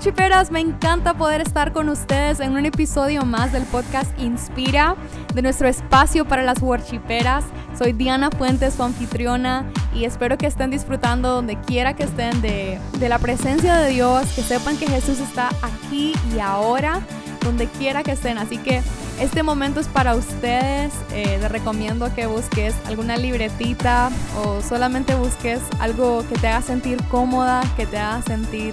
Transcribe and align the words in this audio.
worshiperas, 0.00 0.50
me 0.50 0.60
encanta 0.60 1.12
poder 1.12 1.42
estar 1.42 1.74
con 1.74 1.90
ustedes 1.90 2.40
en 2.40 2.52
un 2.52 2.64
episodio 2.64 3.26
más 3.26 3.52
del 3.52 3.64
podcast 3.64 4.18
Inspira, 4.18 4.96
de 5.34 5.42
nuestro 5.42 5.68
espacio 5.68 6.24
para 6.24 6.42
las 6.42 6.62
worshiperas. 6.62 7.44
Soy 7.76 7.92
Diana 7.92 8.30
Fuentes, 8.30 8.72
su 8.72 8.82
anfitriona, 8.82 9.70
y 9.94 10.06
espero 10.06 10.38
que 10.38 10.46
estén 10.46 10.70
disfrutando 10.70 11.28
donde 11.28 11.60
quiera 11.60 11.94
que 11.94 12.04
estén 12.04 12.40
de, 12.40 12.78
de 12.98 13.08
la 13.10 13.18
presencia 13.18 13.76
de 13.76 13.90
Dios, 13.90 14.26
que 14.34 14.40
sepan 14.40 14.78
que 14.78 14.86
Jesús 14.86 15.20
está 15.20 15.50
aquí 15.60 16.14
y 16.34 16.38
ahora, 16.38 17.02
donde 17.44 17.66
quiera 17.66 18.02
que 18.02 18.12
estén. 18.12 18.38
Así 18.38 18.56
que 18.56 18.80
este 19.20 19.42
momento 19.42 19.80
es 19.80 19.86
para 19.86 20.14
ustedes. 20.14 20.94
Eh, 21.12 21.36
te 21.38 21.48
recomiendo 21.50 22.12
que 22.14 22.24
busques 22.26 22.74
alguna 22.86 23.18
libretita 23.18 24.10
o 24.42 24.62
solamente 24.62 25.14
busques 25.14 25.60
algo 25.78 26.24
que 26.26 26.36
te 26.36 26.48
haga 26.48 26.62
sentir 26.62 27.02
cómoda, 27.10 27.62
que 27.76 27.84
te 27.84 27.98
haga 27.98 28.22
sentir 28.22 28.72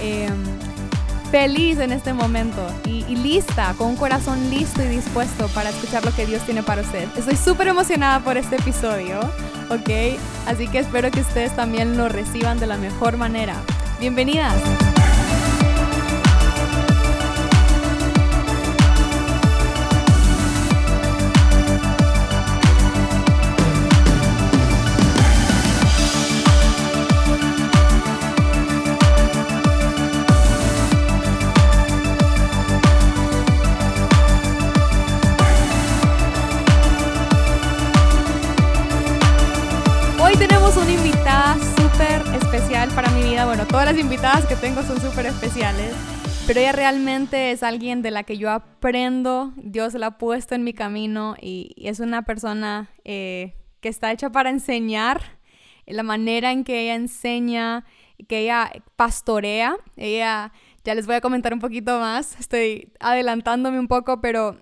em, 0.00 0.34
feliz 1.34 1.80
en 1.80 1.90
este 1.90 2.12
momento 2.12 2.64
y, 2.86 3.02
lista, 3.16 3.74
con 3.76 3.88
un 3.88 3.96
corazón 3.96 4.50
listo 4.50 4.84
y 4.84 4.86
dispuesto 4.86 5.48
para 5.48 5.70
escuchar 5.70 6.04
lo 6.04 6.14
que 6.14 6.26
Dios 6.26 6.40
tiene 6.44 6.62
para 6.62 6.82
usted. 6.82 7.08
Estoy 7.16 7.34
súper 7.34 7.66
emocionada 7.66 8.20
por 8.20 8.36
este 8.36 8.54
episodio, 8.54 9.18
¿ok? 9.68 10.16
Así 10.46 10.68
que 10.68 10.78
espero 10.78 11.10
que 11.10 11.22
ustedes 11.22 11.56
también 11.56 11.96
lo 11.96 12.08
reciban 12.08 12.60
de 12.60 12.68
la 12.68 12.76
mejor 12.76 13.16
manera. 13.16 13.56
Bienvenidas. 13.98 14.54
Bueno, 43.46 43.66
todas 43.66 43.84
las 43.84 43.98
invitadas 43.98 44.46
que 44.46 44.56
tengo 44.56 44.82
son 44.82 45.00
súper 45.00 45.26
especiales, 45.26 45.94
pero 46.46 46.60
ella 46.60 46.72
realmente 46.72 47.50
es 47.50 47.62
alguien 47.62 48.00
de 48.00 48.10
la 48.10 48.22
que 48.22 48.38
yo 48.38 48.50
aprendo. 48.50 49.52
Dios 49.56 49.92
la 49.94 50.06
ha 50.06 50.18
puesto 50.18 50.54
en 50.54 50.64
mi 50.64 50.72
camino 50.72 51.36
y, 51.40 51.74
es 51.76 52.00
una 52.00 52.22
persona 52.22 52.88
eh, 53.04 53.54
que 53.80 53.90
está 53.90 54.10
hecha 54.12 54.30
para 54.30 54.48
enseñar. 54.48 55.20
La 55.86 56.02
manera 56.02 56.52
en 56.52 56.64
que 56.64 56.80
ella 56.80 56.94
enseña, 56.94 57.84
que 58.28 58.38
ella 58.40 58.72
pastorea, 58.96 59.76
ella, 59.96 60.50
ya 60.82 60.94
les 60.94 61.06
voy 61.06 61.16
a 61.16 61.20
comentar 61.20 61.52
un 61.52 61.60
poquito 61.60 62.00
más, 62.00 62.40
estoy 62.40 62.92
adelantándome 62.98 63.78
un 63.78 63.88
poco, 63.88 64.22
pero 64.22 64.56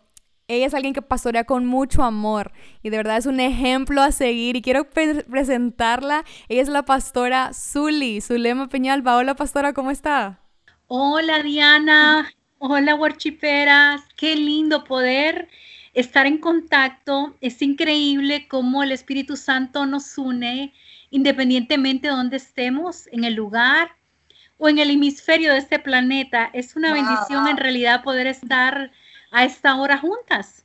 ella 0.49 0.67
es 0.67 0.75
alguien 0.75 0.95
que 0.95 1.03
pastorea 1.03 1.45
con 1.45 1.67
mucho 1.67 2.03
amor 2.03 2.53
y 2.83 2.91
de 2.91 2.97
verdad 2.97 3.17
es 3.17 3.27
un 3.27 3.41
ejemplo 3.41 4.03
a 4.03 4.13
seguir 4.13 4.57
y 4.57 4.63
quiero 4.63 4.89
presentarla. 4.91 6.25
Ella 6.49 6.63
es 6.63 6.69
la 6.69 6.85
pastora 6.85 7.53
Zuli, 7.55 8.21
Zulema 8.21 8.69
Peñalba. 8.69 9.17
Hola 9.17 9.35
pastora, 9.35 9.73
¿cómo 9.73 9.91
está? 9.91 10.41
Hola 10.89 11.43
Diana, 11.43 12.33
hola 12.59 12.95
Warchiperas, 12.95 14.03
qué 14.17 14.37
lindo 14.37 14.85
poder 14.85 15.49
estar 15.95 16.27
en 16.27 16.39
contacto. 16.39 17.35
Es 17.41 17.63
increíble 17.63 18.47
cómo 18.49 18.83
el 18.83 18.93
Espíritu 18.93 19.37
Santo 19.37 19.87
nos 19.87 20.19
une 20.19 20.73
independientemente 21.13 22.09
de 22.09 22.15
donde 22.15 22.39
estemos, 22.39 23.07
en 23.13 23.25
el 23.25 23.35
lugar 23.35 23.93
o 24.57 24.69
en 24.69 24.79
el 24.79 24.91
hemisferio 24.91 25.53
de 25.53 25.59
este 25.59 25.79
planeta. 25.79 26.51
Es 26.53 26.75
una 26.75 26.93
bendición 26.93 27.47
en 27.49 27.59
realidad 27.59 28.03
poder 28.03 28.27
estar 28.27 28.91
a 29.33 29.45
esta 29.45 29.75
hora 29.77 29.99
juntas. 29.99 30.65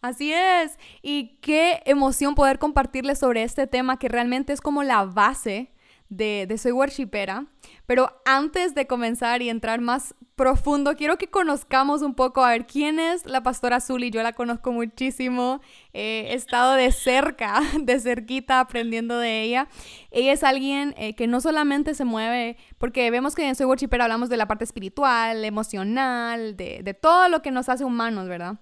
Así 0.00 0.32
es. 0.32 0.78
Y 1.02 1.38
qué 1.40 1.82
emoción 1.86 2.34
poder 2.34 2.58
compartirles 2.58 3.18
sobre 3.18 3.42
este 3.42 3.66
tema 3.66 3.98
que 3.98 4.08
realmente 4.08 4.52
es 4.52 4.60
como 4.60 4.82
la 4.82 5.04
base 5.04 5.72
de, 6.08 6.46
de 6.48 6.58
Soy 6.58 6.72
Worshipera. 6.72 7.46
Pero 7.86 8.10
antes 8.24 8.74
de 8.74 8.86
comenzar 8.86 9.42
y 9.42 9.50
entrar 9.50 9.80
más 9.80 10.14
profundo, 10.36 10.96
quiero 10.96 11.18
que 11.18 11.28
conozcamos 11.28 12.02
un 12.02 12.14
poco 12.14 12.42
a 12.42 12.50
ver 12.50 12.66
quién 12.66 12.98
es 12.98 13.26
la 13.26 13.42
pastora 13.42 13.80
Zully. 13.80 14.10
Yo 14.10 14.22
la 14.22 14.32
conozco 14.32 14.72
muchísimo, 14.72 15.60
he 15.92 16.34
estado 16.34 16.74
de 16.74 16.90
cerca, 16.92 17.60
de 17.80 18.00
cerquita, 18.00 18.60
aprendiendo 18.60 19.18
de 19.18 19.42
ella. 19.42 19.68
Ella 20.10 20.32
es 20.32 20.42
alguien 20.42 20.94
eh, 20.96 21.14
que 21.14 21.26
no 21.26 21.40
solamente 21.40 21.94
se 21.94 22.04
mueve, 22.04 22.56
porque 22.78 23.10
vemos 23.10 23.34
que 23.34 23.46
en 23.46 23.54
Soy 23.54 23.66
Worshipera 23.66 24.04
hablamos 24.04 24.28
de 24.28 24.36
la 24.36 24.48
parte 24.48 24.64
espiritual, 24.64 25.44
emocional, 25.44 26.56
de, 26.56 26.80
de 26.82 26.94
todo 26.94 27.28
lo 27.28 27.42
que 27.42 27.50
nos 27.50 27.68
hace 27.68 27.84
humanos, 27.84 28.28
¿verdad? 28.28 28.60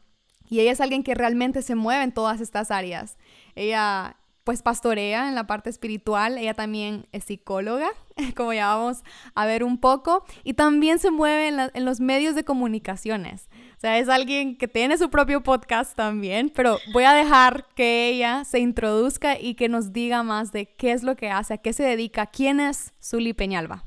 Y 0.49 0.61
ella 0.61 0.73
es 0.73 0.81
alguien 0.83 1.03
que 1.03 1.15
realmente 1.15 1.63
se 1.63 1.75
mueve 1.75 2.05
en 2.05 2.13
todas 2.13 2.41
estas 2.43 2.71
áreas. 2.71 3.17
Ella 3.55 4.17
pues 4.45 4.63
pastorea 4.63 5.29
en 5.29 5.35
la 5.35 5.47
parte 5.47 5.71
espiritual, 5.71 6.39
ella 6.39 6.55
también 6.55 7.07
es 7.13 7.25
psicóloga, 7.25 7.89
como 8.37 8.53
ya 8.53 8.75
vamos 8.75 9.05
a 9.35 9.47
ver 9.47 9.63
un 9.63 9.79
poco, 9.79 10.25
y 10.45 10.55
también 10.55 10.99
se 10.99 11.11
mueve 11.11 11.71
en, 11.73 11.85
los 11.85 12.01
medios 12.01 12.35
de 12.35 12.45
comunicaciones. 12.45 13.49
O 13.77 13.81
sea, 13.81 13.99
es 13.99 14.09
alguien 14.09 14.57
que 14.57 14.69
tiene 14.69 14.99
su 14.99 15.11
propio 15.11 15.43
podcast 15.43 15.97
también, 15.97 16.51
pero 16.55 16.79
voy 16.93 17.05
a 17.05 17.13
dejar 17.13 17.67
que 17.75 18.09
ella 18.09 18.45
se 18.45 18.59
introduzca 18.59 19.39
y 19.39 19.55
que 19.55 19.69
nos 19.69 19.93
diga 19.93 20.23
más 20.23 20.53
de 20.53 20.67
qué 20.67 20.93
es 20.93 21.03
lo 21.03 21.17
que 21.17 21.31
hace, 21.31 21.55
a 21.55 21.59
qué 21.59 21.73
se 21.73 21.85
dedica, 21.85 22.27
quién 22.27 22.61
es 22.61 22.93
Zuli 23.03 23.33
Peñalba. 23.33 23.85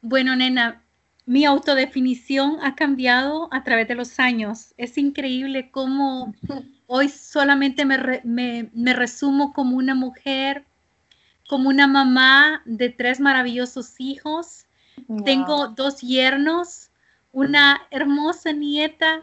Bueno, 0.00 0.36
nena, 0.36 0.83
mi 1.26 1.44
autodefinición 1.44 2.58
ha 2.62 2.74
cambiado 2.74 3.48
a 3.52 3.64
través 3.64 3.88
de 3.88 3.94
los 3.94 4.18
años. 4.18 4.74
Es 4.76 4.98
increíble 4.98 5.70
cómo 5.70 6.34
Hoy 6.86 7.08
solamente 7.08 7.84
me, 7.84 8.94
resumo 8.94 9.52
como 9.52 9.76
una 9.76 9.94
mujer, 9.94 10.64
como 11.48 11.68
una 11.70 11.86
mamá 11.86 12.62
de 12.66 12.90
tres 12.90 13.20
maravillosos 13.20 13.94
hijos. 13.98 14.66
Tengo 15.24 15.68
dos 15.68 16.02
yernos, 16.02 16.90
una 17.32 17.80
hermosa 17.90 18.52
nieta, 18.52 19.22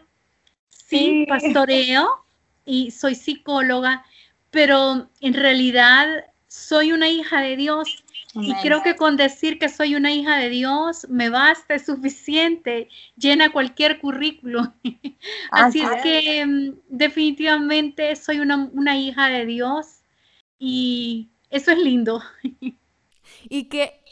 sí, 0.68 1.24
pastoreo 1.28 2.24
y 2.64 2.90
soy 2.90 3.14
psicóloga, 3.14 4.04
pero 4.50 5.08
en 5.20 5.34
realidad 5.34 6.26
soy 6.52 6.92
una 6.92 7.08
hija 7.08 7.40
de 7.40 7.56
Dios 7.56 8.04
y 8.34 8.54
creo 8.56 8.82
que 8.82 8.94
con 8.94 9.16
decir 9.16 9.58
que 9.58 9.70
soy 9.70 9.94
una 9.94 10.12
hija 10.12 10.36
de 10.36 10.50
Dios 10.50 11.06
me 11.08 11.30
basta, 11.30 11.74
es 11.74 11.86
suficiente, 11.86 12.90
llena 13.16 13.52
cualquier 13.52 13.98
currículo. 13.98 14.74
Así 15.50 15.80
es 15.80 16.02
que 16.02 16.44
mm, 16.44 16.74
definitivamente 16.90 18.14
soy 18.16 18.40
una, 18.40 18.98
hija 18.98 19.28
de 19.28 19.46
Dios 19.46 20.02
y 20.58 21.30
eso 21.48 21.70
es 21.70 21.78
lindo. 21.78 22.22
¿Y 23.48 23.64
qué, 23.70 24.02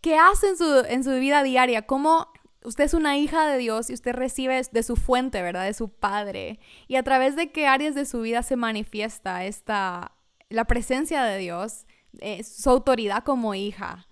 qué 0.00 0.16
hace 0.16 0.48
en 0.48 0.56
su, 0.56 0.84
en 0.88 1.04
su 1.04 1.10
vida 1.12 1.42
diaria? 1.42 1.82
¿Cómo 1.82 2.32
usted 2.64 2.84
es 2.84 2.94
una 2.94 3.18
hija 3.18 3.46
de 3.46 3.58
Dios 3.58 3.90
y 3.90 3.92
usted 3.92 4.14
recibe 4.14 4.62
de 4.70 4.82
su 4.82 4.96
fuente, 4.96 5.42
¿verdad? 5.42 5.66
De 5.66 5.74
su 5.74 5.90
Padre. 5.90 6.58
¿Y 6.88 6.96
a 6.96 7.02
través 7.02 7.36
de 7.36 7.52
qué 7.52 7.66
áreas 7.66 7.94
de 7.94 8.06
su 8.06 8.22
vida 8.22 8.42
se 8.42 8.56
manifiesta 8.56 9.44
esta, 9.44 10.12
la 10.52 10.64
presencia 10.64 11.24
de 11.24 11.38
Dios? 11.38 11.86
Eh, 12.20 12.44
su 12.44 12.70
autoridad 12.70 13.24
como 13.24 13.54
hija? 13.54 14.06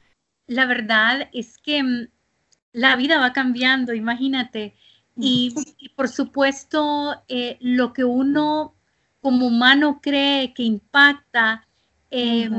La 0.46 0.66
verdad 0.66 1.28
es 1.32 1.58
que 1.58 1.82
mm, 1.82 2.08
la 2.72 2.96
vida 2.96 3.18
va 3.18 3.32
cambiando, 3.32 3.94
imagínate. 3.94 4.74
Y, 5.16 5.54
por 5.96 6.08
supuesto, 6.08 7.22
eh, 7.28 7.58
lo 7.60 7.92
que 7.92 8.04
uno 8.04 8.74
como 9.20 9.46
humano 9.46 10.00
cree 10.02 10.54
que 10.54 10.62
impacta, 10.62 11.66
em, 12.10 12.52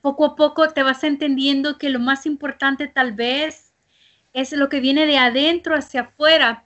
poco 0.00 0.24
a 0.26 0.36
poco 0.36 0.68
te 0.68 0.82
vas 0.82 1.02
entendiendo 1.02 1.76
que 1.76 1.90
lo 1.90 1.98
más 1.98 2.26
importante 2.26 2.86
tal 2.86 3.12
vez 3.12 3.74
es 4.32 4.52
lo 4.52 4.68
que 4.68 4.80
viene 4.80 5.06
de 5.06 5.18
adentro 5.18 5.74
hacia 5.74 6.02
afuera. 6.02 6.63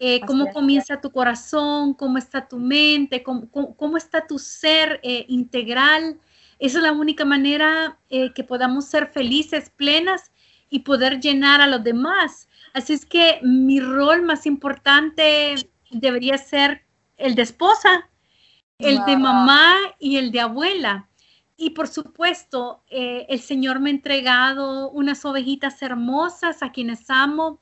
Eh, 0.00 0.20
cómo 0.26 0.52
comienza 0.52 1.00
tu 1.00 1.10
corazón, 1.10 1.94
cómo 1.94 2.18
está 2.18 2.46
tu 2.46 2.58
mente, 2.58 3.22
cómo, 3.22 3.96
está 3.96 4.26
tu 4.26 4.38
ser 4.38 5.00
integral 5.02 6.20
esa 6.58 6.78
es 6.78 6.82
la 6.82 6.92
única 6.92 7.24
manera 7.24 7.98
eh, 8.10 8.32
que 8.32 8.44
podamos 8.44 8.86
ser 8.86 9.06
felices, 9.08 9.70
plenas 9.70 10.32
y 10.70 10.80
poder 10.80 11.20
llenar 11.20 11.60
a 11.60 11.66
los 11.66 11.84
demás. 11.84 12.48
Así 12.74 12.92
es 12.92 13.06
que 13.06 13.38
mi 13.42 13.80
rol 13.80 14.22
más 14.22 14.44
importante 14.44 15.54
debería 15.90 16.36
ser 16.36 16.84
el 17.16 17.34
de 17.34 17.42
esposa, 17.42 18.10
el 18.78 19.04
de 19.06 19.16
mamá 19.16 19.76
y 19.98 20.16
el 20.16 20.30
de 20.32 20.40
abuela. 20.40 21.08
Y 21.56 21.70
por 21.70 21.88
supuesto, 21.88 22.84
eh, 22.88 23.26
el 23.28 23.40
Señor 23.40 23.80
me 23.80 23.90
ha 23.90 23.92
entregado 23.92 24.90
unas 24.90 25.24
ovejitas 25.24 25.80
hermosas 25.82 26.62
a 26.62 26.70
quienes 26.70 27.08
amo. 27.08 27.60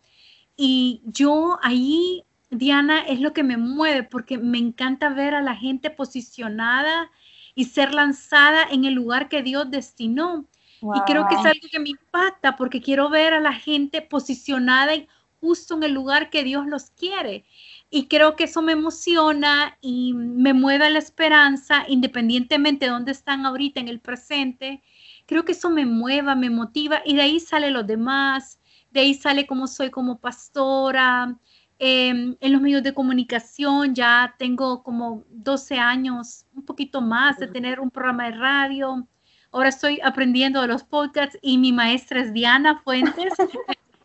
Y 0.56 1.02
yo 1.04 1.58
ahí, 1.62 2.24
Diana, 2.50 3.00
es 3.00 3.20
lo 3.20 3.32
que 3.32 3.42
me 3.42 3.56
mueve 3.56 4.02
porque 4.04 4.38
me 4.38 4.58
encanta 4.58 5.08
ver 5.10 5.34
a 5.34 5.42
la 5.42 5.56
gente 5.56 5.90
posicionada 5.90 7.10
y 7.54 7.64
ser 7.64 7.94
lanzada 7.94 8.64
en 8.70 8.84
el 8.84 8.94
lugar 8.94 9.28
que 9.28 9.42
Dios 9.42 9.70
destinó. 9.70 10.46
Y 10.94 11.00
creo 11.00 11.26
que 11.26 11.34
es 11.34 11.44
algo 11.44 11.68
que 11.70 11.80
me 11.80 11.90
impacta 11.90 12.56
porque 12.56 12.80
quiero 12.80 13.10
ver 13.10 13.34
a 13.34 13.40
la 13.40 13.54
gente 13.54 14.02
posicionada 14.02 14.92
justo 15.40 15.74
en 15.74 15.82
el 15.82 15.92
lugar 15.92 16.30
que 16.30 16.44
Dios 16.44 16.66
los 16.66 16.90
quiere. 16.90 17.44
Y 17.90 18.06
creo 18.06 18.36
que 18.36 18.44
eso 18.44 18.62
me 18.62 18.72
emociona 18.72 19.78
y 19.80 20.12
me 20.14 20.52
mueve 20.52 20.86
a 20.86 20.90
la 20.90 20.98
esperanza, 20.98 21.84
independientemente 21.88 22.86
de 22.86 22.92
dónde 22.92 23.12
están 23.12 23.46
ahorita 23.46 23.80
en 23.80 23.88
el 23.88 24.00
presente. 24.00 24.82
Creo 25.26 25.44
que 25.44 25.52
eso 25.52 25.70
me 25.70 25.86
mueva, 25.86 26.34
me 26.34 26.50
motiva 26.50 27.02
y 27.04 27.14
de 27.16 27.22
ahí 27.22 27.40
sale 27.40 27.70
lo 27.70 27.82
demás, 27.82 28.60
de 28.90 29.00
ahí 29.00 29.14
sale 29.14 29.46
cómo 29.46 29.66
soy 29.66 29.90
como 29.90 30.20
pastora. 30.20 31.36
Em, 31.78 32.36
en 32.40 32.52
los 32.52 32.62
medios 32.62 32.82
de 32.82 32.94
comunicación 32.94 33.94
ya 33.94 34.34
tengo 34.38 34.82
como 34.82 35.24
12 35.28 35.78
años, 35.78 36.46
un 36.54 36.64
poquito 36.64 37.02
más 37.02 37.38
de 37.38 37.48
tener 37.48 37.80
un 37.80 37.90
programa 37.90 38.24
de 38.24 38.36
radio. 38.36 39.06
Ahora 39.52 39.68
estoy 39.68 40.00
aprendiendo 40.02 40.62
de 40.62 40.68
los 40.68 40.84
podcasts 40.84 41.38
y 41.42 41.58
mi 41.58 41.72
maestra 41.72 42.20
es 42.22 42.32
Diana 42.32 42.80
Fuentes. 42.82 43.34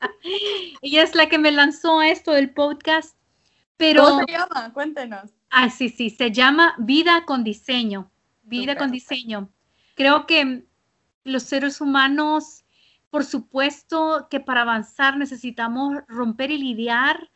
Ella 0.82 1.04
es 1.04 1.16
la 1.16 1.30
que 1.30 1.38
me 1.38 1.52
lanzó 1.52 2.02
esto 2.02 2.32
del 2.32 2.50
podcast. 2.50 3.16
Pero, 3.78 4.04
¿Cómo 4.04 4.26
se 4.28 4.34
llama? 4.34 4.74
Cuéntenos. 4.74 5.32
Ah, 5.50 5.70
sí, 5.70 5.88
sí, 5.88 6.10
se 6.10 6.32
llama 6.32 6.76
Vida 6.78 7.24
con 7.26 7.44
Diseño. 7.44 8.12
Vida 8.44 8.76
con 8.76 8.92
Diseño. 8.92 9.50
Creo 9.96 10.28
que 10.28 10.66
los 11.24 11.44
seres 11.44 11.80
humanos, 11.80 12.66
por 13.10 13.24
supuesto 13.24 14.28
que 14.30 14.42
para 14.42 14.62
avanzar 14.62 15.18
necesitamos 15.18 15.96
romper 16.08 16.52
y 16.52 16.58
lidiar 16.58 17.31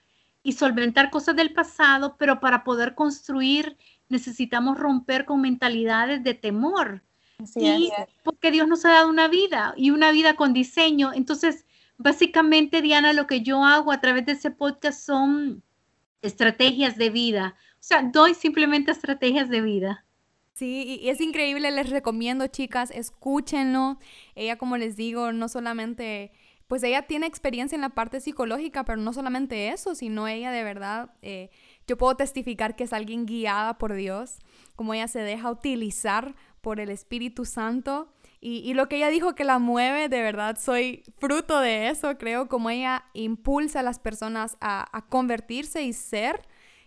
y 0.45 0.51
solventar 0.51 1.09
cosas 1.09 1.36
del 1.36 1.53
pasado, 1.53 2.18
pero 2.19 2.39
para 2.39 2.63
poder 2.63 2.94
construir 2.94 3.77
necesitamos 4.09 4.77
romper 4.77 5.25
con 5.25 5.42
mentalidades 5.42 6.24
de 6.24 6.36
temor. 6.36 7.01
y 7.56 7.89
porque 8.24 8.51
Dios 8.51 8.68
nos 8.68 8.86
ha 8.86 8.92
dado 8.92 9.09
una 9.09 9.27
vida 9.27 9.74
y 9.75 9.89
una 9.89 10.12
vida 10.12 10.36
con 10.36 10.53
diseño. 10.53 11.13
Entonces, 11.13 11.65
básicamente, 11.97 12.83
Diana, 12.83 13.12
lo 13.12 13.25
que 13.25 13.42
yo 13.42 13.65
hago 13.65 13.92
a 13.92 14.00
través 14.00 14.27
de 14.27 14.33
ese 14.33 14.51
podcast 14.51 15.03
son 15.03 15.63
estrategias 16.21 16.95
de 16.95 17.09
vida. 17.09 17.56
O 17.74 17.83
sea, 17.83 18.03
doy 18.03 18.36
simplemente 18.36 18.91
estrategias 18.91 19.50
de 19.50 19.62
vida. 19.62 20.06
Sí, 20.53 21.00
y 21.01 21.09
es 21.09 21.21
increíble, 21.21 21.71
les 21.71 21.89
recomiendo, 21.89 22.45
chicas, 22.45 22.91
escúchenlo. 22.91 23.98
Ella, 24.36 24.59
como 24.59 24.77
les 24.77 24.95
digo, 24.95 25.33
no 25.33 25.50
solamente, 25.50 26.31
pues 26.67 26.81
ella 26.83 27.03
tiene 27.03 27.27
experiencia 27.27 27.75
en 27.75 27.81
la 27.81 27.89
parte 27.89 28.19
psicológica, 28.19 28.83
pero 28.85 29.00
no 29.00 29.13
solamente 29.13 29.69
eso, 29.69 29.94
sino 29.94 30.27
ella 30.27 30.51
de 30.51 30.63
verdad, 30.63 31.12
eh, 31.21 31.51
yo 31.88 31.97
puedo 31.97 32.15
testificar 32.15 32.75
que 32.75 32.85
es 32.85 32.94
alguien 32.94 33.25
guiada 33.25 33.77
por 33.77 33.94
Dios, 33.94 34.39
como 34.75 34.94
ella 34.94 35.07
se 35.07 35.19
deja 35.19 35.51
utilizar 35.51 36.35
por 36.62 36.79
el 36.79 36.89
Espíritu 36.89 37.45
Santo. 37.45 38.12
Y, 38.41 38.75
lo 38.75 38.88
que 38.88 38.97
ella 38.97 39.09
dijo 39.09 39.33
que 39.33 39.44
la 39.44 39.57
mueve, 39.57 40.07
de 40.07 40.21
verdad, 40.21 40.56
soy 40.59 41.03
fruto 41.17 41.59
de 41.59 41.89
eso, 41.89 42.15
creo, 42.19 42.47
como 42.47 42.69
ella 42.69 43.06
impulsa 43.13 43.79
a 43.79 43.83
las 43.83 43.97
personas 43.97 44.56
a, 44.62 45.06
convertirse 45.09 45.81
y 45.81 45.94
ser, 45.94 46.41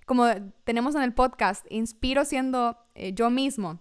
como 0.07 0.27
tenemos 0.63 0.95
en 0.95 1.03
el 1.03 1.15
podcast, 1.15 1.67
inspiro 1.69 2.25
siendo 2.25 2.79
eh, 2.95 3.13
yo 3.13 3.29
mismo. 3.31 3.81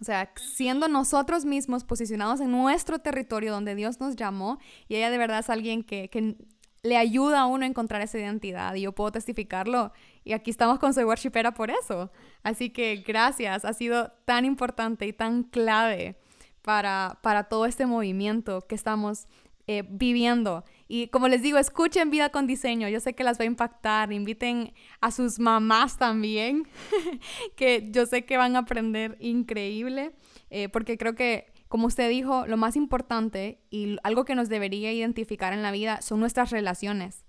O 0.00 0.04
sea, 0.04 0.32
siendo 0.36 0.88
nosotros 0.88 1.44
mismos 1.44 1.84
posicionados 1.84 2.40
en 2.40 2.50
nuestro 2.50 2.98
territorio 2.98 3.52
donde 3.52 3.74
Dios 3.74 4.00
nos 4.00 4.16
llamó, 4.16 4.58
y 4.88 4.96
ella 4.96 5.10
de 5.10 5.18
verdad 5.18 5.40
es 5.40 5.50
alguien 5.50 5.82
que, 5.82 6.08
que 6.10 6.36
le 6.82 6.96
ayuda 6.96 7.40
a 7.40 7.46
uno 7.46 7.64
a 7.64 7.68
encontrar 7.68 8.02
esa 8.02 8.18
identidad, 8.18 8.74
y 8.74 8.82
yo 8.82 8.92
puedo 8.92 9.12
testificarlo, 9.12 9.92
y 10.24 10.32
aquí 10.32 10.50
estamos 10.50 10.78
con 10.78 10.92
Soy 10.92 11.04
Worshipera 11.04 11.54
por 11.54 11.70
eso. 11.70 12.10
Así 12.42 12.70
que 12.70 12.96
gracias, 13.06 13.64
ha 13.64 13.72
sido 13.72 14.12
tan 14.24 14.44
importante 14.44 15.06
y 15.06 15.12
tan 15.12 15.42
clave 15.44 16.16
para, 16.62 17.18
para 17.22 17.44
todo 17.44 17.66
este 17.66 17.86
movimiento 17.86 18.66
que 18.66 18.74
estamos 18.74 19.28
eh, 19.68 19.82
viviendo. 19.88 20.64
Y 20.86 21.08
como 21.08 21.26
les 21.26 21.42
digo, 21.42 21.58
escuchen 21.58 22.08
Vida 22.10 22.28
con 22.28 22.46
Diseño. 22.46 22.88
Yo 22.88 23.00
sé 23.00 23.14
que 23.14 23.24
las 23.24 23.38
va 23.38 23.42
a 23.42 23.46
impactar. 23.46 24.12
Inviten 24.12 24.72
a 25.00 25.10
sus 25.10 25.40
mamás 25.40 25.98
también, 25.98 26.68
que 27.56 27.88
yo 27.90 28.06
sé 28.06 28.24
que 28.24 28.36
van 28.36 28.54
a 28.54 28.60
aprender 28.60 29.16
increíble, 29.18 30.12
eh, 30.50 30.68
porque 30.68 30.96
creo 30.96 31.16
que, 31.16 31.52
como 31.68 31.88
usted 31.88 32.08
dijo, 32.08 32.46
lo 32.46 32.56
más 32.56 32.76
importante 32.76 33.60
y 33.70 33.96
algo 34.04 34.24
que 34.24 34.36
nos 34.36 34.48
debería 34.48 34.92
identificar 34.92 35.52
en 35.52 35.62
la 35.62 35.72
vida 35.72 36.00
son 36.00 36.20
nuestras 36.20 36.50
relaciones. 36.50 37.24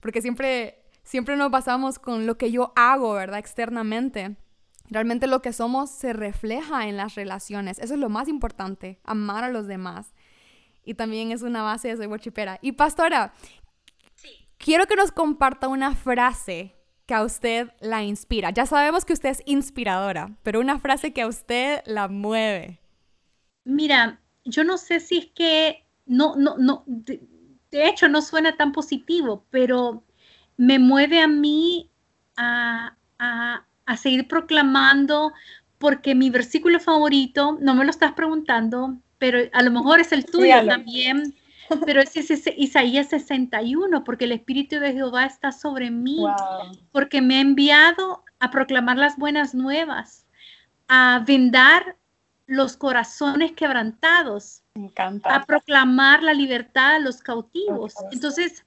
Porque 0.00 0.20
siempre, 0.20 0.84
siempre 1.02 1.38
nos 1.38 1.50
basamos 1.50 1.98
con 1.98 2.26
lo 2.26 2.36
que 2.36 2.50
yo 2.50 2.74
hago, 2.76 3.14
¿verdad? 3.14 3.38
Externamente. 3.38 4.36
Realmente 4.90 5.26
lo 5.26 5.42
que 5.42 5.52
somos 5.52 5.90
se 5.90 6.12
refleja 6.12 6.86
en 6.86 6.96
las 6.96 7.14
relaciones. 7.14 7.78
Eso 7.78 7.94
es 7.94 8.00
lo 8.00 8.08
más 8.08 8.28
importante, 8.28 9.00
amar 9.04 9.44
a 9.44 9.50
los 9.50 9.66
demás. 9.66 10.14
Y 10.88 10.94
también 10.94 11.32
es 11.32 11.42
una 11.42 11.60
base 11.60 11.88
de 11.88 11.98
Soy 11.98 12.06
Bochipera. 12.06 12.58
Y 12.62 12.72
pastora, 12.72 13.34
quiero 14.56 14.86
que 14.86 14.96
nos 14.96 15.12
comparta 15.12 15.68
una 15.68 15.94
frase 15.94 16.76
que 17.04 17.12
a 17.12 17.22
usted 17.22 17.68
la 17.80 18.02
inspira. 18.04 18.52
Ya 18.52 18.64
sabemos 18.64 19.04
que 19.04 19.12
usted 19.12 19.28
es 19.28 19.42
inspiradora, 19.44 20.34
pero 20.42 20.60
una 20.60 20.78
frase 20.78 21.12
que 21.12 21.20
a 21.20 21.26
usted 21.26 21.82
la 21.84 22.08
mueve. 22.08 22.80
Mira, 23.64 24.18
yo 24.46 24.64
no 24.64 24.78
sé 24.78 25.00
si 25.00 25.18
es 25.18 25.26
que 25.26 25.84
no, 26.06 26.36
no, 26.36 26.56
no, 26.56 26.84
de, 26.86 27.20
hecho 27.70 28.08
no 28.08 28.22
suena 28.22 28.56
tan 28.56 28.72
positivo, 28.72 29.44
pero 29.50 30.04
me 30.56 30.78
mueve 30.78 31.20
a 31.20 31.28
mí 31.28 31.90
a, 32.38 32.96
a 33.18 33.96
seguir 33.98 34.26
proclamando, 34.26 35.34
porque 35.76 36.14
mi 36.14 36.30
versículo 36.30 36.80
favorito, 36.80 37.58
no 37.60 37.74
me 37.74 37.84
lo 37.84 37.90
estás 37.90 38.12
preguntando, 38.12 38.96
pero 39.18 39.38
a 39.52 39.62
lo 39.62 39.70
mejor 39.70 40.00
es 40.00 40.12
el 40.12 40.24
tuyo 40.24 40.64
también, 40.66 41.34
pero 41.84 42.00
es, 42.00 42.12
Isaías 42.56 43.08
61, 43.08 44.04
porque 44.04 44.24
el 44.24 44.32
Espíritu 44.32 44.78
de 44.80 44.92
Jehová 44.92 45.26
está 45.26 45.52
sobre 45.52 45.90
mí, 45.90 46.24
porque 46.92 47.20
me 47.20 47.36
ha 47.36 47.40
enviado 47.40 48.24
a 48.38 48.50
proclamar 48.50 48.96
las 48.96 49.16
buenas 49.16 49.54
nuevas, 49.54 50.26
a 50.88 51.22
vendar 51.26 51.96
los 52.46 52.76
corazones 52.76 53.52
quebrantados, 53.52 54.62
a 55.24 55.44
proclamar 55.44 56.22
la 56.22 56.32
libertad 56.32 56.96
a 56.96 56.98
los 56.98 57.20
cautivos. 57.20 57.94
Entonces, 58.10 58.64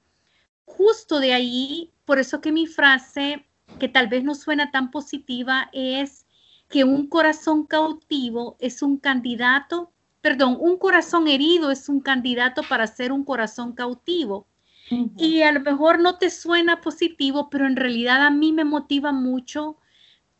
justo 0.65 1.19
de 1.19 1.33
ahí, 1.33 1.92
por 2.06 2.19
eso 2.19 2.42
que 2.42 2.51
mi 2.51 2.68
frase 2.68 3.48
que 3.80 3.88
tal 3.88 4.07
vez 4.07 4.24
no 4.24 4.36
suena 4.36 4.69
tan 4.71 4.92
positiva 4.92 5.69
es 5.74 6.25
que 6.69 6.83
un 6.83 7.07
corazón 7.07 7.65
cautivo 7.65 8.56
es 8.59 8.81
un 8.81 8.98
candidato, 8.98 9.91
perdón, 10.21 10.57
un 10.59 10.77
corazón 10.77 11.27
herido 11.27 11.71
es 11.71 11.89
un 11.89 11.99
candidato 11.99 12.61
para 12.63 12.87
ser 12.87 13.11
un 13.11 13.23
corazón 13.23 13.73
cautivo. 13.73 14.47
Y 15.15 15.41
a 15.41 15.53
lo 15.53 15.61
mejor 15.61 16.01
no 16.01 16.17
te 16.17 16.29
suena 16.29 16.81
positivo, 16.81 17.49
pero 17.49 17.65
en 17.65 17.77
realidad 17.77 18.25
a 18.25 18.29
mí 18.29 18.51
me 18.51 18.65
motiva 18.65 19.13
mucho 19.13 19.77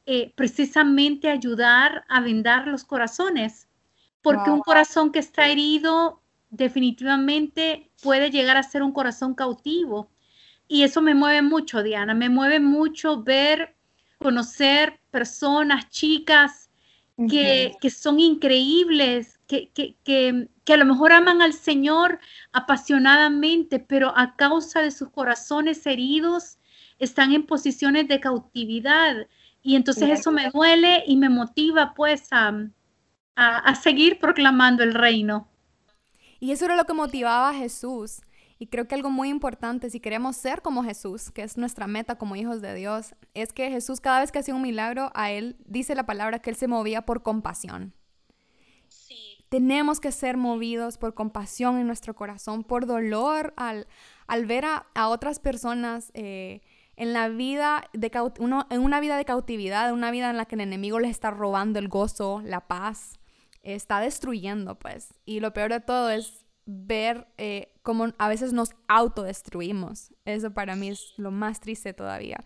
eh, 0.06 0.34
precisamente 0.36 1.30
ayudar 1.30 2.04
a 2.10 2.20
vendar 2.20 2.68
los 2.68 2.84
corazones, 2.84 3.70
porque 4.22 4.50
un 4.50 4.60
corazón 4.60 5.14
que 5.14 5.20
está 5.20 5.48
herido 5.48 6.22
definitivamente 6.50 7.92
puede 8.04 8.30
llegar 8.30 8.58
a 8.58 8.64
ser 8.64 8.84
un 8.84 8.92
corazón 8.92 9.36
cautivo. 9.36 10.12
Y 10.68 10.84
eso 10.84 11.02
me 11.02 11.16
mueve 11.16 11.42
mucho, 11.42 11.82
Diana, 11.82 12.14
me 12.14 12.28
mueve 12.28 12.60
mucho 12.60 13.24
ver, 13.24 13.78
conocer 14.20 15.00
personas, 15.12 15.90
chicas 15.90 16.61
que, 17.30 17.90
son 17.90 18.20
increíbles, 18.20 19.40
que, 19.48 19.72
que, 19.72 20.48
a 20.74 20.78
lo 20.78 20.86
mejor 20.86 21.12
aman 21.12 21.42
al 21.42 21.54
Señor 21.54 22.20
apasionadamente, 22.52 23.80
pero 23.80 24.14
a 24.18 24.36
causa 24.36 24.82
de 24.82 24.92
sus 24.92 25.10
corazones 25.10 25.86
heridos 25.86 26.58
están 27.00 27.34
en 27.34 27.46
posiciones 27.46 28.08
de 28.08 28.20
cautividad. 28.20 29.28
Y 29.64 29.76
entonces 29.76 30.20
eso 30.20 30.32
me 30.32 30.50
duele 30.50 31.04
y 31.06 31.18
me 31.18 31.30
motiva 31.30 31.94
pues 31.94 32.28
a, 32.32 32.68
a 33.36 33.76
seguir 33.76 34.20
proclamando 34.20 34.84
el 34.84 34.94
reino. 34.94 35.48
Y 36.40 36.52
eso 36.52 36.66
era 36.66 36.76
lo 36.76 36.86
que 36.86 36.94
motivaba 36.94 37.50
a 37.50 37.54
Jesús 37.54 38.22
y 38.62 38.68
creo 38.68 38.88
que 38.88 38.94
algo 38.94 39.10
muy 39.10 39.30
importante, 39.30 39.90
si 39.90 40.00
queremos 40.00 40.36
ser 40.36 40.62
como 40.62 40.84
Jesús, 40.84 41.32
que 41.32 41.42
es 41.42 41.58
nuestra 41.58 41.88
meta 41.88 42.20
como 42.20 42.36
hijos 42.36 42.62
de 42.62 42.76
Dios, 42.76 43.16
es 43.34 43.54
que 43.54 43.72
Jesús 43.72 44.00
cada 44.00 44.20
vez 44.20 44.32
que 44.32 44.38
hacía 44.38 44.54
un 44.54 44.62
milagro, 44.62 45.10
a 45.16 45.32
él 45.32 45.56
dice 45.66 45.96
la 45.96 46.06
palabra 46.06 46.38
que 46.38 46.52
él 46.52 46.56
se 46.56 46.68
movía 46.68 47.02
por 47.02 47.24
compasión. 47.24 47.96
Sí. 48.88 49.44
Tenemos 49.50 50.00
que 50.00 50.12
ser 50.12 50.38
movidos 50.38 51.00
por 51.00 51.16
compasión 51.16 51.80
en 51.80 51.88
nuestro 51.88 52.14
corazón, 52.14 52.64
por 52.64 52.86
dolor 52.86 53.52
al, 53.58 53.88
al 54.28 54.46
ver 54.46 54.66
a, 54.66 55.08
otras 55.08 55.40
personas 55.40 56.12
eh, 56.14 56.62
en 56.98 57.14
la 57.14 57.30
vida 57.30 57.86
de 57.94 58.12
uno, 58.38 58.68
en 58.70 58.82
una 58.82 59.00
vida 59.00 59.18
de 59.18 59.26
cautividad, 59.26 59.92
una 59.92 60.12
vida 60.12 60.30
en 60.30 60.38
la 60.38 60.46
que 60.46 60.54
el 60.54 60.62
enemigo 60.62 61.00
les 61.00 61.10
está 61.10 61.32
robando 61.32 61.80
el 61.80 61.88
gozo, 61.88 62.44
la 62.46 62.68
paz, 62.68 63.20
está 63.64 64.00
destruyendo, 64.00 64.78
pues. 64.78 65.16
Y 65.26 65.40
lo 65.40 65.52
peor 65.52 65.72
de 65.72 65.80
todo 65.80 66.12
es 66.12 66.41
ver 66.66 67.28
eh, 67.38 67.74
cómo 67.82 68.08
a 68.18 68.30
veces 68.30 68.54
nos 68.54 68.72
autodestruimos. 68.88 70.14
Eso 70.26 70.52
para 70.52 70.76
mí 70.76 70.90
es 70.90 71.14
lo 71.18 71.32
más 71.32 71.60
triste 71.60 71.94
todavía. 71.94 72.38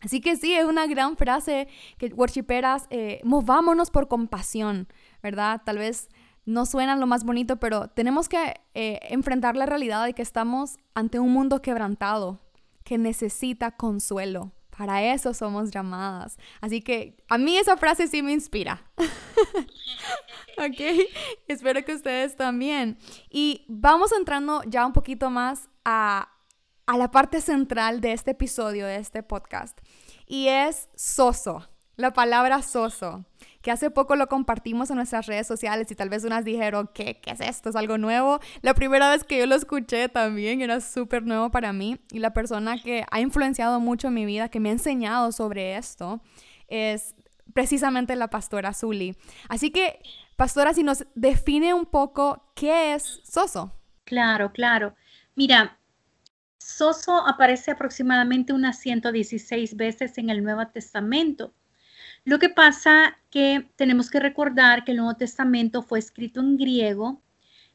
Así 0.00 0.20
que 0.20 0.36
sí, 0.36 0.54
es 0.54 0.64
una 0.64 0.86
gran 0.86 1.16
frase 1.16 1.68
que 1.98 2.06
worshiperas, 2.08 2.86
eh, 2.90 3.20
movámonos 3.24 3.90
por 3.90 4.06
compasión, 4.08 4.86
¿verdad? 5.22 5.62
Tal 5.64 5.78
vez 5.78 6.08
no 6.44 6.66
suena 6.66 6.96
lo 6.96 7.06
más 7.06 7.24
bonito, 7.24 7.56
pero 7.56 7.88
tenemos 7.88 8.28
que 8.28 8.60
eh, 8.74 9.00
enfrentar 9.10 9.56
la 9.56 9.66
realidad 9.66 10.04
de 10.04 10.14
que 10.14 10.22
estamos 10.22 10.76
ante 10.94 11.18
un 11.18 11.32
mundo 11.32 11.60
quebrantado, 11.60 12.40
que 12.84 12.96
necesita 12.96 13.72
consuelo. 13.72 14.52
Para 14.78 15.02
eso 15.02 15.34
somos 15.34 15.72
llamadas. 15.72 16.38
Así 16.60 16.80
que 16.80 17.16
a 17.28 17.36
mí 17.36 17.58
esa 17.58 17.76
frase 17.76 18.06
sí 18.06 18.22
me 18.22 18.30
inspira. 18.30 18.80
ok, 20.56 21.08
espero 21.48 21.84
que 21.84 21.94
ustedes 21.94 22.36
también. 22.36 22.96
Y 23.28 23.64
vamos 23.66 24.12
entrando 24.12 24.62
ya 24.68 24.86
un 24.86 24.92
poquito 24.92 25.30
más 25.30 25.68
a, 25.84 26.28
a 26.86 26.96
la 26.96 27.10
parte 27.10 27.40
central 27.40 28.00
de 28.00 28.12
este 28.12 28.30
episodio, 28.30 28.86
de 28.86 28.98
este 28.98 29.24
podcast. 29.24 29.76
Y 30.28 30.46
es 30.46 30.88
soso, 30.94 31.68
la 31.96 32.12
palabra 32.12 32.62
soso 32.62 33.24
que 33.62 33.70
hace 33.70 33.90
poco 33.90 34.16
lo 34.16 34.28
compartimos 34.28 34.90
en 34.90 34.96
nuestras 34.96 35.26
redes 35.26 35.46
sociales 35.46 35.90
y 35.90 35.94
tal 35.94 36.08
vez 36.08 36.24
unas 36.24 36.44
dijeron, 36.44 36.90
¿qué, 36.94 37.20
¿qué 37.20 37.32
es 37.32 37.40
esto? 37.40 37.70
¿Es 37.70 37.76
algo 37.76 37.98
nuevo? 37.98 38.40
La 38.62 38.74
primera 38.74 39.10
vez 39.10 39.24
que 39.24 39.38
yo 39.38 39.46
lo 39.46 39.54
escuché 39.54 40.08
también 40.08 40.60
era 40.60 40.80
súper 40.80 41.24
nuevo 41.24 41.50
para 41.50 41.72
mí 41.72 41.98
y 42.10 42.18
la 42.18 42.32
persona 42.32 42.80
que 42.80 43.04
ha 43.10 43.20
influenciado 43.20 43.80
mucho 43.80 44.08
en 44.08 44.14
mi 44.14 44.26
vida, 44.26 44.48
que 44.48 44.60
me 44.60 44.68
ha 44.70 44.72
enseñado 44.72 45.32
sobre 45.32 45.76
esto, 45.76 46.20
es 46.68 47.14
precisamente 47.54 48.14
la 48.16 48.28
pastora 48.28 48.74
Zuli. 48.74 49.16
Así 49.48 49.70
que, 49.70 50.00
pastora, 50.36 50.74
si 50.74 50.82
nos 50.82 51.06
define 51.14 51.74
un 51.74 51.86
poco 51.86 52.52
qué 52.54 52.94
es 52.94 53.20
Soso. 53.24 53.72
Claro, 54.04 54.52
claro. 54.52 54.94
Mira, 55.34 55.78
Soso 56.58 57.26
aparece 57.26 57.70
aproximadamente 57.70 58.52
unas 58.52 58.78
116 58.78 59.76
veces 59.76 60.18
en 60.18 60.30
el 60.30 60.42
Nuevo 60.42 60.66
Testamento. 60.68 61.54
Lo 62.28 62.38
que 62.38 62.50
pasa 62.50 63.16
que 63.30 63.70
tenemos 63.76 64.10
que 64.10 64.20
recordar 64.20 64.84
que 64.84 64.90
el 64.90 64.98
Nuevo 64.98 65.16
Testamento 65.16 65.80
fue 65.80 65.98
escrito 65.98 66.40
en 66.40 66.58
griego 66.58 67.22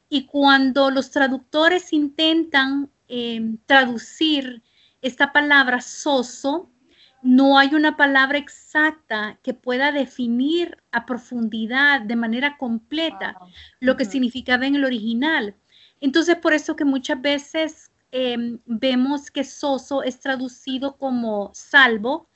y 0.08 0.26
cuando 0.26 0.92
los 0.92 1.10
traductores 1.10 1.92
intentan 1.92 2.88
eh, 3.08 3.56
traducir 3.66 4.62
esta 5.02 5.32
palabra 5.32 5.80
soso, 5.80 6.70
no 7.20 7.58
hay 7.58 7.74
una 7.74 7.96
palabra 7.96 8.38
exacta 8.38 9.40
que 9.42 9.54
pueda 9.54 9.90
definir 9.90 10.78
a 10.92 11.04
profundidad, 11.04 12.02
de 12.02 12.14
manera 12.14 12.56
completa, 12.56 13.36
lo 13.80 13.96
que 13.96 14.04
significaba 14.04 14.68
en 14.68 14.76
el 14.76 14.84
original. 14.84 15.56
Entonces, 16.00 16.36
por 16.36 16.52
eso 16.52 16.76
que 16.76 16.84
muchas 16.84 17.20
veces 17.20 17.90
em, 18.12 18.60
vemos 18.66 19.32
que 19.32 19.42
soso 19.42 20.04
es 20.04 20.20
traducido 20.20 20.96
como 20.96 21.50
salvo, 21.54 22.28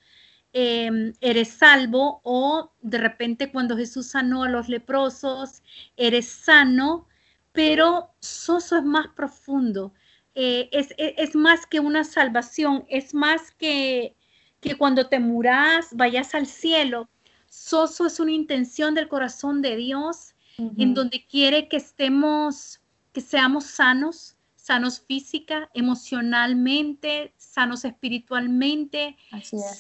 Em, 0.61 1.13
eres 1.21 1.51
salvo 1.51 2.21
o 2.25 2.73
de 2.81 2.99
repente 2.99 3.53
cuando 3.53 3.77
Jesús 3.77 4.09
sanó 4.09 4.43
a 4.43 4.49
los 4.49 4.69
leprosos, 4.69 5.63
eres 5.97 6.27
sano, 6.27 7.07
pero 7.53 8.11
soso 8.19 8.77
es 8.77 8.83
más 8.83 9.07
profundo. 9.15 9.95
Eh, 10.35 10.69
es, 10.73 10.89
es, 10.99 11.37
más 11.37 11.65
que 11.65 11.79
una 11.79 12.03
salvación, 12.03 12.85
es 12.89 13.15
más 13.15 13.53
que, 13.53 14.17
que 14.61 14.77
cuando 14.77 15.09
te 15.09 15.21
muras 15.21 15.91
vayas 15.93 16.35
al 16.35 16.49
cielo. 16.49 17.09
Soso 17.49 18.07
es 18.07 18.19
una 18.19 18.33
intención 18.33 18.95
del 18.95 19.07
corazón 19.07 19.63
de 19.63 19.77
Dios 19.77 20.35
en 20.77 20.93
donde 20.93 21.25
quiere 21.25 21.69
que 21.69 21.77
estemos, 21.77 22.81
que 23.13 23.21
seamos 23.21 23.65
sanos, 23.67 24.37
sanos 24.69 25.01
física, 25.01 25.71
emocionalmente, 25.73 27.33
sanos 27.39 27.87
espiritualmente, 27.87 29.17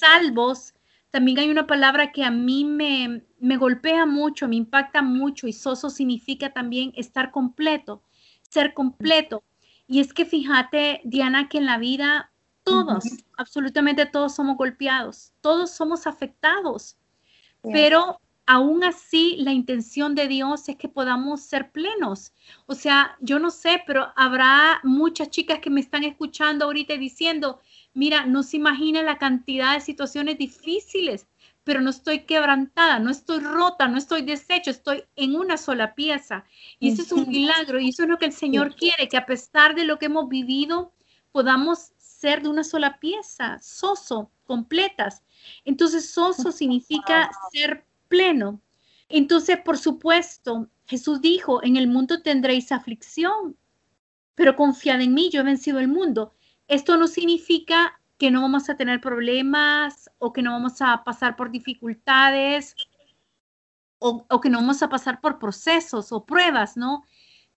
salvos. 0.00 0.72
También 1.10 1.38
hay 1.38 1.50
una 1.50 1.66
palabra 1.66 2.10
que 2.10 2.24
a 2.24 2.30
mí 2.30 2.64
me, 2.64 3.22
me 3.38 3.58
golpea 3.58 4.06
mucho, 4.06 4.48
me 4.48 4.56
impacta 4.56 5.02
mucho 5.02 5.46
y 5.46 5.52
soso 5.52 5.90
significa 5.90 6.54
también 6.54 6.92
estar 6.96 7.30
completo, 7.32 8.02
ser 8.48 8.72
completo. 8.72 9.44
Y 9.86 10.00
es 10.00 10.14
que 10.14 10.24
fíjate, 10.24 11.02
Diana, 11.04 11.50
que 11.50 11.58
en 11.58 11.66
la 11.66 11.76
vida 11.76 12.32
todos, 12.64 13.04
absolutamente 13.36 14.06
todos 14.06 14.34
somos 14.34 14.56
golpeados, 14.56 15.34
todos 15.42 15.70
somos 15.70 16.06
afectados, 16.06 16.96
pero 17.62 18.22
aún 18.48 18.82
así 18.82 19.36
la 19.40 19.52
intención 19.52 20.14
de 20.14 20.26
Dios 20.26 20.70
es 20.70 20.76
que 20.76 20.88
podamos 20.88 21.42
ser 21.42 21.70
plenos. 21.70 22.32
O 22.64 22.74
sea, 22.74 23.14
yo 23.20 23.38
no 23.38 23.50
sé, 23.50 23.82
pero 23.86 24.08
habrá 24.16 24.80
muchas 24.84 25.28
chicas 25.28 25.58
que 25.58 25.68
me 25.68 25.82
están 25.82 26.02
escuchando 26.02 26.64
ahorita 26.64 26.96
diciendo, 26.96 27.60
mira, 27.92 28.24
no 28.24 28.42
se 28.42 28.56
imagina 28.56 29.02
la 29.02 29.18
cantidad 29.18 29.74
de 29.74 29.82
situaciones 29.82 30.38
difíciles, 30.38 31.26
pero 31.62 31.82
no 31.82 31.90
estoy 31.90 32.20
quebrantada, 32.20 32.98
no 32.98 33.10
estoy 33.10 33.40
rota, 33.40 33.86
no 33.86 33.98
estoy 33.98 34.22
deshecho, 34.22 34.70
estoy 34.70 35.04
en 35.14 35.36
una 35.36 35.58
sola 35.58 35.94
pieza. 35.94 36.46
Y 36.80 36.88
eso 36.88 37.02
es 37.02 37.12
un 37.12 37.28
milagro 37.28 37.78
y 37.78 37.90
eso 37.90 38.04
es 38.04 38.08
lo 38.08 38.16
que 38.16 38.24
el 38.24 38.32
Señor 38.32 38.74
quiere, 38.74 39.10
que 39.10 39.18
a 39.18 39.26
pesar 39.26 39.74
de 39.74 39.84
lo 39.84 39.98
que 39.98 40.06
hemos 40.06 40.26
vivido, 40.26 40.94
podamos 41.32 41.92
ser 41.98 42.40
de 42.40 42.48
una 42.48 42.64
sola 42.64 42.98
pieza, 42.98 43.58
soso, 43.60 44.30
completas. 44.44 45.22
Entonces, 45.66 46.10
soso 46.10 46.50
significa 46.50 47.30
ser 47.52 47.87
pleno. 48.08 48.60
Entonces, 49.08 49.58
por 49.64 49.78
supuesto, 49.78 50.68
Jesús 50.86 51.20
dijo, 51.20 51.62
en 51.62 51.76
el 51.76 51.88
mundo 51.88 52.22
tendréis 52.22 52.72
aflicción, 52.72 53.56
pero 54.34 54.56
confiad 54.56 55.00
en 55.00 55.14
mí, 55.14 55.30
yo 55.30 55.40
he 55.40 55.44
vencido 55.44 55.78
el 55.78 55.88
mundo. 55.88 56.34
Esto 56.66 56.96
no 56.96 57.06
significa 57.06 58.00
que 58.18 58.30
no 58.30 58.42
vamos 58.42 58.68
a 58.68 58.76
tener 58.76 59.00
problemas 59.00 60.10
o 60.18 60.32
que 60.32 60.42
no 60.42 60.52
vamos 60.52 60.80
a 60.80 61.04
pasar 61.04 61.36
por 61.36 61.50
dificultades 61.50 62.74
o, 63.98 64.24
o 64.28 64.40
que 64.40 64.50
no 64.50 64.58
vamos 64.58 64.82
a 64.82 64.88
pasar 64.88 65.20
por 65.20 65.38
procesos 65.38 66.12
o 66.12 66.24
pruebas, 66.24 66.76
¿no? 66.76 67.04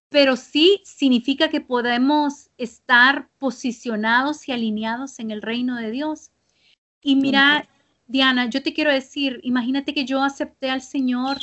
Pero 0.10 0.36
sí 0.36 0.82
significa 0.86 1.50
que 1.50 1.62
podemos 1.62 2.50
estar 2.58 3.30
posicionados 3.40 4.48
y 4.48 4.52
alineados 4.52 5.20
en 5.20 5.32
el 5.32 5.42
reino 5.42 5.78
de 5.78 5.92
Dios. 5.92 6.32
Y 7.02 7.16
mira, 7.16 7.68
Diana, 8.08 8.50
yo 8.50 8.62
te 8.62 8.74
quiero 8.74 8.92
decir, 8.92 9.40
imagínate 9.44 9.94
que 9.94 10.06
yo 10.06 10.24
acepté 10.24 10.70
al 10.70 10.82
Señor. 10.82 11.38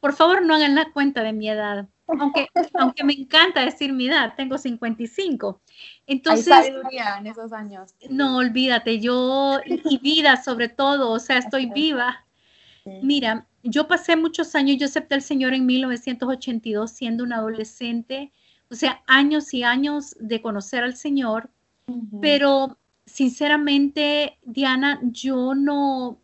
Por 0.00 0.12
favor, 0.12 0.42
no 0.42 0.54
hagan 0.54 0.74
la 0.74 0.90
cuenta 0.92 1.22
de 1.22 1.32
mi 1.32 1.48
edad. 1.48 1.88
Aunque, 2.06 2.48
aunque 2.74 3.04
me 3.04 3.14
encanta 3.14 3.64
decir 3.64 3.92
mi 3.92 4.08
edad, 4.08 4.34
tengo 4.36 4.58
55. 4.58 5.60
Entonces, 6.06 6.52
Hay 6.52 6.70
en 7.18 7.26
esos 7.26 7.52
años. 7.52 7.94
No, 8.10 8.38
olvídate, 8.38 9.00
yo 9.00 9.60
y 9.64 9.98
vida 9.98 10.42
sobre 10.42 10.68
todo, 10.68 11.10
o 11.10 11.18
sea, 11.18 11.38
estoy 11.38 11.66
viva. 11.66 12.26
Mira, 12.84 13.46
yo 13.62 13.86
pasé 13.86 14.16
muchos 14.16 14.54
años, 14.54 14.76
yo 14.78 14.86
acepté 14.86 15.14
al 15.14 15.22
Señor 15.22 15.54
en 15.54 15.66
1982 15.66 16.90
siendo 16.90 17.22
un 17.24 17.32
adolescente, 17.32 18.32
o 18.70 18.74
sea, 18.74 19.02
años 19.06 19.54
y 19.54 19.62
años 19.62 20.16
de 20.18 20.42
conocer 20.42 20.82
al 20.82 20.96
Señor, 20.96 21.50
pero 22.20 22.78
sinceramente, 23.12 24.38
Diana, 24.42 24.98
yo 25.02 25.54
no 25.54 26.18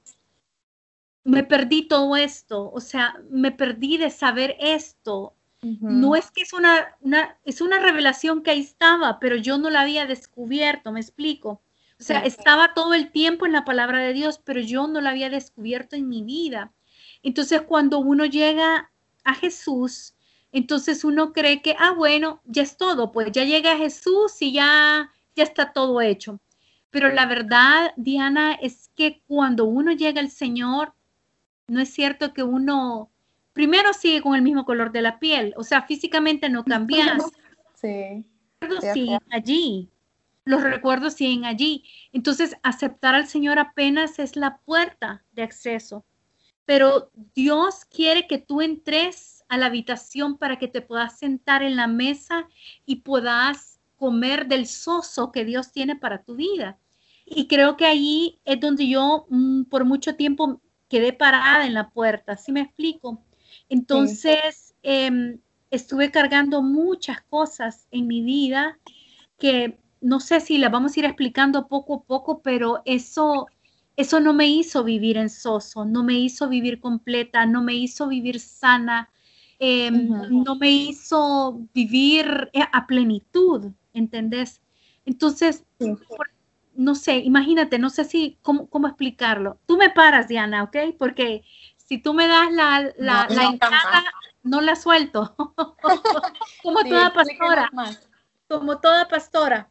me 1.23 1.45
perdí 1.45 1.87
todo 1.87 2.17
esto, 2.17 2.71
o 2.73 2.81
sea, 2.81 3.15
me 3.31 3.53
perdí 3.53 3.99
de 3.99 4.11
saber 4.11 4.57
esto. 4.59 5.35
No 5.61 6.15
es 6.15 6.31
que 6.31 6.43
es 6.43 6.53
una, 6.53 6.97
es 7.45 7.61
una 7.61 7.81
revelación 7.81 8.43
que 8.43 8.53
ahí 8.53 8.61
estaba, 8.61 9.19
pero 9.19 9.37
yo 9.37 9.59
no 9.59 9.71
la 9.71 9.81
había 9.81 10.07
descubierto, 10.07 10.93
me 10.93 11.01
explico. 11.01 11.63
O 12.01 12.03
sea, 12.03 12.21
estaba 12.21 12.75
todo 12.75 12.95
el 12.95 13.11
tiempo 13.11 13.45
en 13.45 13.53
la 13.53 13.65
palabra 13.65 13.99
de 13.99 14.13
Dios, 14.13 14.41
pero 14.43 14.61
yo 14.61 14.87
no 14.87 15.01
la 15.01 15.11
había 15.11 15.31
descubierto 15.31 15.97
en 15.97 16.09
mi 16.09 16.23
vida. 16.23 16.73
Entonces, 17.25 17.63
cuando 17.63 17.99
uno 17.99 18.25
llega 18.25 18.93
a 19.25 19.35
Jesús, 19.35 20.15
entonces 20.53 21.03
uno 21.03 21.33
cree 21.33 21.61
que, 21.61 21.75
ah, 21.79 21.91
bueno, 21.91 22.41
ya 22.45 22.63
es 22.63 22.77
todo, 22.77 23.11
pues 23.11 23.33
ya 23.33 23.45
llega 23.45 23.73
a 23.73 23.79
Jesús 23.79 24.41
y 24.41 24.53
ya, 24.53 25.13
ya 25.35 25.43
está 25.43 25.73
todo 25.73 26.01
hecho. 26.01 26.41
Pero 26.91 27.13
la 27.13 27.27
verdad, 27.27 27.93
Diana, 27.97 28.55
es 28.55 28.91
que 28.95 29.23
cuando 29.27 29.65
uno 29.67 29.93
llega 29.93 30.21
al 30.21 30.31
Señor, 30.31 30.95
no 31.67 31.81
es 31.81 31.91
cierto 31.93 32.33
que 32.33 32.43
uno 32.43 33.11
primero 33.53 33.93
sigue 33.93 34.23
con 34.23 34.35
el 34.35 34.43
mismo 34.43 34.65
color 34.65 34.93
de 34.93 35.03
la 35.03 35.19
piel, 35.19 35.53
o 35.57 35.65
sea, 35.65 35.83
físicamente 35.83 36.49
no 36.49 36.65
cambias. 36.65 37.23
Sí. 37.75 38.25
Los 38.61 38.71
recuerdos 38.71 38.93
siguen 38.93 39.21
allí. 39.31 39.91
Los 40.45 40.63
recuerdos 40.63 41.15
siguen 41.15 41.45
allí. 41.45 41.85
Entonces, 42.13 42.57
aceptar 42.63 43.15
al 43.15 43.27
Señor 43.27 43.59
apenas 43.59 44.19
es 44.19 44.35
la 44.35 44.59
puerta 44.59 45.25
de 45.33 45.43
acceso. 45.43 46.05
Pero 46.65 47.11
Dios 47.35 47.85
quiere 47.85 48.27
que 48.27 48.39
tú 48.39 48.63
entres 48.63 49.45
a 49.49 49.57
la 49.59 49.67
habitación 49.67 50.39
para 50.39 50.59
que 50.59 50.69
te 50.69 50.81
puedas 50.81 51.19
sentar 51.19 51.63
en 51.63 51.77
la 51.77 51.87
mesa 51.87 52.49
y 52.87 52.97
puedas 52.97 53.78
comer 53.99 54.47
del 54.47 54.67
soso 54.67 55.33
que 55.33 55.45
Dios 55.45 55.73
tiene 55.73 55.97
para 55.97 56.23
tu 56.23 56.37
vida. 56.37 56.79
Y 57.27 57.47
creo 57.47 57.77
que 57.77 57.85
ahí 57.85 58.41
es 58.45 58.59
donde 58.61 58.89
yo 58.89 59.27
mm, 59.29 59.65
por 59.65 59.85
mucho 59.85 60.15
tiempo 60.17 60.63
quedé 60.89 61.13
parada 61.13 61.67
en 61.67 61.75
la 61.75 61.91
puerta, 61.91 62.37
¿sí 62.37 62.53
me 62.53 62.63
explico? 62.63 63.23
Entonces, 63.69 64.75
em, 64.83 65.39
estuve 65.71 66.11
cargando 66.11 66.63
muchas 66.63 67.21
cosas 67.23 67.87
en 67.91 68.07
mi 68.07 68.23
vida 68.23 68.79
que 69.39 69.79
no 70.01 70.21
sé 70.21 70.41
si 70.41 70.59
las 70.59 70.71
vamos 70.71 70.97
a 70.97 71.01
ir 71.01 71.07
explicando 71.07 71.69
poco 71.69 71.95
a 71.95 72.03
poco, 72.05 72.41
pero 72.43 72.83
eso, 72.85 73.47
eso 73.97 74.21
no 74.21 74.33
me 74.33 74.47
hizo 74.47 74.85
vivir 74.85 75.17
en 75.17 75.29
soso, 75.29 75.85
no 75.85 76.05
me 76.05 76.15
hizo 76.15 76.49
vivir 76.49 76.81
completa, 76.81 77.47
no 77.47 77.63
me 77.63 77.75
hizo 77.75 78.09
vivir 78.09 78.41
sana, 78.41 79.11
em, 79.59 80.09
no 80.45 80.57
me 80.57 80.71
hizo 80.71 81.61
vivir 81.75 82.51
eh, 82.53 82.63
a 82.73 82.87
plenitud. 82.87 83.73
¿Entendés? 83.99 84.63
Entonces, 85.05 85.65
no 86.75 86.95
sé, 86.95 87.17
imagínate, 87.19 87.79
no 87.79 87.91
sé 87.91 88.05
si, 88.05 88.39
cómo, 88.43 88.69
cómo 88.69 88.87
explicarlo. 88.87 89.59
Tú 89.67 89.77
me 89.77 89.91
paras, 89.91 90.29
Diana, 90.29 90.63
¿ok? 90.63 90.77
Porque 90.99 91.45
si 91.77 91.99
tú 91.99 92.15
me 92.15 92.29
das 92.29 92.53
la, 92.53 92.93
la, 92.97 93.27
No, 93.27 93.35
la 93.35 93.43
no, 93.43 93.51
entrada, 93.51 94.05
no 94.43 94.61
la 94.61 94.77
suelto. 94.77 95.35
como 96.63 96.81
Sí, 96.81 96.91
toda 96.91 97.13
pastora, 97.13 97.71
como 98.49 98.79
toda 98.79 99.09
pastora. 99.09 99.69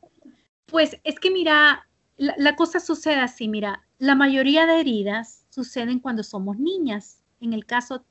Pues 0.65 1.00
es 1.03 1.19
que 1.19 1.31
mira, 1.31 1.88
la, 2.17 2.36
la 2.38 2.55
cosa 2.55 2.79
sucede 2.79 3.19
así, 3.19 3.48
mira, 3.48 3.84
la 4.00 4.15
mayoría 4.15 4.65
de 4.65 4.79
heridas 4.79 5.46
suceden 5.50 6.00
cuando 6.00 6.24
somos 6.24 6.57
niñas, 6.57 7.24
en 7.39 7.53
el 7.53 7.65
caso, 7.65 8.05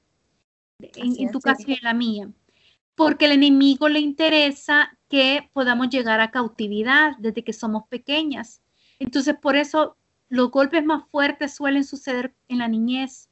en, 0.79 1.13
es, 1.13 1.33
tu 1.33 1.39
sí. 1.39 1.45
caso 1.45 1.63
y 1.67 1.75
en 1.75 1.83
la 1.83 1.95
mía, 1.95 2.31
porque 2.97 3.27
el 3.27 3.33
enemigo 3.33 3.89
le 3.89 4.01
interesa 4.01 4.99
que 5.09 5.49
podamos 5.53 5.91
llegar 5.91 6.21
a 6.21 6.31
cautividad 6.31 7.17
desde 7.19 7.45
que 7.45 7.53
somos 7.53 7.87
pequeñas. 7.89 8.63
Entonces, 8.99 9.37
por 9.41 9.55
eso 9.55 9.97
los 10.29 10.51
golpes 10.51 10.85
más 10.85 11.05
fuertes 11.11 11.55
suelen 11.55 11.85
suceder 11.85 12.35
en 12.49 12.59
la 12.59 12.69
niñez. 12.69 13.29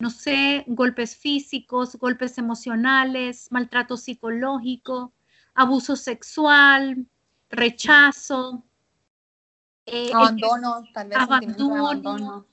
No 0.00 0.10
sé, 0.10 0.64
golpes 0.66 1.16
físicos, 1.16 1.96
golpes 1.96 2.36
emocionales, 2.36 3.46
maltrato 3.50 3.96
psicológico, 3.96 5.14
abuso 5.54 5.94
sexual, 5.94 7.06
rechazo, 7.48 8.64
eh, 9.86 10.08
el, 10.08 10.14
Abandono, 10.14 10.82
tal 10.92 11.08
vez 11.08 11.18
abandono, 11.18 12.46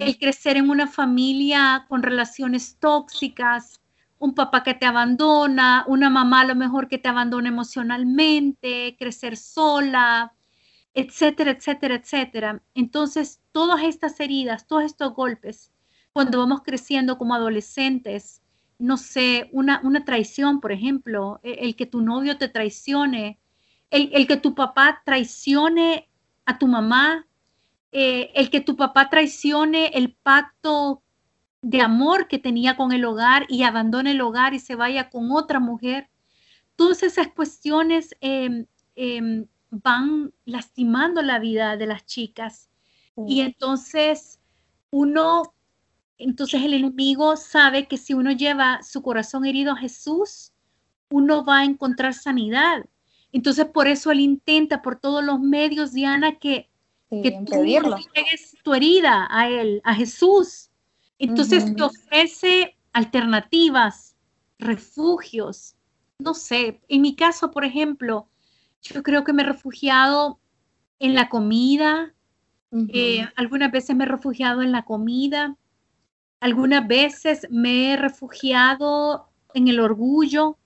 el 0.00 0.18
crecer 0.18 0.56
en 0.56 0.70
una 0.70 0.86
familia 0.86 1.84
con 1.88 2.02
relaciones 2.02 2.76
tóxicas, 2.80 3.80
un 4.18 4.34
papá 4.34 4.62
que 4.62 4.74
te 4.74 4.86
abandona, 4.86 5.84
una 5.86 6.10
mamá 6.10 6.40
a 6.42 6.44
lo 6.46 6.54
mejor 6.56 6.88
que 6.88 6.98
te 6.98 7.08
abandona 7.08 7.48
emocionalmente, 7.48 8.96
crecer 8.98 9.36
sola, 9.36 10.34
etcétera, 10.94 11.52
etcétera, 11.52 11.94
etcétera. 11.96 12.62
Entonces, 12.74 13.40
todas 13.52 13.82
estas 13.84 14.18
heridas, 14.20 14.66
todos 14.66 14.84
estos 14.84 15.14
golpes, 15.14 15.72
cuando 16.12 16.38
vamos 16.38 16.62
creciendo 16.64 17.18
como 17.18 17.34
adolescentes, 17.34 18.42
no 18.78 18.96
sé, 18.96 19.48
una, 19.52 19.80
una 19.84 20.04
traición, 20.04 20.60
por 20.60 20.72
ejemplo, 20.72 21.40
e- 21.42 21.58
el, 21.62 21.76
que 21.76 21.86
tu 21.86 22.00
novio 22.02 22.38
te 22.38 22.48
traicione, 22.48 23.38
el, 23.90 24.10
el 24.12 24.26
que 24.26 24.36
tu 24.36 24.54
papá 24.54 25.02
traicione 25.04 26.08
a 26.46 26.58
tu 26.58 26.66
mamá, 26.66 27.26
eh, 27.92 28.30
el 28.34 28.50
que 28.50 28.60
tu 28.60 28.76
papá 28.76 29.08
traicione 29.10 29.88
el 29.94 30.14
pacto 30.14 31.02
de 31.62 31.80
amor 31.80 32.28
que 32.28 32.38
tenía 32.38 32.76
con 32.76 32.92
el 32.92 33.04
hogar 33.04 33.46
y 33.48 33.62
abandone 33.62 34.12
el 34.12 34.20
hogar 34.20 34.54
y 34.54 34.60
se 34.60 34.74
vaya 34.74 35.10
con 35.10 35.32
otra 35.32 35.60
mujer. 35.60 36.08
Todas 36.76 37.02
esas 37.02 37.28
cuestiones 37.28 38.16
eh, 38.20 38.66
eh, 38.96 39.46
van 39.70 40.32
lastimando 40.44 41.22
la 41.22 41.38
vida 41.38 41.76
de 41.76 41.86
las 41.86 42.04
chicas. 42.06 42.70
Y 43.26 43.40
entonces 43.40 44.38
uno, 44.90 45.54
entonces 46.18 46.62
el 46.62 46.74
enemigo 46.74 47.36
sabe 47.36 47.88
que 47.88 47.96
si 47.96 48.14
uno 48.14 48.30
lleva 48.30 48.80
su 48.84 49.02
corazón 49.02 49.44
herido 49.44 49.72
a 49.72 49.76
Jesús, 49.76 50.52
uno 51.10 51.44
va 51.44 51.58
a 51.58 51.64
encontrar 51.64 52.14
sanidad. 52.14 52.86
Entonces 53.32 53.66
por 53.66 53.88
eso 53.88 54.12
él 54.12 54.20
intenta 54.20 54.82
por 54.82 55.00
todos 55.00 55.24
los 55.24 55.40
medios, 55.40 55.92
Diana, 55.92 56.38
que, 56.38 56.68
Sí, 57.10 57.22
que 57.22 57.30
tú 57.30 57.62
entregues 57.64 58.56
tu 58.62 58.74
herida 58.74 59.26
a 59.30 59.48
él, 59.48 59.80
a 59.84 59.94
Jesús. 59.94 60.67
Entonces 61.18 61.74
te 61.74 61.82
ofrece 61.82 62.76
alternativas, 62.92 64.16
refugios. 64.58 65.74
No 66.18 66.34
sé, 66.34 66.80
en 66.88 67.02
mi 67.02 67.14
caso, 67.16 67.50
por 67.50 67.64
ejemplo, 67.64 68.28
yo 68.82 69.02
creo 69.02 69.24
que 69.24 69.32
me 69.32 69.42
he 69.42 69.46
refugiado 69.46 70.40
en 70.98 71.14
la 71.14 71.28
comida, 71.28 72.14
eh, 72.88 73.28
algunas 73.36 73.70
veces 73.72 73.96
me 73.96 74.04
he 74.04 74.08
refugiado 74.08 74.62
en 74.62 74.72
la 74.72 74.84
comida, 74.84 75.56
algunas 76.40 76.86
veces 76.86 77.46
me 77.50 77.92
he 77.92 77.96
refugiado 77.96 79.28
en 79.54 79.68
el 79.68 79.80
orgullo, 79.80 80.58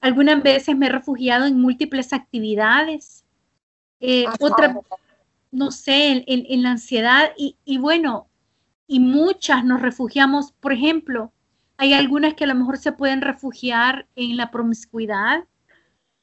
algunas 0.00 0.42
veces 0.42 0.76
me 0.76 0.86
he 0.86 0.90
refugiado 0.90 1.46
en 1.46 1.60
múltiples 1.60 2.12
actividades, 2.12 3.24
eh, 4.00 4.26
Ajá. 4.26 4.36
otras, 4.40 4.76
no 5.50 5.70
sé, 5.70 6.12
en, 6.12 6.24
en- 6.26 6.46
en 6.48 6.62
la 6.62 6.70
ansiedad. 6.72 7.32
Y, 7.36 7.56
y 7.64 7.78
bueno, 7.78 8.29
y 8.90 8.98
muchas 9.00 9.64
nos 9.64 9.80
refugiamos, 9.82 10.50
por 10.52 10.72
ejemplo, 10.72 11.32
hay 11.76 11.94
algunas 11.94 12.34
que 12.34 12.44
a 12.44 12.48
lo 12.48 12.56
mejor 12.56 12.76
se 12.78 12.90
pueden 12.92 13.22
refugiar 13.22 14.08
en 14.16 14.36
la 14.36 14.50
promiscuidad, 14.50 15.46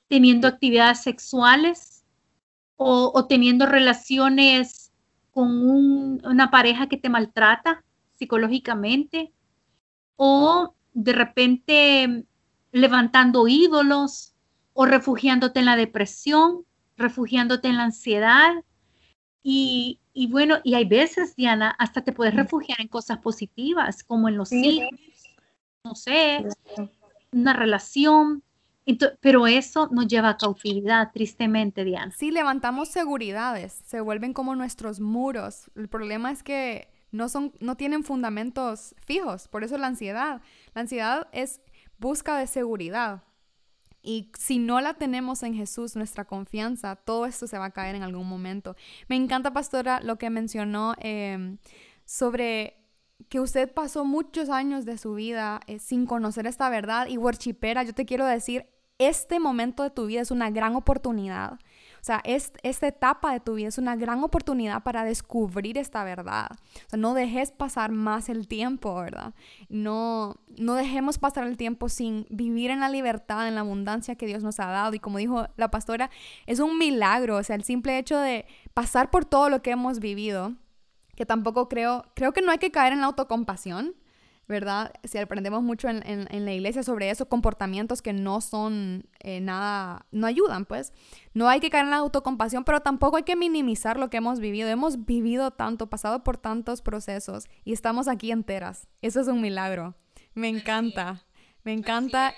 teniendo 0.10 0.50
actividades 0.50 1.02
sexuales 1.02 2.04
o, 2.78 3.12
o 3.16 3.28
teniendo 3.28 3.66
relaciones 3.68 4.92
con 5.32 5.48
un- 5.68 6.22
una 6.26 6.52
pareja 6.52 6.88
que 6.90 6.98
te 6.98 7.10
maltrata 7.10 7.86
psicológicamente 8.16 9.32
o 10.18 10.76
de 10.94 11.14
repente 11.14 12.26
levantando 12.72 13.48
ídolos 13.48 14.36
o 14.74 14.86
refugiándote 14.86 15.60
en 15.60 15.66
la 15.66 15.76
depresión, 15.78 16.66
refugiándote 16.98 17.68
en 17.70 17.78
la 17.78 17.84
ansiedad. 17.86 18.54
Y, 19.44 20.00
y 20.18 20.26
bueno, 20.28 20.58
y 20.64 20.74
hay 20.74 20.86
veces, 20.86 21.36
Diana, 21.36 21.76
hasta 21.78 22.02
te 22.04 22.12
puedes 22.12 22.34
refugiar 22.34 22.82
en 22.82 22.88
cosas 22.88 23.20
positivas, 23.20 24.04
como 24.04 24.28
en 24.28 24.38
los 24.38 24.50
Sí, 24.50 24.82
hijos, 24.82 25.00
no 25.84 25.94
sé, 25.94 26.44
una 27.32 27.54
relación. 27.54 28.42
Pero 29.22 29.46
eso 29.46 29.90
nos 29.92 30.08
lleva 30.08 30.30
a 30.30 30.38
cautividad, 30.38 31.12
tristemente, 31.12 31.84
Diana. 31.84 32.12
Sí, 32.18 32.32
levantamos 32.32 32.88
seguridades, 32.88 33.74
se 33.86 34.02
vuelven 34.02 34.34
como 34.34 34.56
nuestros 34.56 35.00
muros. 35.00 35.70
El 35.76 35.88
problema 35.88 36.32
es 36.32 36.42
que 36.42 36.88
no 37.12 37.30
son, 37.30 37.54
no 37.60 37.76
tienen 37.76 38.04
fundamentos 38.04 38.96
fijos, 39.00 39.48
por 39.50 39.64
eso 39.64 39.78
la 39.78 39.88
ansiedad. 39.88 40.42
La 40.74 40.82
ansiedad 40.82 41.28
es 41.32 41.62
busca 42.00 42.38
de 42.38 42.48
seguridad. 42.48 43.24
Y 44.08 44.32
si 44.40 44.58
no 44.58 44.80
la 44.80 44.94
tenemos 44.94 45.44
en 45.44 45.54
Jesús, 45.54 45.98
nuestra 45.98 46.24
confianza, 46.24 46.96
todo 46.96 47.26
esto 47.26 47.46
se 47.46 47.58
va 47.58 47.66
a 47.66 47.72
caer 47.72 47.94
en 47.94 48.04
algún 48.04 48.26
momento. 48.26 48.78
Me 49.10 49.18
encanta, 49.18 49.52
pastora, 49.52 50.00
lo 50.00 50.18
que 50.18 50.30
mencionó 50.30 50.96
eh, 51.02 51.58
sobre 52.06 52.78
que 53.28 53.42
usted 53.42 53.70
pasó 53.70 54.06
muchos 54.06 54.48
años 54.50 54.86
de 54.86 54.98
su 54.98 55.16
vida 55.16 55.60
eh, 55.68 55.80
sin 55.80 56.06
conocer 56.06 56.48
esta 56.48 56.70
verdad. 56.70 57.08
Y 57.08 57.18
worshipera, 57.18 57.84
yo 57.84 57.94
te 57.94 58.06
quiero 58.06 58.26
decir, 58.26 58.68
este 58.98 59.42
momento 59.42 59.84
de 59.84 59.90
tu 59.90 60.06
vida 60.06 60.22
es 60.22 60.32
una 60.32 60.52
gran 60.52 60.78
oportunidad. 60.78 61.60
O 62.08 62.14
sea, 62.16 62.22
es, 62.24 62.54
esta 62.64 62.88
etapa 62.88 63.34
de 63.34 63.42
tu 63.42 63.56
vida 63.56 63.68
es 63.68 63.78
una 63.78 63.98
gran 63.98 64.24
oportunidad 64.24 64.82
para 64.82 65.04
descubrir 65.04 65.78
esta 65.78 66.06
verdad. 66.06 66.52
O 66.54 66.90
sea, 66.90 66.98
no 66.98 67.14
dejes 67.14 67.52
pasar 67.52 67.92
más 67.92 68.30
el 68.30 68.48
tiempo, 68.48 68.96
¿verdad? 68.96 69.34
No, 69.68 70.38
no 70.58 70.76
dejemos 70.76 71.18
pasar 71.18 71.46
el 71.46 71.58
tiempo 71.58 71.90
sin 71.90 72.26
vivir 72.30 72.72
en 72.72 72.80
la 72.80 72.88
libertad, 72.88 73.46
en 73.50 73.56
la 73.56 73.60
abundancia 73.60 74.16
que 74.16 74.26
Dios 74.26 74.42
nos 74.42 74.58
ha 74.62 74.68
dado. 74.68 74.94
Y 74.94 75.00
como 75.00 75.18
dijo 75.18 75.48
la 75.58 75.70
pastora, 75.70 76.10
es 76.46 76.62
un 76.62 76.78
milagro. 76.78 77.36
O 77.36 77.44
sea, 77.44 77.58
el 77.58 77.66
simple 77.66 77.98
hecho 77.98 78.18
de 78.18 78.46
pasar 78.74 79.10
por 79.10 79.26
todo 79.26 79.50
lo 79.50 79.62
que 79.62 79.72
hemos 79.72 80.00
vivido, 80.00 80.54
que 81.18 81.26
tampoco 81.26 81.68
creo, 81.68 82.06
creo 82.16 82.32
que 82.32 82.42
no 82.42 82.54
hay 82.54 82.58
que 82.58 82.72
caer 82.72 82.94
en 82.94 83.02
la 83.02 83.08
autocompasión. 83.08 83.96
¿Verdad? 84.48 84.94
Si 85.04 85.18
aprendemos 85.18 85.62
mucho 85.62 85.90
en, 85.90 86.08
en, 86.08 86.28
en, 86.32 86.46
la 86.46 86.54
iglesia 86.54 86.82
sobre 86.82 87.10
eso, 87.10 87.28
comportamientos 87.28 88.02
que 88.02 88.14
no 88.14 88.40
son 88.40 89.06
eh, 89.20 89.42
nada, 89.42 90.06
no 90.12 90.26
ayudan, 90.26 90.66
pues. 90.66 90.94
No 91.34 91.50
hay 91.50 91.60
que 91.60 91.70
caer 91.70 91.86
en 91.86 91.92
la 91.92 91.98
autocompasión, 91.98 92.64
pero 92.64 92.80
tampoco 92.80 93.18
hay 93.18 93.24
que 93.24 93.36
minimizar 93.36 94.00
lo 94.00 94.10
que 94.10 94.18
hemos 94.18 94.40
vivido. 94.40 94.70
Hemos 94.70 95.06
vivido 95.06 95.52
tanto, 95.52 95.88
pasado 95.90 96.24
por 96.24 96.38
tantos 96.38 96.82
procesos 96.82 97.48
y 97.66 97.74
estamos 97.74 98.08
aquí 98.08 98.32
enteras. 98.32 98.88
Eso 99.02 99.20
es 99.20 99.28
un 99.28 99.42
milagro. 99.42 99.96
Me 100.34 100.48
encanta, 100.48 101.26
me 101.64 101.74
encanta. 101.74 102.34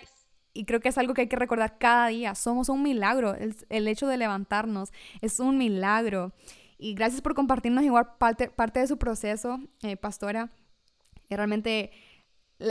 Y 0.52 0.66
creo 0.66 0.80
que 0.80 0.90
es 0.90 0.98
algo 0.98 1.14
que 1.14 1.22
hay 1.22 1.28
que 1.28 1.36
recordar 1.36 1.78
cada 1.78 2.08
día. 2.08 2.34
Somos 2.34 2.70
un 2.70 2.82
milagro. 2.82 3.36
El, 3.36 3.56
el 3.70 3.88
hecho 3.88 4.08
de 4.08 4.18
levantarnos 4.18 4.92
es 5.22 5.40
un 5.40 5.60
milagro. 5.60 6.34
Y 6.80 6.96
gracias 6.96 7.22
por 7.22 7.36
compartirnos 7.36 7.84
igual 7.84 8.16
parte, 8.18 8.50
parte 8.50 8.80
de 8.80 8.88
su 8.88 8.98
proceso, 8.98 9.60
eh, 9.84 9.96
pastora. 9.96 10.50
Y 11.30 11.36
realmente 11.36 11.92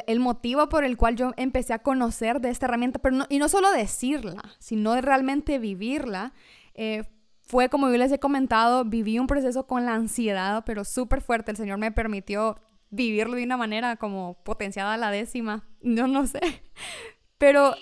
el 0.06 0.20
motivo 0.20 0.68
por 0.68 0.84
el 0.84 0.96
cual 0.96 1.16
yo 1.16 1.32
empecé 1.36 1.72
a 1.72 1.78
conocer 1.78 2.40
de 2.40 2.50
esta 2.50 2.66
herramienta, 2.66 2.98
pero 2.98 3.24
y 3.28 3.38
no 3.38 3.48
solo 3.48 3.70
decirla, 3.72 4.42
sino 4.58 5.00
realmente 5.00 5.58
vivirla, 5.58 6.34
eh, 6.74 7.04
fue 7.42 7.70
como 7.70 7.88
yo 7.88 7.96
les 7.96 8.12
he 8.12 8.18
comentado, 8.18 8.84
viví 8.84 9.18
un 9.18 9.26
proceso 9.26 9.66
con 9.66 9.86
la 9.86 9.94
ansiedad, 9.94 10.64
pero 10.66 10.84
súper 10.84 11.22
fuerte. 11.22 11.50
El 11.50 11.56
Señor 11.56 11.78
me 11.78 11.90
permitió 11.90 12.56
vivirlo 12.90 13.36
de 13.36 13.44
una 13.44 13.56
manera 13.56 13.96
como 13.96 14.34
potenciada 14.44 14.94
a 14.94 14.98
la 14.98 15.10
décima, 15.10 15.66
yo 15.80 16.06
no 16.06 16.26
sé. 16.26 16.40
Pero 17.38 17.74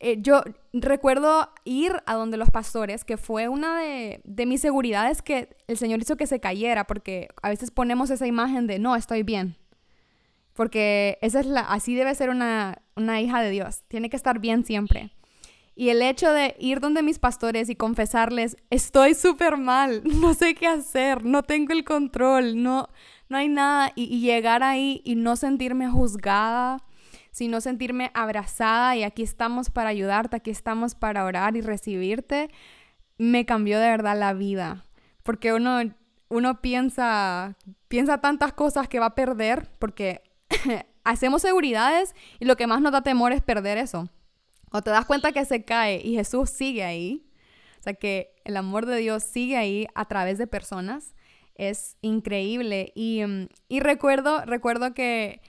eh, 0.00 0.18
yo 0.22 0.42
recuerdo 0.72 1.50
ir 1.64 1.92
a 2.06 2.14
donde 2.14 2.38
los 2.38 2.50
pastores, 2.50 3.04
que 3.04 3.16
fue 3.18 3.48
una 3.48 3.80
de, 3.80 4.22
de 4.24 4.46
mis 4.46 4.60
seguridades 4.60 5.20
que 5.20 5.56
el 5.66 5.76
Señor 5.76 6.00
hizo 6.00 6.16
que 6.16 6.26
se 6.26 6.40
cayera, 6.40 6.86
porque 6.86 7.28
a 7.42 7.50
veces 7.50 7.70
ponemos 7.70 8.10
esa 8.10 8.26
imagen 8.26 8.66
de, 8.66 8.78
no, 8.78 8.96
estoy 8.96 9.24
bien, 9.24 9.56
porque 10.54 11.18
esa 11.22 11.40
es 11.40 11.46
la, 11.46 11.60
así 11.60 11.94
debe 11.94 12.14
ser 12.14 12.30
una, 12.30 12.82
una 12.96 13.20
hija 13.20 13.40
de 13.40 13.50
Dios. 13.50 13.82
Tiene 13.88 14.10
que 14.10 14.16
estar 14.16 14.38
bien 14.38 14.64
siempre. 14.64 15.12
Y 15.74 15.88
el 15.88 16.02
hecho 16.02 16.30
de 16.32 16.54
ir 16.58 16.80
donde 16.80 17.02
mis 17.02 17.18
pastores 17.18 17.70
y 17.70 17.76
confesarles, 17.76 18.56
estoy 18.70 19.14
súper 19.14 19.56
mal, 19.56 20.02
no 20.20 20.34
sé 20.34 20.54
qué 20.54 20.66
hacer, 20.66 21.24
no 21.24 21.42
tengo 21.42 21.72
el 21.72 21.84
control, 21.84 22.62
no, 22.62 22.88
no 23.28 23.36
hay 23.38 23.48
nada, 23.48 23.92
y, 23.94 24.04
y 24.04 24.20
llegar 24.20 24.62
ahí 24.62 25.00
y 25.04 25.14
no 25.14 25.36
sentirme 25.36 25.88
juzgada, 25.88 26.84
sino 27.30 27.62
sentirme 27.62 28.10
abrazada 28.12 28.94
y 28.96 29.02
aquí 29.02 29.22
estamos 29.22 29.70
para 29.70 29.88
ayudarte, 29.88 30.36
aquí 30.36 30.50
estamos 30.50 30.94
para 30.94 31.24
orar 31.24 31.56
y 31.56 31.62
recibirte, 31.62 32.50
me 33.16 33.46
cambió 33.46 33.78
de 33.80 33.88
verdad 33.88 34.18
la 34.18 34.34
vida. 34.34 34.84
Porque 35.22 35.54
uno, 35.54 35.80
uno 36.28 36.60
piensa, 36.60 37.56
piensa 37.88 38.18
tantas 38.18 38.52
cosas 38.52 38.88
que 38.88 38.98
va 38.98 39.06
a 39.06 39.14
perder 39.14 39.70
porque 39.78 40.22
hacemos 41.04 41.42
seguridades 41.42 42.14
y 42.40 42.44
lo 42.44 42.56
que 42.56 42.66
más 42.66 42.80
nos 42.80 42.92
da 42.92 43.02
temor 43.02 43.32
es 43.32 43.42
perder 43.42 43.78
eso. 43.78 44.08
O 44.70 44.82
te 44.82 44.90
das 44.90 45.04
cuenta 45.04 45.32
que 45.32 45.44
se 45.44 45.64
cae 45.64 46.00
y 46.02 46.14
Jesús 46.14 46.50
sigue 46.50 46.82
ahí. 46.82 47.26
O 47.78 47.82
sea 47.82 47.94
que 47.94 48.34
el 48.44 48.56
amor 48.56 48.86
de 48.86 48.96
Dios 48.96 49.22
sigue 49.22 49.56
ahí 49.56 49.86
a 49.94 50.06
través 50.06 50.38
de 50.38 50.46
personas. 50.46 51.14
Es 51.54 51.96
increíble. 52.00 52.92
Y, 52.94 53.22
mm, 53.26 53.48
y 53.68 53.80
recuerdo, 53.80 54.44
recuerdo 54.46 54.94
que 54.94 55.42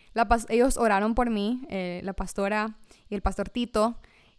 ellos 0.50 0.78
oraron 0.78 1.16
por 1.16 1.30
mí, 1.30 1.62
eh, 1.70 2.02
la 2.04 2.14
pastora 2.14 2.78
y 3.10 3.16
el 3.16 3.22
pastor 3.22 3.50
Tito. 3.50 3.98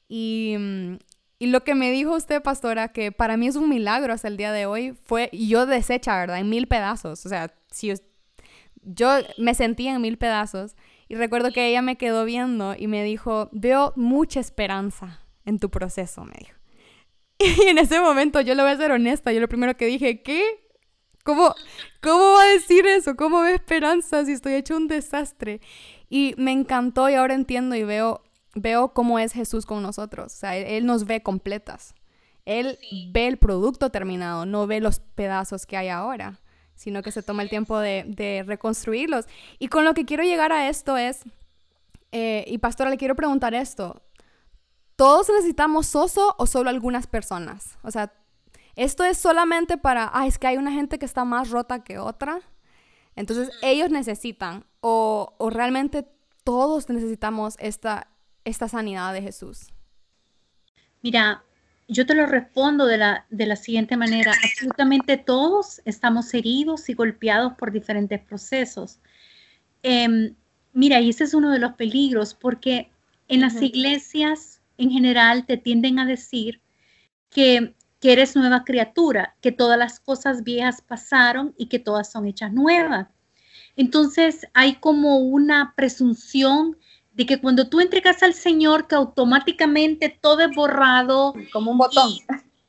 Y, 0.09 0.57
mm, 0.59 0.97
y 1.39 1.47
lo 1.47 1.65
que 1.65 1.75
me 1.75 1.91
dijo 1.91 2.15
usted, 2.15 2.43
pastora, 2.43 2.89
que 2.89 3.13
para 3.13 3.37
mí 3.37 3.47
es 3.47 3.57
un 3.57 3.69
milagro 3.69 4.13
hasta 4.13 4.29
el 4.29 4.37
día 4.37 4.53
de 4.53 4.67
hoy, 4.67 4.93
fue 5.05 5.31
yo 5.33 5.67
deshecha, 5.67 6.19
¿verdad? 6.19 6.39
En 6.39 6.49
mil 6.49 6.69
pedazos. 6.69 7.25
O 7.25 7.29
sea, 7.29 7.55
si 7.71 7.93
yo 8.85 9.09
me 9.39 9.55
sentía 9.55 9.95
en 9.95 10.03
mil 10.03 10.19
pedazos. 10.19 10.77
Y 11.09 11.17
recuerdo 11.17 11.53
que 11.53 11.69
ella 11.69 11.83
me 11.83 11.97
quedó 11.97 12.25
viendo 12.25 12.75
y 12.77 12.87
me 12.87 13.05
dijo, 13.05 13.49
veo 13.53 13.93
mucha 13.97 14.41
esperanza 14.41 15.21
en 15.45 15.59
tu 15.59 15.71
proceso, 15.71 16.25
me 16.25 16.35
dijo. 16.39 16.59
Y 17.65 17.69
en 17.69 17.79
ese 17.79 18.01
momento 18.01 18.41
yo 18.41 18.55
le 18.55 18.63
voy 18.63 18.73
a 18.73 18.77
ser 18.77 18.93
honesta, 18.93 19.33
yo 19.33 19.41
lo 19.41 19.49
primero 19.49 19.77
que 19.77 19.87
dije, 19.87 20.23
¿qué? 20.23 20.65
¿Cómo, 21.25 21.55
¿Cómo 22.03 22.35
va 22.35 22.43
a 22.43 22.47
decir 22.49 22.87
eso? 22.87 23.17
¿Cómo 23.17 23.41
ve 23.41 23.55
esperanza 23.55 24.25
si 24.27 24.33
estoy 24.33 24.55
hecho 24.55 24.77
un 24.77 24.89
desastre? 24.89 25.61
Y 26.11 26.35
me 26.37 26.53
encantó 26.53 27.09
y 27.09 27.15
ahora 27.15 27.35
entiendo 27.35 27.75
y 27.75 27.83
veo, 27.83 28.23
veo 28.55 28.93
cómo 28.93 29.19
es 29.19 29.33
Jesús 29.33 29.65
con 29.65 29.83
nosotros. 29.83 30.35
O 30.35 30.37
sea, 30.37 30.57
Él, 30.57 30.85
nos 30.85 31.07
ve 31.07 31.23
completas. 31.23 31.95
Él 32.45 32.79
ve 33.11 33.27
el 33.27 33.39
producto 33.39 33.91
terminado, 33.91 34.45
no 34.45 34.67
ve 34.67 34.81
los 34.81 35.01
pedazos 35.01 35.65
que 35.65 35.79
hay 35.79 35.89
ahora, 35.89 36.41
sino 36.75 37.03
que 37.03 37.13
se 37.13 37.23
toma 37.23 37.43
el 37.43 37.49
tiempo 37.49 37.79
de, 37.79 38.05
de 38.07 38.45
reconstruirlos. 38.47 39.27
Y 39.59 39.69
con 39.69 39.85
lo 39.85 39.95
que 39.95 40.05
quiero 40.05 40.23
llegar 40.23 40.53
a 40.53 40.69
esto 40.69 40.97
es, 40.97 41.23
eh, 42.13 42.45
y 42.47 42.59
pastora, 42.59 42.91
le 42.91 42.97
quiero 42.97 43.17
preguntar 43.17 43.55
esto, 43.55 44.03
¿todos 44.97 45.29
necesitamos 45.29 45.87
soso 45.87 46.35
o 46.39 46.47
solo 46.47 46.71
algunas 46.71 47.07
personas? 47.07 47.77
O 47.83 47.91
sea, 47.91 48.13
esto 48.77 49.05
es 49.05 49.19
solamente 49.19 49.79
para, 49.79 50.11
ah, 50.13 50.27
es 50.27 50.39
que 50.39 50.47
hay 50.47 50.57
una 50.57 50.73
gente 50.73 50.99
que 50.99 51.07
está 51.07 51.25
más 51.25 51.51
rota 51.51 51.83
que 51.85 51.99
otra. 51.99 52.41
Entonces 53.17 53.51
ellos 53.63 53.91
necesitan, 53.91 54.65
o, 54.81 55.35
o 55.39 55.51
realmente 55.51 56.07
todos 56.45 56.89
necesitamos 56.89 57.57
esta, 57.59 58.09
esta 58.45 58.69
sanidad 58.69 59.13
de 59.13 59.23
Jesús. 59.23 59.73
Mira, 61.03 61.45
yo 61.89 62.07
te 62.07 62.15
lo 62.15 62.27
respondo 62.27 62.87
de 62.87 62.99
la, 62.99 63.27
de 63.31 63.47
la 63.47 63.57
siguiente 63.57 63.97
manera. 63.97 64.33
Absolutamente 64.45 65.17
todos 65.17 65.81
estamos 65.85 66.33
heridos 66.35 66.89
y 66.89 66.95
golpeados 66.95 67.55
por 67.55 67.73
diferentes 67.73 68.21
procesos. 68.21 69.01
Em, 69.83 70.35
mira, 70.73 71.01
y 71.01 71.11
ese 71.11 71.25
es 71.25 71.35
uno 71.35 71.51
de 71.51 71.59
los 71.59 71.73
peligros, 71.75 72.35
porque 72.35 72.91
en 73.29 73.41
las 73.41 73.61
iglesias 73.61 74.61
en 74.79 74.91
general 74.91 75.47
te 75.47 75.57
tienden 75.57 75.99
a 75.99 76.07
decir 76.07 76.61
que 77.31 77.75
que 78.05 78.13
eres 78.13 78.37
nueva 78.37 78.65
criatura, 78.65 79.35
que 79.41 79.51
todas 79.51 79.79
las 79.79 79.99
cosas 79.99 80.45
viejas 80.45 80.83
pasaron 80.83 81.55
y 81.57 81.69
que 81.69 81.79
todas 81.79 82.13
son 82.13 82.27
hechas 82.27 82.53
nuevas. 82.53 83.09
Entonces 83.77 84.47
hay 84.53 84.75
como 84.75 85.21
una 85.21 85.73
presunción 85.75 86.77
de 87.15 87.27
que 87.27 87.41
cuando 87.41 87.69
tú 87.69 87.81
entregas 87.81 88.23
al 88.23 88.35
Señor, 88.35 88.87
que 88.87 88.95
automáticamente 88.95 90.09
todo 90.21 90.41
es 90.41 90.55
borrado. 90.55 91.35
Como 91.53 91.73
un 91.73 91.79
botón. 91.79 92.13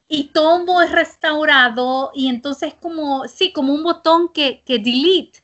Y, 0.07 0.25
todo 0.25 0.81
es 0.81 0.91
restaurado 0.91 2.11
y 2.13 2.27
entonces 2.27 2.75
como, 2.75 3.27
sí, 3.27 3.51
como 3.51 3.73
un 3.73 3.83
botón 3.83 4.29
que, 4.31 4.61
que 4.65 4.77
delete. 4.77 5.43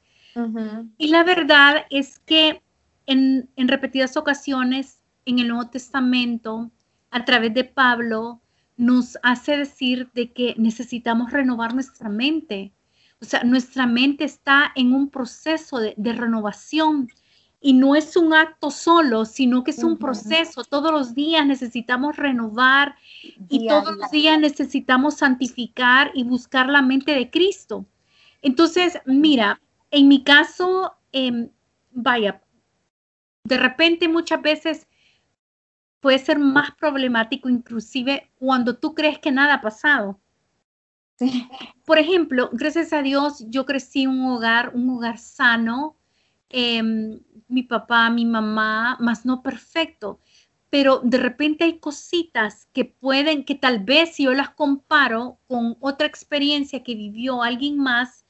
Y 0.97 1.07
la 1.09 1.23
verdad 1.23 1.85
es 1.89 2.19
que 2.19 2.61
en, 3.05 3.49
en 3.55 3.67
repetidas 3.67 4.15
ocasiones 4.15 4.99
en 5.25 5.39
el 5.39 5.49
Nuevo 5.49 5.69
Testamento, 5.69 6.71
a 7.09 7.25
través 7.25 7.53
de 7.53 7.63
Pablo, 7.63 8.39
nos 8.77 9.17
hace 9.23 9.57
decir 9.57 10.09
de 10.13 10.31
que 10.31 10.55
necesitamos 10.57 11.31
renovar 11.31 11.73
nuestra 11.73 12.09
mente. 12.09 12.71
O 13.21 13.25
sea, 13.25 13.43
nuestra 13.43 13.85
mente 13.85 14.23
está 14.23 14.71
en 14.75 14.93
un 14.93 15.09
proceso 15.09 15.79
de, 15.79 15.95
renovación 16.13 17.07
y 17.63 17.73
no 17.73 17.95
es 17.95 18.17
un 18.17 18.33
acto 18.33 18.71
solo, 18.71 19.23
sino 19.23 19.63
que 19.63 19.69
es 19.69 19.83
un 19.83 19.97
proceso. 19.97 20.63
Todos 20.63 20.91
los 20.91 21.13
días 21.13 21.45
necesitamos 21.45 22.17
renovar 22.17 22.95
y 23.49 23.67
todos 23.67 23.95
los 23.95 24.09
días 24.09 24.39
necesitamos 24.39 25.17
santificar 25.17 26.11
y 26.15 26.23
buscar 26.23 26.67
la 26.67 26.81
mente 26.81 27.13
de 27.13 27.29
Cristo. 27.29 27.85
Entonces, 28.41 28.99
mira, 29.05 29.61
en 29.91 30.07
mi 30.07 30.23
caso, 30.23 30.95
em, 31.11 31.49
vaya, 31.91 32.41
de 33.43 33.57
repente 33.57 34.07
muchas 34.07 34.41
veces 34.41 34.87
puede 35.99 36.17
ser 36.17 36.39
más 36.39 36.71
problemático 36.71 37.47
inclusive 37.47 38.31
cuando 38.39 38.77
tú 38.77 38.95
crees 38.95 39.19
que 39.19 39.31
nada 39.31 39.55
ha 39.55 39.61
pasado. 39.61 40.19
Por 41.85 41.99
ejemplo, 41.99 42.49
gracias 42.53 42.91
a 42.91 43.03
Dios, 43.03 43.45
yo 43.49 43.67
crecí 43.67 44.03
en 44.03 44.09
un 44.09 44.31
hogar, 44.31 44.71
un 44.73 44.89
hogar 44.89 45.19
sano, 45.19 45.95
em, 46.51 47.19
mi 47.47 47.63
papá, 47.63 48.09
mi 48.09 48.25
mamá, 48.25 48.97
más 48.99 49.25
no 49.25 49.41
perfecto, 49.41 50.19
pero 50.69 51.01
de 51.03 51.17
repente 51.17 51.65
hay 51.65 51.79
cositas 51.79 52.67
que 52.73 52.85
pueden, 52.85 53.43
que 53.43 53.55
tal 53.55 53.83
vez 53.83 54.15
si 54.15 54.23
yo 54.23 54.33
las 54.33 54.51
comparo 54.51 55.39
con 55.47 55.77
otra 55.81 56.07
experiencia 56.07 56.81
que 56.81 56.95
vivió 56.95 57.43
alguien 57.43 57.77
más, 57.77 58.25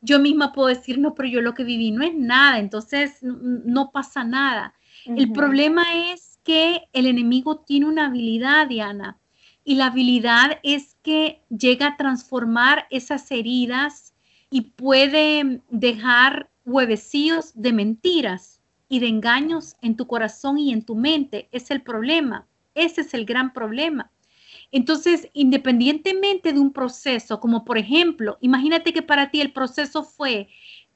yo 0.00 0.18
misma 0.18 0.52
puedo 0.52 0.68
decir, 0.68 0.98
no, 0.98 1.14
pero 1.14 1.28
yo 1.28 1.42
lo 1.42 1.54
que 1.54 1.64
viví 1.64 1.92
no 1.92 2.02
es 2.02 2.14
nada, 2.14 2.58
entonces 2.58 3.18
no, 3.22 3.90
pasa 3.92 4.24
nada. 4.24 4.74
El 5.04 5.32
problema 5.32 5.84
es 6.12 6.40
que 6.42 6.82
el 6.92 7.06
enemigo 7.06 7.60
tiene 7.60 7.86
una 7.86 8.06
habilidad, 8.06 8.68
Diana, 8.68 9.18
y 9.64 9.76
la 9.76 9.86
habilidad 9.86 10.58
es 10.62 10.96
que 11.02 11.42
llega 11.50 11.88
a 11.88 11.96
transformar 11.96 12.86
esas 12.90 13.30
heridas 13.30 14.14
y 14.50 14.62
puede 14.72 15.60
dejar 15.70 16.50
huevecillos 16.64 17.52
de 17.54 17.72
mentiras 17.72 18.60
y 18.88 19.00
de 19.00 19.08
engaños 19.08 19.76
en 19.80 19.96
tu 19.96 20.06
corazón 20.06 20.58
y 20.58 20.72
en 20.72 20.84
tu 20.84 20.94
mente. 20.94 21.48
Es 21.52 21.70
el 21.70 21.82
problema. 21.82 22.46
Ese 22.74 23.02
es 23.02 23.14
el 23.14 23.24
gran 23.24 23.52
problema. 23.52 24.10
Entonces, 24.70 25.28
independientemente 25.34 26.52
de 26.52 26.60
un 26.60 26.72
proceso, 26.72 27.40
como 27.40 27.64
por 27.64 27.78
ejemplo, 27.78 28.38
imagínate 28.40 28.92
que 28.92 29.02
para 29.02 29.30
ti 29.30 29.40
el 29.40 29.52
proceso 29.52 30.02
fue 30.02 30.48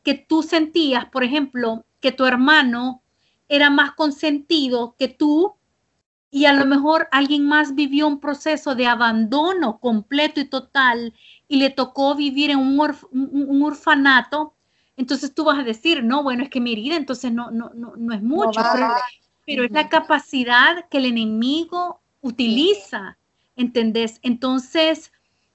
que 0.03 0.15
tú 0.15 0.43
sentías, 0.43 1.07
por 1.07 1.25
ejemplo, 1.25 1.85
que 2.01 2.13
tu 2.13 2.25
hermano 2.25 3.03
era 3.49 3.71
más 3.71 3.93
consentido 3.93 4.97
que 4.99 5.09
tú 5.09 5.57
y 6.31 6.47
a 6.47 6.53
lo 6.53 6.67
mejor 6.67 7.09
alguien 7.13 7.47
más 7.47 7.75
vivió 7.75 8.07
un 8.07 8.21
proceso 8.21 8.75
de 8.75 8.87
abandono 8.87 9.79
completo 9.79 10.41
y 10.41 10.45
total 10.45 11.15
y 11.49 11.57
le 11.57 11.71
tocó 11.71 12.15
vivir 12.15 12.51
en 12.51 12.59
un, 12.59 13.63
orfanato, 13.63 14.55
entonces 14.97 15.35
tú 15.35 15.45
vas 15.45 15.59
a 15.59 15.63
decir, 15.63 16.03
no, 16.03 16.23
bueno, 16.23 16.43
es 16.43 16.51
que 16.51 16.61
mi 16.61 16.73
herida 16.73 16.97
entonces 16.97 17.33
no, 17.33 17.51
no, 17.51 17.71
no, 17.75 18.15
es 18.15 18.23
mucho, 18.23 18.61
pero, 19.45 19.65
es 19.65 19.71
la 19.71 19.89
capacidad 19.89 20.89
que 20.89 20.99
el 20.99 21.05
enemigo 21.05 22.01
utiliza, 22.21 23.17
¿entendés? 23.55 24.19
Entonces, 24.23 25.13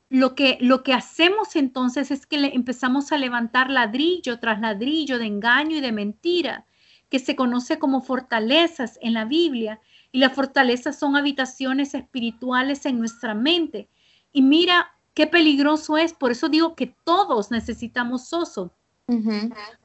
lo 0.10 0.36
que, 0.36 0.58
lo 0.62 0.84
que 0.84 0.94
hacemos 0.94 1.56
entonces 1.56 2.12
es 2.12 2.26
que 2.26 2.38
le 2.38 2.56
empezamos 2.56 3.12
a 3.12 3.18
levantar 3.18 3.70
ladrillo 3.70 4.40
tras 4.40 4.62
ladrillo 4.62 5.18
de 5.18 5.26
engaño 5.26 5.78
y 5.78 5.82
de 5.82 5.92
mentira 5.92 6.66
que 7.10 7.20
se 7.20 7.36
conoce 7.36 7.78
como 7.78 8.02
fortalezas 8.02 8.98
en 9.02 9.14
la 9.14 9.26
Biblia. 9.26 9.82
Y 10.14 10.20
las 10.20 10.34
fortalezas 10.34 10.98
son 10.98 11.18
habitaciones 11.18 11.94
espirituales 11.94 12.86
en 12.86 13.00
nuestra 13.00 13.34
mente. 13.34 13.90
Y 14.32 14.42
mira 14.42 14.92
qué 15.14 15.28
peligroso 15.28 15.98
es. 15.98 16.14
Por 16.14 16.32
eso 16.32 16.48
digo 16.48 16.76
que 16.76 16.88
todos 17.04 17.52
necesitamos 17.52 18.32
oso. 18.32 18.72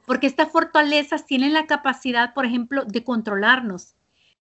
Porque 0.05 0.27
estas 0.27 0.51
fortalezas 0.51 1.25
tienen 1.25 1.53
la 1.53 1.67
capacidad, 1.67 2.33
por 2.33 2.45
ejemplo, 2.45 2.85
de 2.85 3.03
controlarnos, 3.03 3.95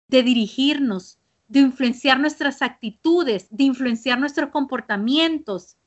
de 0.08 0.24
dirigirnos, 0.24 1.20
de 1.48 1.62
influenciar 1.62 2.20
nuestras 2.20 2.62
actitudes, 2.62 3.48
de 3.50 3.64
influenciar 3.64 4.20
nuestros 4.20 4.50
comportamientos. 4.50 5.78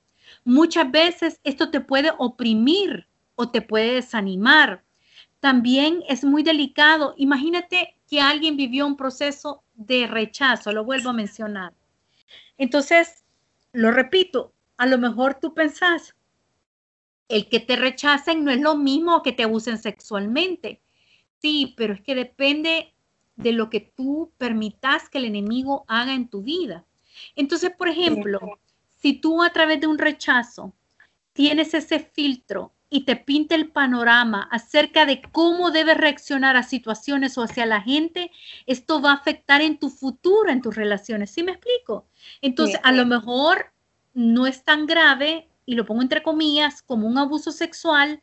Muchas 0.44 0.90
veces 0.90 1.40
esto 1.44 1.70
te 1.70 1.80
puede 1.80 2.12
oprimir 2.18 3.06
o 3.34 3.50
te 3.50 3.62
puede 3.62 3.94
desanimar 3.94 4.82
también 5.46 6.02
es 6.08 6.24
muy 6.24 6.42
delicado. 6.42 7.14
Imagínate 7.16 7.94
que 8.10 8.20
alguien 8.20 8.56
vivió 8.56 8.84
un 8.84 8.96
proceso 8.96 9.62
de 9.74 10.08
rechazo, 10.08 10.72
lo 10.72 10.84
vuelvo 10.84 11.10
a 11.10 11.12
mencionar. 11.12 11.72
Entonces, 12.58 13.24
lo 13.72 13.92
repito, 13.92 14.52
a 14.76 14.86
lo 14.86 14.98
mejor 14.98 15.34
tú 15.34 15.54
pensás, 15.54 16.15
el 17.28 17.48
que 17.48 17.60
te 17.60 17.76
rechacen 17.76 18.44
no 18.44 18.50
es 18.50 18.60
lo 18.60 18.76
mismo 18.76 19.22
que 19.22 19.32
te 19.32 19.44
abusen 19.44 19.78
sexualmente. 19.78 20.80
Sí, 21.40 21.74
pero 21.76 21.94
es 21.94 22.00
que 22.00 22.14
depende 22.14 22.94
de 23.36 23.52
lo 23.52 23.68
que 23.70 23.80
tú 23.80 24.32
permitas 24.38 25.08
que 25.08 25.18
el 25.18 25.26
enemigo 25.26 25.84
haga 25.88 26.14
en 26.14 26.28
tu 26.28 26.42
vida. 26.42 26.84
Entonces, 27.34 27.70
por 27.76 27.88
ejemplo, 27.88 28.40
si 28.88 29.14
tú 29.14 29.42
a 29.42 29.50
través 29.50 29.80
de 29.80 29.86
un 29.86 29.98
rechazo 29.98 30.72
tienes 31.32 31.74
ese 31.74 32.00
filtro 32.00 32.72
y 32.88 33.04
te 33.04 33.16
pinta 33.16 33.54
el 33.54 33.70
panorama 33.70 34.48
acerca 34.50 35.04
de 35.06 35.20
cómo 35.20 35.70
debes 35.70 35.96
reaccionar 35.96 36.56
a 36.56 36.62
situaciones 36.62 37.36
o 37.36 37.42
hacia 37.42 37.66
la 37.66 37.80
gente, 37.80 38.30
esto 38.66 39.02
va 39.02 39.10
a 39.10 39.16
afectar 39.16 39.60
en 39.60 39.78
tu 39.78 39.90
futuro, 39.90 40.50
en 40.50 40.62
tus 40.62 40.74
relaciones. 40.74 41.30
¿Sí 41.30 41.42
me 41.42 41.52
explico? 41.52 42.06
Entonces, 42.40 42.80
a 42.82 42.92
lo 42.92 43.04
mejor 43.04 43.72
no 44.14 44.46
es 44.46 44.64
tan 44.64 44.86
grave, 44.86 45.48
y 45.66 45.74
lo 45.74 45.84
pongo 45.84 46.02
entre 46.02 46.22
comillas, 46.22 46.80
como 46.80 47.06
un 47.06 47.18
abuso 47.18 47.52
sexual, 47.52 48.22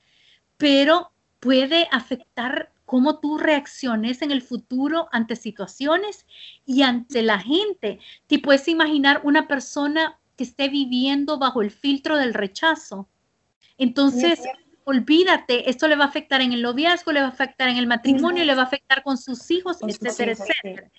pero 0.57 1.11
puede 1.39 1.87
afectar 1.91 2.71
cómo 2.85 3.19
tú 3.19 3.37
reacciones 3.37 4.21
en 4.21 4.31
el 4.31 4.41
futuro 4.41 5.09
ante 5.11 5.35
situaciones 5.35 6.25
y 6.65 6.83
ante 6.83 7.21
la 7.21 7.39
gente. 7.39 7.99
Te 8.27 8.39
puedes 8.39 8.67
imaginar 8.67 9.21
una 9.23 9.47
persona 9.47 10.19
que 10.37 10.43
esté 10.45 10.69
viviendo 10.69 11.37
bajo 11.37 11.61
el 11.61 11.71
filtro 11.71 12.17
del 12.17 12.33
rechazo. 12.33 13.07
Entonces, 13.77 14.41
olvídate, 14.85 15.69
esto 15.69 15.87
le 15.87 15.95
va 15.95 16.05
a 16.05 16.07
afectar 16.07 16.41
en 16.41 16.53
el 16.53 16.61
noviazgo, 16.61 17.11
le 17.11 17.21
va 17.21 17.27
a 17.27 17.31
afectar 17.31 17.69
en 17.69 17.77
el 17.77 17.87
matrimonio, 17.87 18.43
le 18.43 18.55
va 18.55 18.63
a 18.63 18.65
afectar 18.65 19.03
con 19.03 19.17
sus 19.17 19.49
hijos, 19.51 19.77
etcétera, 19.81 20.33
etcétera. 20.33 20.91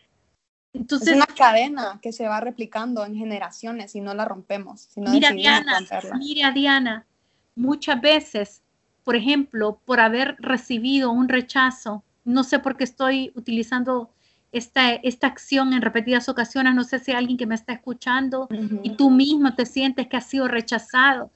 Entonces, 0.75 1.09
es 1.09 1.15
una 1.15 1.27
cadena 1.27 2.01
que 2.03 2.13
se 2.13 2.27
va 2.27 2.41
replicando 2.41 3.07
en 3.07 3.15
generaciones 3.15 3.93
si 3.93 4.01
no 4.01 4.13
la 4.13 4.25
rompemos. 4.25 4.89
mira, 4.97 5.31
Diana, 5.31 5.79
mira, 6.19 6.51
Diana, 6.51 7.07
muchas 7.55 8.01
veces, 8.01 8.63
por 9.05 9.15
ejemplo, 9.15 9.81
por 9.85 10.01
haber 10.01 10.37
recibido 10.41 11.13
un 11.13 11.29
rechazo, 11.29 12.03
no 12.25 12.43
sé 12.43 12.59
por 12.59 12.77
qué 12.77 12.83
estoy 12.83 13.31
utilizando 13.37 14.11
esta, 14.51 14.91
esta 14.91 15.29
acción 15.29 15.73
en 15.73 15.83
repetidas 15.83 16.29
ocasiones, 16.29 16.75
no 16.75 16.83
sé 16.83 16.99
si 16.99 17.13
hay 17.13 17.19
alguien 17.19 17.39
que 17.39 17.47
me 17.47 17.55
está 17.55 17.73
escuchando 17.73 18.49
y 18.83 18.97
tú 18.97 19.11
mismo 19.11 19.55
te 19.55 19.67
sientes 19.67 20.09
que 20.09 20.17
has 20.17 20.27
sido 20.27 20.49
rechazado, 20.49 21.31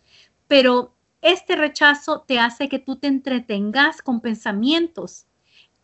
pero 0.49 0.95
este 1.23 1.55
rechazo 1.55 2.25
te 2.27 2.41
hace 2.41 2.69
que 2.69 2.81
tú 2.81 2.97
te 2.97 3.07
entretengas 3.07 4.03
con 4.03 4.21
pensamientos 4.21 5.28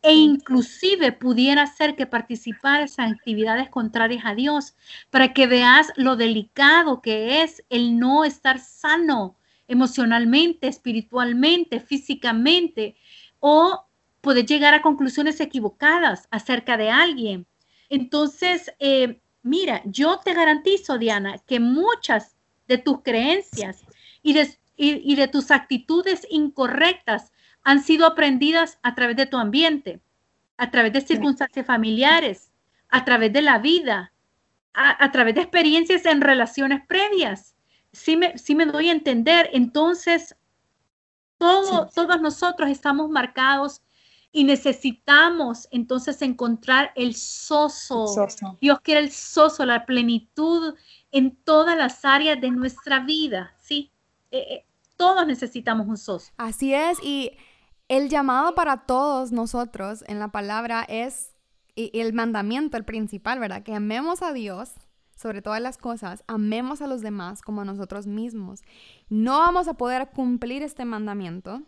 e 0.05 0.13
inclusive 0.13 1.13
pudiera 1.13 1.67
ser 1.67 1.97
que 1.97 2.07
participaras 2.07 2.99
en 2.99 3.07
actividades 3.07 3.71
contrarias 3.71 4.27
a 4.27 4.35
Dios 4.35 4.77
para 5.09 5.33
que 5.33 5.47
veas 5.47 5.91
lo 5.97 6.17
delicado 6.17 7.01
que 7.01 7.43
es 7.43 7.65
el 7.71 7.99
no 7.99 8.27
estar 8.27 8.59
sano 8.61 9.39
emocionalmente, 9.67 10.69
espiritualmente, 10.69 11.81
físicamente 11.81 12.97
o 13.41 13.87
poder 14.21 14.45
llegar 14.45 14.75
a 14.75 14.83
conclusiones 14.83 15.41
equivocadas 15.41 16.29
acerca 16.31 16.77
de 16.77 16.91
alguien. 16.91 17.47
Entonces, 17.89 18.75
eh, 18.81 19.23
mira, 19.43 19.81
yo 19.87 20.21
te 20.23 20.35
garantizo, 20.35 20.99
Diana, 20.99 21.39
que 21.47 21.61
muchas 21.61 22.37
de 22.69 22.77
tus 22.77 23.01
creencias 23.01 23.81
y 24.23 24.35
de, 24.35 24.55
y 24.77 25.17
de 25.17 25.29
tus 25.29 25.51
actitudes 25.51 26.27
incorrectas 26.29 27.33
han 27.65 27.83
sido 27.83 28.07
aprendidas 28.07 28.79
a 28.83 28.95
través 28.95 29.17
de 29.17 29.27
tu 29.27 29.39
ambiente, 29.39 30.01
a 30.57 30.71
través 30.71 30.93
de 30.93 31.01
circunstancias 31.01 31.67
familiares, 31.67 32.53
a 32.91 33.05
través 33.05 33.33
de 33.33 33.43
la 33.43 33.59
vida, 33.59 34.13
a, 34.75 35.11
través 35.13 35.35
de 35.35 35.41
experiencias 35.41 36.05
en 36.05 36.21
relaciones 36.21 36.87
previas. 36.87 37.55
Sí 37.93 38.17
me, 38.17 38.35
me 38.55 38.67
doy 38.67 38.89
a 38.89 38.93
entender. 38.93 39.49
Entonces, 39.53 40.37
todo, 41.39 41.89
todos 41.95 42.21
nosotros 42.21 42.69
estamos 42.69 43.09
marcados 43.09 43.83
y 44.31 44.45
necesitamos 44.45 45.69
entonces 45.71 46.21
encontrar 46.21 46.93
el 46.97 47.15
soso. 47.15 48.07
Dios 48.61 48.81
quiere 48.81 49.01
el 49.01 49.13
soso, 49.13 49.65
la 49.65 49.87
plenitud 49.87 50.75
en 51.13 51.37
todas 51.37 51.79
las 51.79 52.05
áreas 52.05 52.41
de 52.41 52.51
nuestra 52.51 52.99
vida. 52.99 53.55
Sí, 53.63 53.93
eh, 54.33 54.39
eh, 54.51 54.67
todos 54.97 55.25
necesitamos 55.27 55.87
un 55.87 55.97
soso. 55.97 56.33
Así 56.37 56.75
es, 56.75 56.99
y 57.01 57.31
el 57.89 58.09
llamado 58.09 58.55
para 58.55 58.87
todos 58.87 59.33
nosotros 59.33 60.05
en 60.09 60.19
la 60.19 60.29
palabra 60.29 60.85
es 60.89 61.33
el 61.77 62.13
mandamiento, 62.13 62.77
el 62.77 62.85
principal, 62.85 63.39
¿verdad? 63.39 63.63
Que 63.63 63.75
amemos 63.75 64.23
a 64.23 64.33
Dios 64.33 64.73
sobre 65.17 65.43
todas 65.43 65.61
las 65.61 65.79
cosas, 65.79 66.25
amemos 66.27 66.83
a 66.83 66.87
los 66.87 67.03
demás 67.03 67.43
como 67.43 67.61
a 67.61 67.65
nosotros 67.65 68.07
mismos. 68.07 68.63
No 69.09 69.39
vamos 69.39 69.69
a 69.69 69.75
poder 69.75 70.11
cumplir 70.11 70.63
este 70.63 70.85
mandamiento 70.85 71.63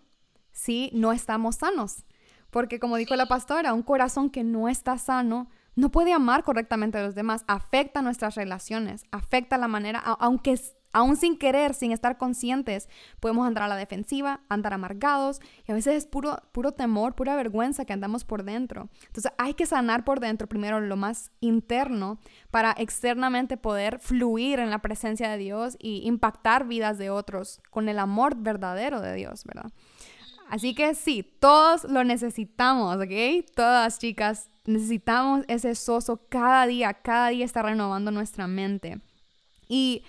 si 0.52 0.90
no 0.94 1.12
estamos 1.12 1.56
sanos. 1.56 2.04
Porque 2.50 2.80
como 2.80 2.96
dijo 2.96 3.14
la 3.16 3.26
pastora, 3.26 3.74
un 3.74 3.82
corazón 3.82 4.30
que 4.30 4.44
no 4.44 4.68
está 4.68 4.98
sano 4.98 5.48
no 5.74 5.90
puede 5.90 6.12
amar 6.14 6.42
correctamente 6.42 6.96
a 6.96 7.02
los 7.02 7.14
demás, 7.14 7.44
afecta 7.46 8.00
nuestras 8.00 8.34
relaciones, 8.34 9.04
afecta 9.10 9.58
la 9.58 9.68
manera, 9.68 9.98
aunque 9.98 10.58
aún 10.92 11.16
sin 11.16 11.36
querer, 11.36 11.74
sin 11.74 11.92
estar 11.92 12.18
conscientes, 12.18 12.88
podemos 13.20 13.46
andar 13.46 13.64
a 13.64 13.68
la 13.68 13.76
defensiva, 13.76 14.40
andar 14.48 14.72
amargados 14.72 15.40
y 15.66 15.72
a 15.72 15.74
veces 15.74 15.94
es 15.94 16.06
puro, 16.06 16.38
puro 16.52 16.72
temor, 16.72 17.14
pura 17.14 17.36
vergüenza 17.36 17.84
que 17.84 17.92
andamos 17.92 18.24
por 18.24 18.44
dentro. 18.44 18.88
Entonces 19.06 19.32
hay 19.38 19.54
que 19.54 19.66
sanar 19.66 20.04
por 20.04 20.20
dentro 20.20 20.48
primero 20.48 20.80
lo 20.80 20.96
más 20.96 21.30
interno 21.40 22.18
para 22.50 22.74
externamente 22.78 23.56
poder 23.56 23.98
fluir 23.98 24.58
en 24.58 24.70
la 24.70 24.80
presencia 24.80 25.30
de 25.30 25.38
Dios 25.38 25.76
y 25.78 26.06
impactar 26.06 26.66
vidas 26.66 26.98
de 26.98 27.10
otros 27.10 27.60
con 27.70 27.88
el 27.88 27.98
amor 27.98 28.36
verdadero 28.36 29.00
de 29.00 29.14
Dios, 29.14 29.44
¿verdad? 29.44 29.70
Así 30.48 30.74
que 30.74 30.94
sí, 30.94 31.24
todos 31.40 31.84
lo 31.84 32.04
necesitamos, 32.04 32.96
¿ok? 32.96 33.44
Todas 33.54 33.98
chicas, 33.98 34.48
necesitamos 34.64 35.44
ese 35.48 35.74
soso 35.74 36.20
cada 36.28 36.66
día, 36.66 36.94
cada 36.94 37.28
día 37.28 37.44
está 37.44 37.62
renovando 37.62 38.10
nuestra 38.10 38.46
mente. 38.46 39.00
Y 39.68 40.04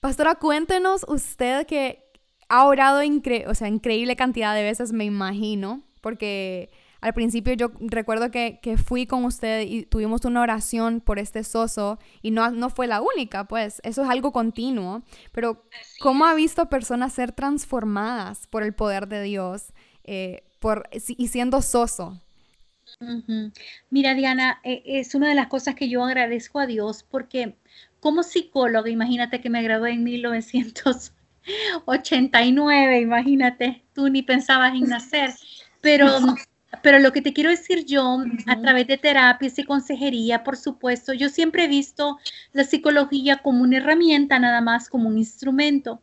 Pastora, 0.00 0.36
cuéntenos 0.36 1.04
usted 1.08 1.66
que 1.66 2.04
ha 2.48 2.66
orado 2.66 3.00
o 3.46 3.54
sea, 3.54 3.68
increíble 3.68 4.16
cantidad 4.16 4.54
de 4.54 4.62
veces, 4.62 4.92
me 4.92 5.04
imagino, 5.04 5.82
porque 6.00 6.70
al 7.00 7.14
principio 7.14 7.52
yo 7.54 7.70
recuerdo 7.80 8.30
que, 8.30 8.58
fui 8.82 9.06
con 9.06 9.24
usted 9.24 9.62
y 9.66 9.84
tuvimos 9.84 10.24
una 10.24 10.40
oración 10.40 11.00
por 11.00 11.18
este 11.18 11.44
soso 11.44 11.98
y 12.22 12.30
no, 12.30 12.50
no 12.50 12.70
fue 12.70 12.86
la 12.86 13.00
única, 13.00 13.44
pues 13.44 13.80
eso 13.84 14.02
es 14.02 14.08
algo 14.08 14.32
continuo, 14.32 15.02
pero 15.32 15.64
¿cómo 16.00 16.24
ha 16.24 16.34
visto 16.34 16.68
personas 16.68 17.12
ser 17.12 17.32
transformadas 17.32 18.46
por 18.48 18.62
el 18.62 18.74
poder 18.74 19.08
de 19.08 19.22
Dios 19.22 19.72
eh, 20.04 20.44
por, 20.58 20.88
y 20.92 21.28
siendo 21.28 21.62
soso? 21.62 22.20
Mira, 23.90 24.14
Diana, 24.14 24.60
e, 24.64 24.82
es 24.84 25.14
una 25.14 25.28
de 25.28 25.34
las 25.34 25.48
cosas 25.48 25.74
que 25.74 25.88
yo 25.88 26.02
agradezco 26.02 26.58
a 26.58 26.66
Dios 26.66 27.04
porque 27.08 27.54
como 28.00 28.22
psicóloga, 28.22 28.90
imagínate 28.90 29.40
que 29.40 29.50
me 29.50 29.62
gradué 29.62 29.92
en 29.92 30.04
1989, 30.04 33.00
imagínate, 33.00 33.84
tú 33.92 34.08
ni 34.08 34.22
pensabas 34.22 34.74
en 34.74 34.88
nacer, 34.88 35.34
pero, 35.80 36.08
pero 36.82 36.98
lo 36.98 37.12
que 37.12 37.22
te 37.22 37.32
quiero 37.32 37.50
decir 37.50 37.84
yo, 37.84 38.18
a 38.46 38.60
través 38.60 38.86
de 38.86 38.98
terapias 38.98 39.58
y 39.58 39.64
consejería, 39.64 40.44
por 40.44 40.56
supuesto, 40.56 41.12
yo 41.12 41.28
siempre 41.28 41.64
he 41.64 41.68
visto 41.68 42.18
la 42.52 42.64
psicología 42.64 43.38
como 43.38 43.62
una 43.62 43.78
herramienta, 43.78 44.38
nada 44.38 44.60
más 44.60 44.88
como 44.88 45.08
un 45.08 45.18
instrumento. 45.18 46.00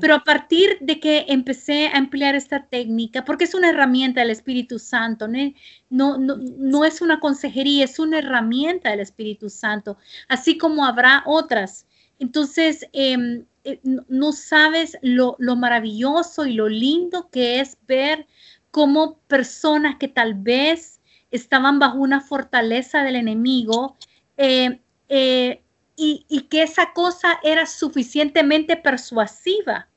Pero 0.00 0.14
a 0.14 0.24
partir 0.24 0.76
de 0.80 0.98
que 1.00 1.26
empecé 1.28 1.88
a 1.88 1.98
emplear 1.98 2.34
esta 2.34 2.66
técnica, 2.66 3.24
porque 3.24 3.44
es 3.44 3.54
una 3.54 3.70
herramienta 3.70 4.20
del 4.20 4.30
Espíritu 4.30 4.78
Santo, 4.78 5.28
no, 5.28 6.18
no, 6.18 6.36
no, 6.36 6.84
es 6.84 7.00
una 7.00 7.20
consejería, 7.20 7.84
es 7.84 7.98
una 7.98 8.18
herramienta 8.18 8.90
del 8.90 9.00
Espíritu 9.00 9.48
Santo, 9.48 9.96
así 10.28 10.58
como 10.58 10.84
habrá 10.84 11.22
otras. 11.26 11.86
Entonces, 12.18 12.86
em, 12.92 13.44
eh, 13.64 13.80
no 13.82 14.32
sabes 14.32 14.98
lo, 15.02 15.36
maravilloso 15.38 16.46
y 16.46 16.54
lo 16.54 16.68
lindo 16.68 17.28
que 17.30 17.60
es 17.60 17.76
ver 17.86 18.26
cómo 18.70 19.18
personas 19.28 19.96
que 19.96 20.08
tal 20.08 20.34
vez 20.34 21.00
estaban 21.30 21.78
bajo 21.78 21.98
una 21.98 22.20
fortaleza 22.20 23.02
del 23.02 23.16
enemigo, 23.16 23.96
eh, 24.36 24.80
eh, 25.08 25.62
y, 25.98 26.42
que 26.48 26.62
esa 26.62 26.92
cosa 26.92 27.40
era 27.42 27.66
suficientemente 27.66 28.76
persuasiva 28.76 29.88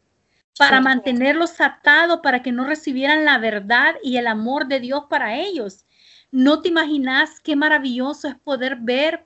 para 0.58 0.82
mantenerlos 0.82 1.62
atados, 1.62 2.20
para 2.24 2.42
que 2.42 2.52
no 2.52 2.66
recibieran 2.66 3.24
la 3.24 3.38
verdad 3.38 3.96
y 4.04 4.18
el 4.18 4.28
amor 4.28 4.68
de 4.68 4.80
Dios 4.80 5.06
para 5.10 5.38
ellos. 5.38 5.86
No 6.32 6.62
te 6.62 6.70
imaginas 6.70 7.40
qué 7.40 7.56
maravilloso 7.56 8.28
es 8.28 8.36
poder 8.36 8.78
ver 8.78 9.26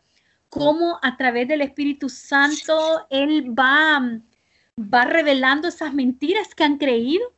cómo 0.49 0.99
a 1.01 1.15
través 1.17 1.47
del 1.47 1.61
Espíritu 1.61 2.09
Santo 2.09 3.07
Él 3.09 3.57
va, 3.57 4.19
va 4.77 5.05
revelando 5.05 5.69
esas 5.69 5.93
mentiras 5.93 6.53
que 6.53 6.63
han 6.65 6.77
creído 6.77 7.33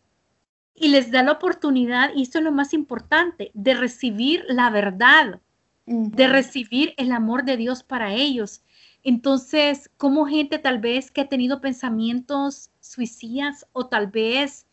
y 0.74 0.90
les 0.90 1.12
da 1.12 1.24
la 1.24 1.34
oportunidad, 1.34 2.12
y 2.16 2.24
eso 2.24 2.38
es 2.38 2.44
lo 2.44 2.52
más 2.52 2.74
importante, 2.74 3.50
de 3.54 3.74
recibir 3.74 4.46
la 4.48 4.70
verdad, 4.70 5.42
de 5.86 6.28
recibir 6.28 6.94
el 6.98 7.12
amor 7.12 7.46
de 7.46 7.58
Dios 7.58 7.82
para 7.82 8.14
ellos 8.14 8.62
Entonces, 9.04 9.90
como 9.98 10.26
gente 10.26 10.60
tal 10.60 10.80
vez 10.80 11.12
que 11.12 11.22
ha 11.22 11.30
tenido 11.30 11.62
pensamientos 11.62 12.72
suicidas 12.80 13.66
o 13.72 13.88
tal 13.88 14.08
vez 14.08 14.66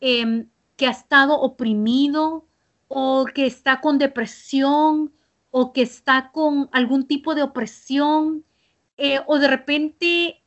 em, 0.00 0.48
que 0.76 0.86
ha 0.86 0.90
estado 0.90 1.40
oprimido 1.40 2.46
o 2.88 3.26
que 3.34 3.46
está 3.46 3.80
con 3.80 3.98
depresión 3.98 5.12
o 5.50 5.72
que 5.72 5.82
está 5.82 6.30
con 6.32 6.68
algún 6.72 7.06
tipo 7.06 7.34
de 7.34 7.42
opresión 7.42 8.44
eh, 8.96 9.20
o 9.26 9.38
de 9.38 9.48
repente 9.48 10.42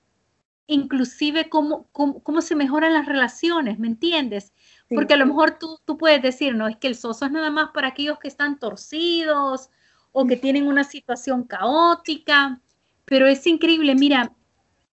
inclusive 0.68 1.50
cómo, 1.50 1.88
cómo, 1.92 2.42
se 2.42 2.56
mejoran 2.56 2.94
las 2.94 3.06
relaciones, 3.06 3.80
¿me 3.80 3.88
entiendes? 3.88 4.54
Porque 4.90 5.14
a 5.14 5.18
lo 5.18 5.26
mejor 5.26 5.58
tú, 5.60 5.80
tú 5.86 5.98
puedes 5.98 6.22
decir, 6.22 6.56
no, 6.56 6.68
es 6.68 6.78
que 6.78 6.88
el 6.88 6.96
soso 6.96 7.26
es 7.26 7.32
nada 7.32 7.52
más 7.52 7.72
para 7.74 7.90
aquellos 7.90 8.20
que 8.20 8.28
están 8.28 8.60
torcidos 8.60 9.70
o 10.12 10.26
que 10.26 10.38
tienen 10.38 10.68
una 10.68 10.84
situación 10.84 11.44
caótica, 11.44 12.62
pero 13.06 13.28
es 13.28 13.46
increíble, 13.48 13.96
mira, 13.96 14.32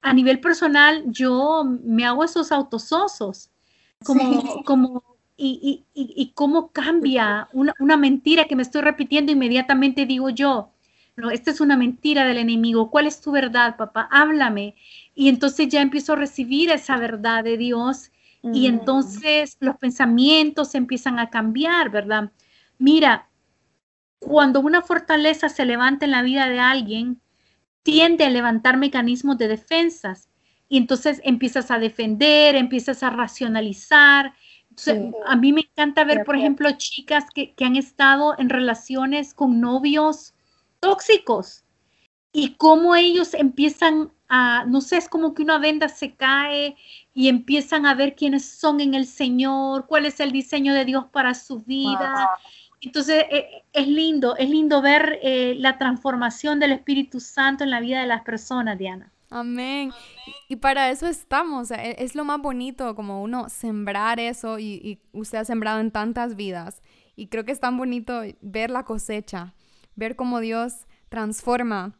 a 0.02 0.14
nivel 0.14 0.40
personal 0.40 1.04
yo 1.08 1.64
me 1.84 2.06
hago 2.06 2.24
esos 2.24 2.52
autososos, 2.52 3.50
como, 4.04 4.64
como, 4.64 5.04
y, 5.36 5.84
y, 5.94 6.14
y, 6.16 6.32
cómo 6.34 6.72
cambia 6.72 7.50
una, 7.52 7.74
una 7.80 7.98
mentira 7.98 8.46
que 8.46 8.56
me 8.56 8.64
estoy 8.64 8.82
repitiendo, 8.82 9.32
inmediatamente 9.32 10.06
digo 10.06 10.30
yo, 10.30 10.72
no, 11.18 11.32
esta 11.32 11.50
es 11.50 11.60
una 11.60 11.76
mentira 11.76 12.26
del 12.26 12.38
enemigo, 12.38 12.92
¿cuál 12.92 13.08
es 13.08 13.20
tu 13.22 13.32
verdad, 13.32 13.76
papá? 13.76 14.08
Háblame. 14.12 14.76
Y 15.16 15.30
entonces 15.30 15.68
ya 15.68 15.82
empiezo 15.82 16.14
a 16.14 16.18
recibir 16.18 16.70
esa 16.70 16.98
verdad 16.98 17.44
de 17.44 17.58
Dios 17.58 18.12
y 18.44 18.70
mm. 18.70 18.74
entonces 18.74 19.58
los 19.60 19.78
pensamientos 19.78 20.76
empiezan 20.76 21.18
a 21.18 21.32
cambiar, 21.32 21.90
¿verdad? 21.90 22.32
Mira, 22.78 23.28
cuando 24.20 24.60
una 24.60 24.84
fortaleza 24.84 25.50
se 25.50 25.66
levanta 25.66 26.06
en 26.06 26.12
la 26.12 26.22
vida 26.22 26.48
de 26.48 26.60
alguien, 26.60 27.20
tiende 27.88 28.26
a 28.26 28.30
levantar 28.30 28.76
mecanismos 28.76 29.38
de 29.38 29.48
defensas 29.48 30.28
y 30.68 30.76
entonces 30.76 31.22
empiezas 31.24 31.72
a 31.72 31.80
defender, 31.80 32.56
empiezas 32.56 33.02
a 33.02 33.10
racionalizar. 33.12 34.34
A 35.26 35.36
mí 35.38 35.54
me 35.54 35.62
encanta 35.62 36.04
ver, 36.04 36.26
por 36.26 36.36
ejemplo, 36.36 36.70
chicas 36.76 37.24
que, 37.34 37.54
que 37.54 37.64
han 37.64 37.78
estado 37.78 38.36
en 38.38 38.50
relaciones 38.50 39.34
con 39.34 39.62
novios 39.62 40.34
tóxicos 40.82 41.64
y 42.34 42.56
cómo 42.56 42.94
ellos 42.94 43.34
empiezan 43.34 44.12
a, 44.28 44.66
no 44.66 44.82
sé, 44.82 44.98
es 44.98 45.08
como 45.08 45.34
que 45.34 45.44
una 45.44 45.58
venda 45.58 45.88
se 45.88 46.14
cae 46.14 46.76
y 47.14 47.30
empiezan 47.30 47.86
a 47.86 47.96
ver 47.96 48.16
quiénes 48.16 48.44
son 48.44 48.82
en 48.82 48.96
el 48.96 49.06
Señor, 49.06 49.88
cuál 49.88 50.06
es 50.06 50.20
el 50.20 50.34
diseño 50.34 50.74
de 50.74 50.84
Dios 50.84 51.06
para 51.06 51.34
su 51.34 51.60
vida. 51.60 52.30
Entonces, 52.82 53.26
eh, 53.32 53.64
es 53.74 53.88
lindo, 53.88 54.36
es 54.38 54.50
lindo 54.50 54.82
ver 54.82 55.20
eh, 55.22 55.56
la 55.58 55.78
transformación 55.78 56.60
del 56.60 56.74
Espíritu 56.74 57.20
Santo 57.20 57.64
en 57.64 57.72
la 57.72 57.80
vida 57.80 58.02
de 58.02 58.08
las 58.08 58.24
personas, 58.24 58.78
Diana. 58.78 59.12
Amén. 59.30 59.92
Y 60.48 60.58
para 60.58 60.90
eso 60.90 61.08
estamos, 61.08 61.72
e, 61.72 61.96
es 62.00 62.16
lo 62.16 62.24
más 62.24 62.40
bonito, 62.40 62.96
como 62.96 63.22
uno 63.24 63.50
sembrar 63.50 64.20
eso 64.20 64.60
y, 64.60 64.76
y 64.84 65.00
usted 65.12 65.40
ha 65.40 65.46
sembrado 65.46 65.80
en 65.80 65.92
tantas 65.92 66.36
vidas. 66.36 66.82
Y 67.16 67.28
creo 67.28 67.44
que 67.44 67.52
es 67.52 67.60
tan 67.60 67.78
bonito 67.78 68.22
ver 68.42 68.70
la 68.70 68.84
cosecha, 68.84 69.54
ver 69.96 70.16
cómo 70.16 70.40
Dios 70.40 70.88
transforma 71.10 72.00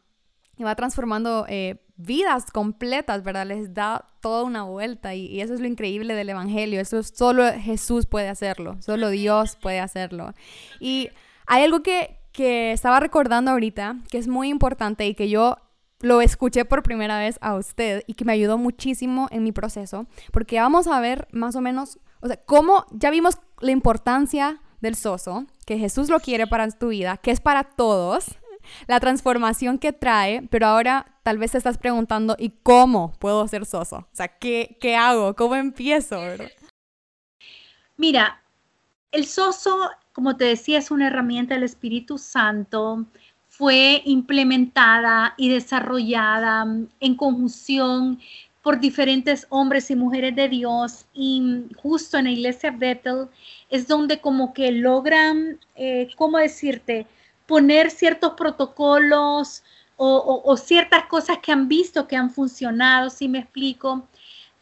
y 0.58 0.64
va 0.64 0.74
transformando 0.74 1.46
eh, 1.48 1.80
vidas 1.98 2.46
completas, 2.50 3.22
¿verdad? 3.22 3.46
Les 3.46 3.74
da 3.74 4.06
toda 4.20 4.44
una 4.44 4.62
vuelta 4.62 5.14
y, 5.14 5.40
eso 5.40 5.52
es 5.52 5.60
lo 5.60 5.66
increíble 5.66 6.14
del 6.14 6.30
Evangelio. 6.30 6.80
Eso 6.80 7.02
solo 7.02 7.44
Jesús 7.52 8.06
puede 8.06 8.28
hacerlo, 8.28 8.76
solo 8.80 9.10
Dios 9.10 9.56
puede 9.56 9.80
hacerlo. 9.80 10.32
Y 10.80 11.10
hay 11.46 11.64
algo 11.64 11.82
que, 11.82 12.20
que 12.32 12.72
estaba 12.72 13.00
recordando 13.00 13.50
ahorita 13.50 13.96
que 14.10 14.18
es 14.18 14.28
muy 14.28 14.48
importante 14.48 15.06
y 15.06 15.14
que 15.14 15.28
yo 15.28 15.56
lo 16.00 16.20
escuché 16.20 16.64
por 16.64 16.84
primera 16.84 17.18
vez 17.18 17.38
a 17.40 17.56
usted 17.56 18.04
y 18.06 18.14
que 18.14 18.24
me 18.24 18.32
ayudó 18.32 18.56
muchísimo 18.56 19.26
en 19.32 19.42
mi 19.42 19.50
proceso, 19.50 20.06
porque 20.32 20.60
vamos 20.60 20.86
a 20.86 21.00
ver 21.00 21.26
más 21.32 21.56
o 21.56 21.60
menos, 21.60 21.98
o 22.20 22.28
sea, 22.28 22.36
cómo 22.36 22.86
ya 22.92 23.10
vimos 23.10 23.38
la 23.60 23.72
importancia 23.72 24.60
del 24.80 24.94
soso, 24.94 25.46
que 25.66 25.76
Jesús 25.76 26.08
lo 26.08 26.20
quiere 26.20 26.46
para 26.46 26.68
tu 26.70 26.88
vida, 26.88 27.16
que 27.16 27.32
es 27.32 27.40
para 27.40 27.64
todos, 27.64 28.38
la 28.86 29.00
transformación 29.00 29.78
que 29.78 29.92
trae, 29.92 30.42
pero 30.50 30.66
ahora 30.66 31.06
tal 31.22 31.38
vez 31.38 31.52
te 31.52 31.58
estás 31.58 31.78
preguntando, 31.78 32.36
¿y 32.38 32.50
cómo 32.62 33.12
puedo 33.18 33.46
ser 33.48 33.66
soso? 33.66 33.96
O 33.96 34.16
sea, 34.16 34.28
¿qué, 34.28 34.78
qué 34.80 34.96
hago? 34.96 35.34
¿Cómo 35.34 35.56
empiezo? 35.56 36.20
Mira, 37.96 38.40
el 39.12 39.26
soso, 39.26 39.90
como 40.12 40.36
te 40.36 40.44
decía, 40.44 40.78
es 40.78 40.90
una 40.90 41.08
herramienta 41.08 41.54
del 41.54 41.64
Espíritu 41.64 42.18
Santo. 42.18 43.04
Fue 43.48 44.02
implementada 44.04 45.34
y 45.36 45.48
desarrollada 45.48 46.66
en 47.00 47.14
conjunción 47.16 48.20
por 48.62 48.80
diferentes 48.80 49.46
hombres 49.48 49.90
y 49.90 49.96
mujeres 49.96 50.36
de 50.36 50.48
Dios 50.48 51.06
y 51.14 51.64
justo 51.76 52.18
en 52.18 52.24
la 52.24 52.32
iglesia 52.32 52.70
Bethel 52.70 53.28
es 53.70 53.88
donde 53.88 54.20
como 54.20 54.52
que 54.52 54.72
logran, 54.72 55.58
eh, 55.76 56.08
¿cómo 56.16 56.38
decirte? 56.38 57.06
Poner 57.48 57.90
ciertos 57.90 58.34
protocolos 58.34 59.64
o, 59.96 60.56
ciertas 60.56 61.06
cosas 61.06 61.38
que 61.38 61.50
han 61.50 61.66
visto 61.66 62.06
que 62.06 62.14
han 62.14 62.30
funcionado, 62.30 63.10
si 63.10 63.26
me 63.26 63.40
explico. 63.40 64.06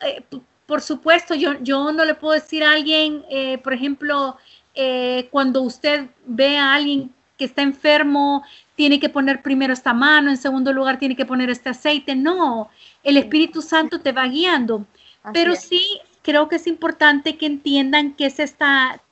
Eh, 0.00 0.24
por 0.64 0.80
supuesto, 0.80 1.34
yo, 1.34 1.60
yo 1.60 1.92
no 1.92 2.06
le 2.06 2.14
puedo 2.14 2.32
decir 2.32 2.64
a 2.64 2.72
alguien, 2.72 3.22
eh, 3.28 3.58
por 3.58 3.74
ejemplo, 3.74 4.38
eh, 4.74 5.28
cuando 5.30 5.60
usted 5.60 6.06
ve 6.24 6.56
a 6.56 6.72
alguien 6.72 7.12
que 7.36 7.44
está 7.44 7.60
enfermo, 7.60 8.44
tiene 8.76 8.98
que 8.98 9.10
poner 9.10 9.42
primero 9.42 9.74
esta 9.74 9.92
mano, 9.92 10.30
en 10.30 10.38
segundo 10.38 10.72
lugar 10.72 10.98
tiene 10.98 11.16
que 11.16 11.26
poner 11.26 11.50
este 11.50 11.68
aceite. 11.68 12.14
No, 12.14 12.70
el 13.02 13.18
Espíritu 13.18 13.60
Santo 13.60 14.00
te 14.00 14.12
va 14.12 14.26
guiando. 14.28 14.86
Pero 15.34 15.54
sí 15.56 16.00
creo 16.22 16.48
que 16.48 16.56
es 16.56 16.66
importante 16.66 17.36
que 17.36 17.46
entiendan 17.46 18.14
que 18.14 18.26
es 18.26 18.38
esta 18.38 19.02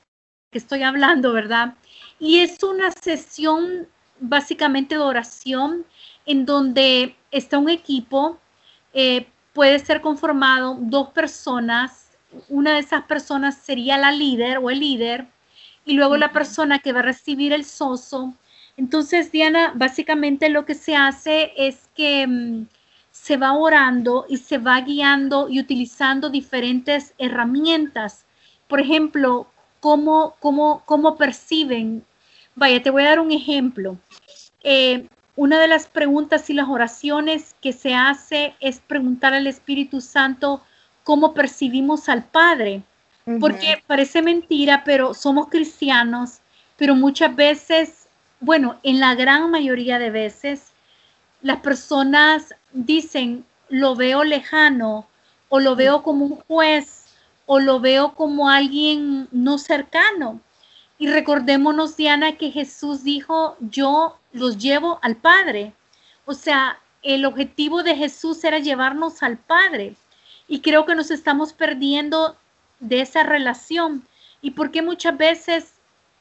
que 0.51 0.59
estoy 0.59 0.85
hablando, 0.85 1.33
¿verdad? 1.33 1.75
Y 2.25 2.39
es 2.39 2.63
una 2.63 2.91
sesión 2.91 3.87
básicamente 4.19 4.95
de 4.95 5.03
oración 5.03 5.85
en 6.25 6.47
donde 6.47 7.17
está 7.31 7.59
un 7.59 7.69
equipo, 7.69 8.39
eh, 8.95 9.27
puede 9.53 9.79
ser 9.79 10.01
conformado 10.01 10.79
dos 10.81 11.11
personas, 11.11 12.17
una 12.49 12.73
de 12.73 12.79
esas 12.79 13.03
personas 13.03 13.59
sería 13.59 13.99
la 13.99 14.11
líder 14.11 14.57
o 14.57 14.71
el 14.71 14.81
líder, 14.81 15.27
y 15.85 15.93
luego 15.93 16.17
la 16.17 16.33
persona 16.33 16.79
que 16.79 16.95
va 16.95 17.01
a 17.01 17.03
recibir 17.03 17.53
el 17.53 17.67
soso. 17.67 18.33
Entonces, 18.79 19.31
Diana, 19.31 19.73
básicamente 19.75 20.49
lo 20.49 20.65
que 20.65 20.77
se 20.77 20.97
hace 20.97 21.53
es 21.59 21.91
que 21.95 22.27
mm, 22.27 22.69
se 23.11 23.37
va 23.37 23.53
orando 23.53 24.25
y 24.31 24.39
se 24.39 24.57
va 24.57 24.81
guiando 24.81 25.51
y 25.51 25.61
utilizando 25.61 26.31
diferentes 26.31 27.13
herramientas. 27.19 28.25
Por 28.67 28.81
ejemplo, 28.81 29.47
cómo, 29.81 30.37
cómo, 30.41 30.83
cómo 30.87 31.17
perciben 31.19 32.03
Vaya, 32.55 32.83
te 32.83 32.91
voy 32.91 33.03
a 33.03 33.11
dar 33.11 33.21
un 33.21 33.33
ejemplo. 33.33 33.97
Eh, 34.63 35.07
una 35.37 35.59
de 35.59 35.69
las 35.69 35.87
preguntas 35.87 36.49
y 36.49 36.55
las 36.55 36.69
oraciones 36.69 37.57
que 37.61 37.73
se 37.73 37.95
hace 37.95 38.55
es 38.61 38.81
preguntar 38.81 39.35
al 39.35 39.47
Espíritu 39.47 40.01
Santo 40.01 40.63
cómo 41.03 41.35
percibimos 41.35 42.09
al 42.09 42.25
Padre. 42.25 42.83
Porque 43.41 43.83
parece 43.87 44.21
mentira, 44.21 44.83
pero 44.85 45.15
somos 45.15 45.49
cristianos, 45.49 46.41
pero 46.77 46.95
muchas 46.95 47.35
veces, 47.35 48.07
bueno, 48.39 48.79
en 48.83 49.01
la 49.01 49.15
gran 49.15 49.51
mayoría 49.51 49.99
de 49.99 50.11
veces, 50.11 50.75
las 51.41 51.61
personas 51.61 52.55
dicen, 52.75 53.47
lo 53.71 53.97
veo 53.97 54.25
lejano, 54.25 55.07
o 55.49 55.59
lo 55.59 55.75
veo 55.75 56.03
como 56.03 56.27
un 56.27 56.37
juez, 56.37 57.07
o 57.47 57.61
lo 57.61 57.81
veo 57.81 58.15
como 58.15 58.51
alguien 58.51 59.27
no 59.31 59.57
cercano. 59.57 60.41
Y 60.99 61.09
recordémonos, 61.09 61.97
Diana, 61.97 62.37
que 62.37 62.51
Jesús 62.51 63.03
dijo, 63.03 63.57
yo 63.61 64.19
los 64.33 64.59
llevo 64.59 64.99
al 65.03 65.17
Padre. 65.17 65.73
O 66.25 66.35
sea, 66.35 66.79
el 67.03 67.25
objetivo 67.25 67.83
de 67.83 67.97
Jesús 67.97 68.43
era 68.45 68.59
llevarnos 68.59 69.23
al 69.23 69.37
Padre. 69.37 69.97
Y 70.47 70.61
creo 70.61 70.87
que 70.87 70.95
nos 70.95 71.11
estamos 71.11 71.53
perdiendo 71.53 72.37
de 72.81 73.01
esa 73.01 73.23
relación. 73.23 74.07
Y 74.41 74.53
porque 74.53 74.83
muchas 74.83 75.17
veces 75.17 75.75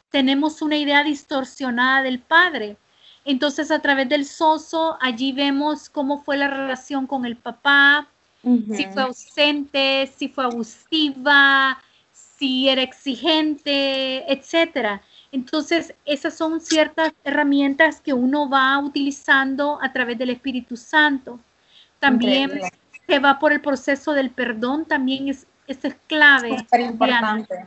tenemos 0.09 0.61
una 0.61 0.77
idea 0.77 1.03
distorsionada 1.03 2.03
del 2.03 2.19
Padre. 2.19 2.77
Entonces, 3.25 3.71
a 3.71 3.79
través 3.79 4.09
del 4.09 4.25
soso, 4.25 4.97
allí 5.01 5.31
vemos 5.31 5.89
cómo 5.89 6.23
fue 6.23 6.37
la 6.37 6.47
relación 6.47 7.07
con 7.07 7.25
el 7.25 7.37
papá, 7.37 8.07
si 8.43 8.85
fue 8.87 9.03
ausente, 9.03 10.11
si 10.17 10.27
fue 10.27 10.43
abusiva, 10.43 11.81
si 12.43 12.67
era 12.67 12.81
exigente, 12.81 14.29
etcétera. 14.29 15.01
Entonces, 15.31 15.93
esas 16.03 16.33
son 16.33 16.59
ciertas 16.59 17.13
herramientas 17.23 18.01
que 18.01 18.11
uno 18.11 18.49
va 18.49 18.77
utilizando 18.79 19.79
a 19.81 19.93
través 19.93 20.17
del 20.17 20.29
Espíritu 20.29 20.75
Santo. 20.75 21.39
También 21.99 22.59
se 23.07 23.19
va 23.19 23.39
por 23.39 23.53
el 23.53 23.61
proceso 23.61 24.11
del 24.11 24.29
perdón, 24.29 24.83
también 24.83 25.29
es, 25.29 25.47
es 25.67 25.79
clave. 26.07 26.53
Es 26.55 26.79
importante. 26.81 27.65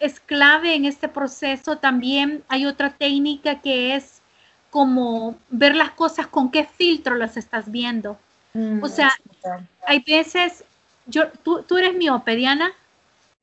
es 0.00 0.18
clave 0.18 0.74
en 0.74 0.84
este 0.84 1.06
proceso. 1.06 1.78
También 1.78 2.42
hay 2.48 2.66
otra 2.66 2.90
técnica 2.90 3.60
que 3.60 3.94
es 3.94 4.22
como 4.70 5.36
ver 5.50 5.76
las 5.76 5.92
cosas 5.92 6.26
con 6.26 6.50
qué 6.50 6.64
filtro 6.64 7.14
las 7.14 7.36
estás 7.36 7.70
viendo. 7.70 8.18
Mm, 8.54 8.82
o 8.82 8.88
sea, 8.88 9.12
hay 9.86 10.00
veces, 10.04 10.64
yo, 11.06 11.28
¿tú, 11.44 11.62
tú 11.62 11.78
eres 11.78 11.94
miope, 11.94 12.34
Diana? 12.34 12.72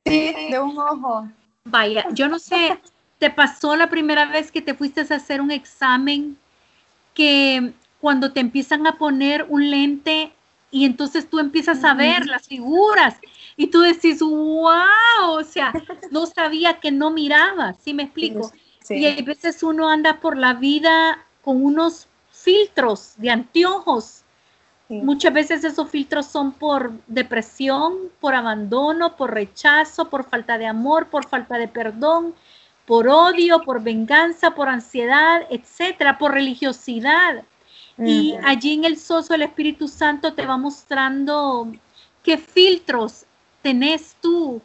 Sí, 0.06 0.34
de 0.50 0.60
un 0.60 0.78
ojo. 0.78 1.28
Vaya, 1.64 2.06
yo 2.12 2.28
no 2.28 2.38
sé, 2.38 2.78
¿te 3.18 3.30
pasó 3.30 3.74
la 3.76 3.88
primera 3.90 4.26
vez 4.26 4.52
que 4.52 4.62
te 4.62 4.74
fuiste 4.74 5.00
a 5.00 5.16
hacer 5.16 5.40
un 5.40 5.50
examen 5.50 6.36
que 7.14 7.72
cuando 8.00 8.32
te 8.32 8.40
empiezan 8.40 8.86
a 8.86 8.98
poner 8.98 9.46
un 9.48 9.70
lente 9.70 10.32
y 10.70 10.84
entonces 10.84 11.28
tú 11.28 11.38
empiezas 11.38 11.82
a 11.84 11.94
ver 11.94 12.26
las 12.26 12.46
figuras 12.46 13.16
y 13.56 13.68
tú 13.68 13.80
decís, 13.80 14.20
wow, 14.20 15.30
o 15.30 15.42
sea, 15.42 15.72
no 16.10 16.26
sabía 16.26 16.78
que 16.80 16.92
no 16.92 17.10
miraba, 17.10 17.74
¿sí 17.74 17.94
me 17.94 18.04
explico? 18.04 18.52
Y 18.88 19.06
a 19.06 19.22
veces 19.22 19.62
uno 19.62 19.88
anda 19.88 20.20
por 20.20 20.36
la 20.36 20.54
vida 20.54 21.24
con 21.42 21.64
unos 21.64 22.06
filtros 22.30 23.14
de 23.16 23.30
anteojos. 23.30 24.22
Muchas 24.88 25.32
veces 25.32 25.64
esos 25.64 25.90
filtros 25.90 26.26
son 26.26 26.52
por 26.52 26.92
depresión, 27.08 27.94
por 28.20 28.36
abandono, 28.36 29.16
por 29.16 29.34
rechazo, 29.34 30.08
por 30.08 30.24
falta 30.24 30.58
de 30.58 30.66
amor, 30.66 31.08
por 31.08 31.26
falta 31.26 31.58
de 31.58 31.66
perdón, 31.66 32.34
por 32.86 33.08
odio, 33.08 33.62
por 33.62 33.82
venganza, 33.82 34.52
por 34.52 34.68
ansiedad, 34.68 35.42
etcétera, 35.50 36.18
por 36.18 36.32
religiosidad. 36.32 37.42
Y 37.98 38.34
allí 38.44 38.74
en 38.74 38.84
el 38.84 38.98
soso 38.98 39.34
el 39.34 39.42
Espíritu 39.42 39.88
Santo 39.88 40.34
te 40.34 40.46
va 40.46 40.56
mostrando 40.56 41.72
qué 42.22 42.36
filtros 42.36 43.24
tenés 43.62 44.16
tú, 44.20 44.60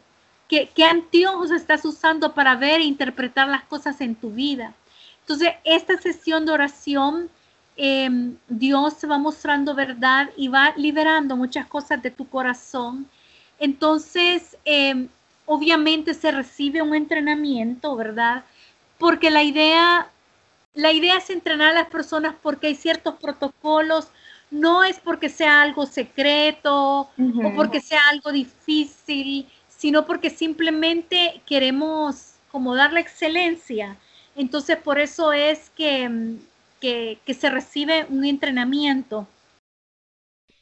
qué, 0.48 0.70
qué 0.74 0.84
anteojos 0.84 1.50
estás 1.50 1.84
usando 1.84 2.34
para 2.34 2.54
ver 2.56 2.80
e 2.80 2.84
interpretar 2.84 3.48
las 3.48 3.64
cosas 3.64 4.00
en 4.02 4.14
tu 4.14 4.30
vida. 4.30 4.74
Entonces, 5.20 5.54
esta 5.64 5.96
sesión 5.96 6.44
de 6.44 6.52
oración, 6.52 7.30
em, 7.76 8.36
Dios 8.48 8.94
va 9.10 9.18
mostrando 9.18 9.74
verdad 9.74 10.30
y 10.36 10.48
va 10.48 10.74
liberando 10.76 11.36
muchas 11.36 11.66
cosas 11.66 12.02
de 12.02 12.10
tu 12.10 12.28
corazón. 12.28 13.08
Entonces, 13.58 14.56
em, 14.64 15.08
obviamente 15.46 16.14
se 16.14 16.30
recibe 16.30 16.82
un 16.82 16.94
entrenamiento, 16.94 17.96
¿verdad? 17.96 18.44
Porque 18.98 19.30
la 19.30 19.42
idea 19.42 20.08
la 20.74 20.92
idea 20.92 21.18
es 21.18 21.28
entrenar 21.30 21.70
a 21.70 21.80
las 21.80 21.88
personas 21.88 22.34
porque 22.42 22.68
hay 22.68 22.74
ciertos 22.74 23.16
protocolos, 23.16 24.08
no 24.50 24.84
es 24.84 24.98
porque 25.00 25.28
sea 25.28 25.62
algo 25.62 25.86
secreto 25.86 27.00
o 27.00 27.54
porque 27.54 27.80
sea 27.80 28.00
algo 28.10 28.32
difícil, 28.32 29.46
sino 29.68 30.06
porque 30.06 30.30
simplemente 30.30 31.42
queremos 31.46 32.34
como 32.50 32.74
dar 32.74 32.92
la 32.92 33.00
excelencia. 33.00 33.96
Entonces, 34.36 34.78
por 34.78 34.98
eso 34.98 35.32
es 35.32 35.70
que, 35.70 36.36
que, 36.82 37.34
se 37.38 37.48
recibe 37.48 38.06
un 38.10 38.24
entrenamiento. 38.24 39.28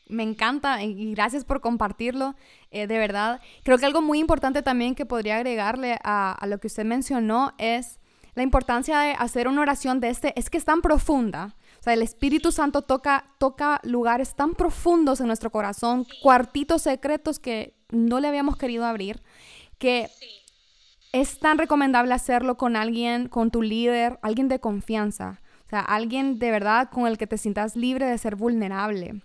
Me 0.06 0.22
encanta 0.22 0.82
y 0.82 1.12
gracias 1.14 1.44
por 1.44 1.60
compartirlo, 1.60 2.34
eh, 2.70 2.86
de 2.86 2.98
verdad. 2.98 3.40
Creo 3.62 3.78
que 3.78 3.86
algo 3.86 4.02
muy 4.02 4.18
importante 4.18 4.60
también 4.62 4.94
que 4.94 5.06
podría 5.06 5.36
agregarle 5.36 5.98
a, 6.04 6.32
a 6.32 6.46
lo 6.46 6.58
que 6.58 6.66
usted 6.66 6.84
mencionó 6.84 7.54
es 7.58 7.98
la 8.34 8.42
importancia 8.42 8.98
de 9.00 9.12
hacer 9.12 9.48
una 9.48 9.62
oración 9.62 10.00
de 10.00 10.10
este 10.10 10.38
es 10.38 10.50
que 10.50 10.58
es 10.58 10.64
tan 10.64 10.82
profunda. 10.82 11.56
O 11.80 11.82
sea, 11.82 11.94
el 11.94 12.02
Espíritu 12.02 12.52
Santo 12.52 12.82
toca, 12.82 13.24
toca 13.38 13.80
lugares 13.82 14.34
tan 14.34 14.54
profundos 14.54 15.20
en 15.20 15.26
nuestro 15.26 15.50
corazón, 15.50 16.06
cuartitos 16.22 16.82
secretos 16.82 17.38
que 17.38 17.74
no 17.90 18.20
le 18.20 18.28
habíamos 18.28 18.56
querido 18.56 18.84
abrir, 18.84 19.22
que 19.78 20.10
es 21.12 21.38
tan 21.38 21.56
recomendable 21.56 22.12
hacerlo 22.12 22.56
con 22.56 22.76
alguien, 22.76 23.28
con 23.28 23.50
tu 23.50 23.62
líder, 23.62 24.18
alguien 24.22 24.48
de 24.48 24.60
confianza. 24.60 25.40
O 25.70 25.76
sea, 25.76 25.80
alguien 25.82 26.40
de 26.40 26.50
verdad 26.50 26.90
con 26.90 27.06
el 27.06 27.16
que 27.16 27.28
te 27.28 27.38
sientas 27.38 27.76
libre 27.76 28.06
de 28.06 28.18
ser 28.18 28.34
vulnerable. 28.34 29.22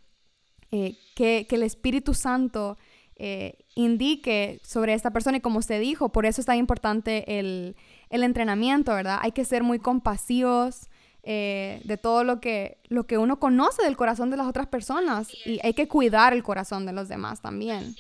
Eh, 0.71 0.95
que, 1.15 1.47
que, 1.49 1.55
el 1.55 1.63
Espíritu 1.63 2.13
Santo 2.13 2.77
eh, 3.15 3.65
indique 3.73 4.59
sobre 4.63 4.93
esta 4.93 5.09
persona 5.09 5.37
y 5.37 5.41
como 5.41 5.57
usted 5.57 5.81
dijo, 5.81 6.09
por 6.09 6.27
eso 6.27 6.41
es 6.41 6.45
tan 6.45 6.57
importante 6.57 7.39
el, 7.39 7.75
el 8.11 8.23
entrenamiento, 8.23 8.93
¿verdad? 8.93 9.17
Hay 9.23 9.31
que 9.31 9.43
ser 9.43 9.63
muy 9.63 9.79
compasivos 9.79 10.87
eh, 11.23 11.81
de 11.83 11.97
todo 11.97 12.23
lo 12.23 12.39
que, 12.39 12.77
lo 12.89 13.07
que 13.07 13.17
uno 13.17 13.39
conoce 13.39 13.81
del 13.81 13.97
corazón 13.97 14.29
de 14.29 14.37
las 14.37 14.45
otras 14.45 14.67
personas 14.67 15.29
y 15.45 15.59
hay 15.63 15.73
que 15.73 15.87
cuidar 15.87 16.33
el 16.33 16.43
corazón 16.43 16.85
de 16.85 16.93
los 16.93 17.07
demás 17.07 17.41
también. 17.41 17.95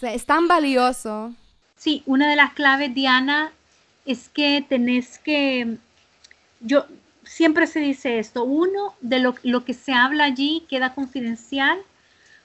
Es. 0.00 0.24
tan 0.24 0.48
valioso. 0.48 1.34
Sí, 1.76 2.02
una 2.06 2.30
de 2.30 2.36
las 2.36 2.54
claves, 2.54 2.94
Diana, 2.94 3.52
es 4.06 4.30
que 4.30 4.64
tenés 4.66 5.18
que, 5.18 5.76
yo, 6.60 6.86
siempre 7.40 7.66
se 7.66 7.80
dice 7.80 8.18
esto, 8.18 8.44
uno, 8.44 8.92
de 9.00 9.18
lo, 9.18 9.34
lo 9.44 9.64
que 9.64 9.72
se 9.72 9.94
habla 9.94 10.24
allí 10.24 10.66
queda 10.68 10.92
confidencial. 10.92 11.78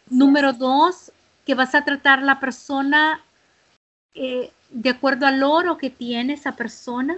Número 0.09 0.53
dos, 0.53 1.11
que 1.45 1.53
vas 1.53 1.75
a 1.75 1.83
tratar 1.83 2.21
la 2.21 2.39
persona 2.39 3.21
eh, 4.13 4.53
de 4.69 4.89
acuerdo 4.89 5.27
al 5.27 5.43
oro 5.43 5.77
que 5.77 5.89
tiene 5.89 6.31
esa 6.31 6.53
persona, 6.53 7.17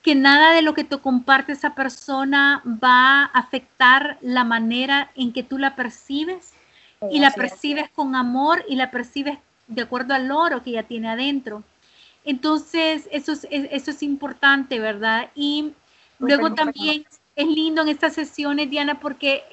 que 0.00 0.14
nada 0.14 0.52
de 0.52 0.62
lo 0.62 0.72
que 0.72 0.84
te 0.84 0.96
comparte 0.96 1.52
esa 1.52 1.74
persona 1.74 2.62
va 2.64 3.24
a 3.24 3.30
afectar 3.34 4.16
la 4.22 4.44
manera 4.44 5.10
en 5.14 5.34
que 5.34 5.42
tú 5.42 5.58
la 5.58 5.76
percibes 5.76 6.54
y 7.10 7.20
la 7.20 7.32
percibes 7.32 7.90
con 7.90 8.16
amor 8.16 8.64
y 8.66 8.76
la 8.76 8.90
percibes 8.90 9.36
de 9.66 9.82
acuerdo 9.82 10.14
al 10.14 10.30
oro 10.30 10.62
que 10.62 10.70
ella 10.70 10.84
tiene 10.84 11.10
adentro. 11.10 11.64
Entonces, 12.24 13.10
eso 13.12 13.32
es, 13.32 13.46
eso 13.50 13.90
es 13.90 14.02
importante, 14.02 14.80
¿verdad? 14.80 15.28
Y 15.34 15.74
luego 16.18 16.54
también 16.54 17.04
es 17.36 17.46
lindo 17.46 17.82
en 17.82 17.88
estas 17.88 18.14
sesiones, 18.14 18.70
Diana, 18.70 19.00
porque 19.00 19.44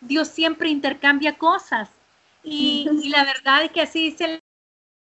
Dios 0.00 0.28
siempre 0.28 0.68
intercambia 0.68 1.38
cosas. 1.38 1.88
Y, 2.42 2.88
y 3.02 3.10
la 3.10 3.24
verdad 3.24 3.64
es 3.64 3.70
que 3.70 3.82
así 3.82 4.10
dice 4.10 4.40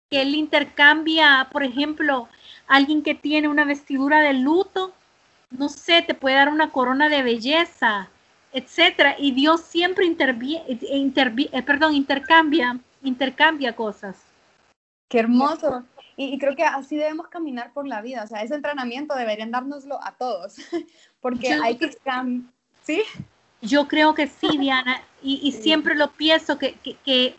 que 0.09 0.21
él 0.21 0.35
intercambia, 0.35 1.47
por 1.51 1.63
ejemplo, 1.63 2.27
alguien 2.67 3.01
que 3.03 3.15
tiene 3.15 3.47
una 3.47 3.65
vestidura 3.65 4.21
de 4.21 4.33
luto, 4.33 4.93
no 5.51 5.69
sé, 5.69 6.01
te 6.01 6.13
puede 6.13 6.35
dar 6.35 6.49
una 6.49 6.71
corona 6.71 7.09
de 7.09 7.23
belleza, 7.23 8.09
etcétera, 8.51 9.15
y 9.17 9.31
Dios 9.31 9.61
siempre 9.61 10.05
interviene, 10.05 10.65
eh, 10.67 11.63
perdón, 11.63 11.95
intercambia, 11.95 12.79
intercambia 13.03 13.75
cosas. 13.75 14.17
Qué 15.09 15.19
hermoso. 15.19 15.83
Y, 16.21 16.37
creo 16.37 16.53
que 16.53 16.65
así 16.65 16.97
debemos 16.97 17.29
caminar 17.29 17.71
por 17.71 17.87
la 17.87 18.01
vida. 18.01 18.25
O 18.25 18.27
sea, 18.27 18.43
ese 18.43 18.53
entrenamiento 18.53 19.15
deberían 19.15 19.51
dárnoslo 19.51 20.03
a 20.03 20.11
todos, 20.15 20.55
porque 21.21 21.53
hay 21.53 21.77
que... 21.77 21.97
¿Sí? 22.83 23.03
Yo 23.61 23.87
creo 23.87 24.13
que 24.13 24.27
sí, 24.27 24.49
Diana, 24.59 25.01
y, 25.23 25.49
siempre 25.53 25.95
lo 25.95 26.11
pienso, 26.11 26.57
que, 26.57 26.73
que 27.05 27.35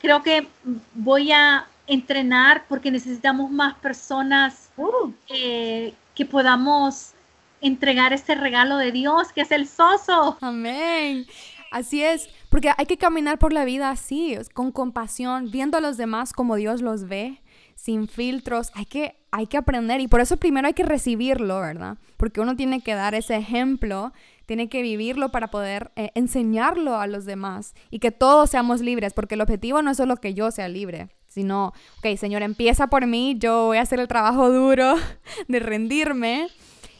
creo 0.00 0.22
que 0.22 0.48
voy 0.94 1.30
a 1.30 1.66
entrenar 1.86 2.64
porque 2.70 2.90
necesitamos 2.90 3.50
más 3.50 3.74
personas 3.74 4.70
uh. 4.78 5.12
eh, 5.28 5.92
que 6.14 6.24
podamos 6.24 7.12
entregar 7.60 8.14
este 8.14 8.34
regalo 8.34 8.78
de 8.78 8.92
Dios, 8.92 9.30
que 9.34 9.42
es 9.42 9.52
el 9.52 9.68
soso. 9.68 10.38
Amén. 10.40 11.26
Así 11.70 12.02
es, 12.02 12.30
porque 12.48 12.72
hay 12.78 12.86
que 12.86 12.96
caminar 12.96 13.38
por 13.38 13.52
la 13.52 13.66
vida 13.66 13.90
así, 13.90 14.38
con 14.54 14.72
compasión, 14.72 15.50
viendo 15.50 15.76
a 15.76 15.82
los 15.82 15.98
demás 15.98 16.32
como 16.32 16.56
Dios 16.56 16.80
los 16.80 17.08
ve, 17.08 17.42
sin 17.74 18.08
filtros. 18.08 18.70
Hay 18.74 18.86
que, 18.86 19.16
hay 19.30 19.46
que 19.46 19.56
aprender 19.56 20.00
y 20.00 20.08
por 20.08 20.20
eso 20.20 20.36
primero 20.36 20.66
hay 20.66 20.74
que 20.74 20.84
recibirlo, 20.84 21.60
¿verdad? 21.60 21.98
Porque 22.16 22.40
uno 22.40 22.56
tiene 22.56 22.80
que 22.80 22.94
dar 22.94 23.14
ese 23.14 23.36
ejemplo 23.36 24.12
tiene 24.46 24.68
que 24.68 24.82
vivirlo 24.82 25.30
para 25.30 25.48
poder 25.48 25.92
eh, 25.96 26.10
enseñarlo 26.14 26.96
a 26.96 27.06
los 27.06 27.24
demás 27.24 27.74
y 27.90 28.00
que 28.00 28.10
todos 28.10 28.50
seamos 28.50 28.80
libres, 28.80 29.14
porque 29.14 29.34
el 29.34 29.40
objetivo 29.40 29.80
no 29.80 29.90
es 29.90 29.96
solo 29.96 30.16
que 30.16 30.34
yo 30.34 30.50
sea 30.50 30.68
libre, 30.68 31.08
sino, 31.28 31.72
ok, 31.98 32.16
Señor, 32.18 32.42
empieza 32.42 32.88
por 32.88 33.06
mí, 33.06 33.36
yo 33.38 33.66
voy 33.66 33.78
a 33.78 33.82
hacer 33.82 34.00
el 34.00 34.08
trabajo 34.08 34.50
duro 34.50 34.94
de 35.48 35.58
rendirme. 35.58 36.48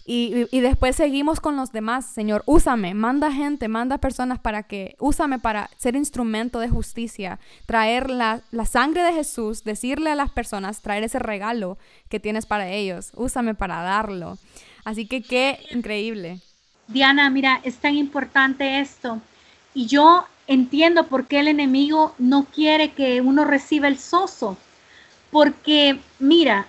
Y, 0.05 0.61
después 0.61 0.97
seguimos 0.97 1.39
con 1.39 1.57
los 1.57 1.71
demás, 1.71 2.07
Señor, 2.07 2.43
úsame, 2.47 2.93
manda 2.93 3.31
gente, 3.31 3.69
manda 3.69 3.99
personas 3.99 4.41
para 4.41 4.65
que, 4.65 4.97
úsame 4.99 5.39
para 5.39 5.71
ser 5.77 5.95
instrumento 5.95 6.59
de 6.59 6.69
justicia, 6.69 7.39
traer 7.67 8.11
la, 8.11 8.41
la, 8.51 8.67
sangre 8.67 9.05
de 9.05 9.13
Jesús, 9.13 9.63
decirle 9.63 10.11
a 10.11 10.17
las 10.17 10.31
personas, 10.31 10.81
traer 10.83 11.05
ese 11.05 11.21
regalo 11.21 11.79
que 12.09 12.19
tienes 12.19 12.47
para 12.47 12.69
ellos, 12.69 13.13
úsame 13.15 13.55
para 13.55 13.83
darlo. 13.83 14.39
Así 14.85 15.07
que 15.07 15.23
qué 15.23 15.61
increíble. 15.71 16.41
Diana, 16.89 17.31
mira, 17.31 17.61
es 17.63 17.77
tan 17.77 17.97
importante 17.97 18.81
esto. 18.81 19.21
Y 19.75 19.87
yo 19.87 20.27
entiendo 20.47 21.07
por 21.07 21.27
qué 21.27 21.41
el 21.41 21.49
enemigo 21.49 22.15
no 22.19 22.45
quiere 22.45 22.93
que 22.93 23.21
uno 23.21 23.45
reciba 23.45 23.89
el 23.89 23.99
soso. 23.99 24.57
Porque, 25.31 25.99
mira, 26.19 26.67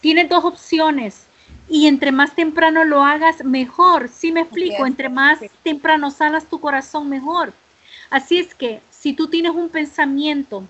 tiene 0.00 0.24
dos 0.24 0.44
opciones. 0.44 1.27
Y 1.68 1.86
entre 1.86 2.12
más 2.12 2.34
temprano 2.34 2.84
lo 2.84 3.04
hagas, 3.04 3.44
mejor. 3.44 4.08
Si 4.08 4.32
me 4.32 4.40
explico, 4.40 4.86
entre 4.86 5.08
más 5.08 5.40
temprano 5.62 6.10
salas 6.10 6.46
tu 6.46 6.60
corazón, 6.60 7.08
mejor. 7.08 7.52
Así 8.10 8.38
es 8.38 8.54
que 8.54 8.80
si 8.90 9.12
tú 9.12 9.28
tienes 9.28 9.52
un 9.52 9.68
pensamiento, 9.68 10.64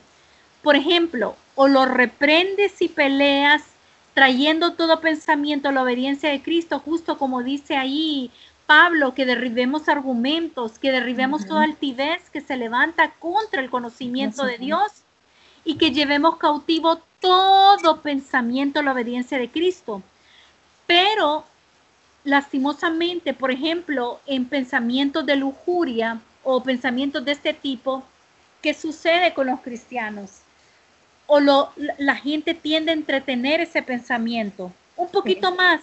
por 0.63 0.77
ejemplo, 0.77 1.37
o 1.55 1.69
lo 1.69 1.85
reprendes 1.87 2.83
y 2.83 2.89
peleas 2.89 3.63
trayendo 4.15 4.73
todo 4.73 5.01
pensamiento 5.01 5.69
a 5.69 5.73
la 5.73 5.83
obediencia 5.83 6.31
de 6.31 6.43
Cristo, 6.43 6.81
justo 6.81 7.19
como 7.19 7.43
dice 7.45 7.77
ahí 7.77 8.33
Pablo, 8.67 9.15
que 9.15 9.25
derribemos 9.25 9.89
argumentos, 9.89 10.79
que 10.79 10.91
derribemos 10.91 11.47
toda 11.47 11.63
altivez 11.63 12.29
que 12.31 12.41
se 12.41 12.57
levanta 12.57 13.13
contra 13.19 13.63
el 13.63 13.71
conocimiento 13.71 14.45
de 14.45 14.59
Dios 14.59 14.91
y 15.65 15.77
que 15.77 15.93
llevemos 15.93 16.37
cautivo 16.37 17.01
todo 17.21 18.03
pensamiento 18.03 18.81
a 18.81 18.83
la 18.83 18.93
obediencia 18.93 19.39
de 19.39 19.49
Cristo. 19.49 20.03
Pero 20.89 21.45
lastimosamente, 22.25 23.35
por 23.35 23.51
ejemplo, 23.51 24.21
en 24.25 24.47
pensamientos 24.47 25.27
de 25.27 25.37
lujuria 25.37 26.19
o 26.43 26.63
pensamientos 26.63 27.23
de 27.27 27.33
este 27.33 27.53
tipo, 27.53 28.03
¿qué 28.63 28.73
sucede 28.73 29.35
con 29.35 29.49
los 29.49 29.61
cristianos? 29.61 30.41
O 31.27 31.41
lo, 31.41 31.73
la 31.99 32.17
gente 32.17 32.55
tiende 32.55 32.91
a 32.91 32.95
entretener 32.95 33.61
ese 33.61 33.83
pensamiento 33.83 34.73
un 34.97 35.11
poquito 35.11 35.55
más. 35.55 35.83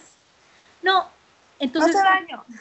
No, 0.82 1.06
entonces, 1.60 1.94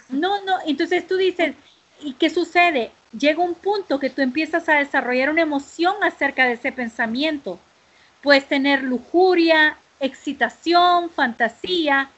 no, 0.09 0.43
no, 0.43 0.57
entonces 0.67 1.07
tú 1.07 1.17
dices, 1.17 1.55
¿y 1.99 2.13
qué 2.13 2.29
sucede? 2.29 2.91
Llega 3.17 3.41
un 3.41 3.55
punto 3.55 3.99
que 3.99 4.11
tú 4.11 4.21
empiezas 4.21 4.69
a 4.69 4.75
desarrollar 4.75 5.31
una 5.31 5.41
emoción 5.41 5.95
acerca 6.03 6.45
de 6.45 6.53
ese 6.53 6.71
pensamiento. 6.71 7.57
Puedes 8.21 8.47
tener 8.47 8.83
lujuria, 8.83 9.79
excitación, 9.99 11.09
fantasía. 11.09 12.11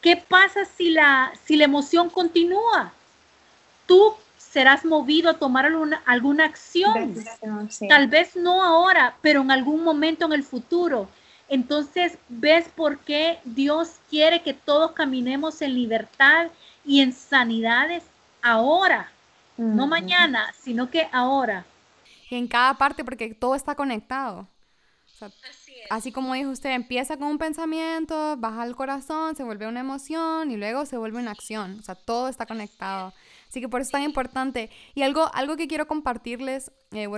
¿Qué 0.00 0.16
pasa 0.16 0.64
si 0.64 0.90
la, 0.90 1.32
si 1.44 1.56
la 1.56 1.64
emoción 1.64 2.08
continúa? 2.08 2.92
Tú 3.86 4.14
serás 4.38 4.84
movido 4.84 5.30
a 5.30 5.34
tomar 5.34 5.66
alguna, 5.66 6.02
alguna 6.06 6.44
acción. 6.46 7.14
Tal 7.88 8.08
vez 8.08 8.34
no 8.34 8.62
ahora, 8.62 9.16
pero 9.20 9.42
en 9.42 9.50
algún 9.50 9.84
momento 9.84 10.24
en 10.26 10.32
el 10.32 10.42
futuro. 10.42 11.08
Entonces, 11.48 12.16
¿ves 12.28 12.68
por 12.68 12.98
qué 13.00 13.38
Dios 13.44 13.96
quiere 14.08 14.42
que 14.42 14.54
todos 14.54 14.92
caminemos 14.92 15.60
en 15.62 15.74
libertad 15.74 16.46
y 16.84 17.00
en 17.00 17.12
sanidades 17.12 18.04
ahora? 18.40 19.10
No 19.56 19.86
mañana, 19.86 20.54
sino 20.58 20.90
que 20.90 21.08
ahora. 21.12 21.64
Y 22.30 22.36
en 22.36 22.48
cada 22.48 22.74
parte, 22.74 23.04
porque 23.04 23.34
todo 23.34 23.54
está 23.54 23.74
conectado. 23.74 24.46
Así, 25.26 25.72
así 25.90 26.12
como 26.12 26.34
dijo 26.34 26.50
usted, 26.50 26.70
empieza 26.70 27.16
con 27.16 27.28
un 27.28 27.38
pensamiento, 27.38 28.36
baja 28.36 28.62
al 28.62 28.76
corazón, 28.76 29.36
se 29.36 29.44
vuelve 29.44 29.66
una 29.66 29.80
emoción 29.80 30.50
y 30.50 30.56
luego 30.56 30.86
se 30.86 30.96
vuelve 30.96 31.18
una 31.18 31.30
acción. 31.30 31.78
O 31.78 31.82
sea, 31.82 31.94
todo 31.94 32.28
está 32.28 32.46
conectado. 32.46 33.12
Así 33.50 33.60
que 33.60 33.68
por 33.68 33.80
eso 33.80 33.88
es 33.88 33.92
tan 33.92 34.04
importante. 34.04 34.70
Y 34.94 35.02
algo, 35.02 35.28
algo 35.34 35.56
que 35.56 35.66
quiero 35.66 35.88
compartirles, 35.88 36.70
eh, 36.92 37.08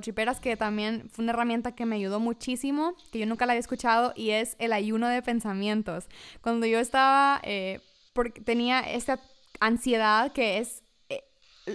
que 0.41 0.57
también 0.57 1.11
fue 1.11 1.25
una 1.25 1.33
herramienta 1.33 1.75
que 1.75 1.85
me 1.85 1.97
ayudó 1.97 2.21
muchísimo, 2.21 2.95
que 3.13 3.19
yo 3.19 3.27
nunca 3.27 3.45
la 3.45 3.53
había 3.53 3.61
escuchado, 3.61 4.15
y 4.17 4.31
es 4.31 4.57
el 4.59 4.73
ayuno 4.73 5.09
de 5.09 5.21
pensamientos. 5.21 6.07
Cuando 6.41 6.65
yo 6.65 6.79
estaba, 6.79 7.39
eh, 7.43 7.81
porque 8.15 8.41
tenía 8.41 8.81
esta 8.81 9.21
ansiedad 9.61 10.33
que 10.33 10.57
es, 10.57 10.83
eh, 11.11 11.23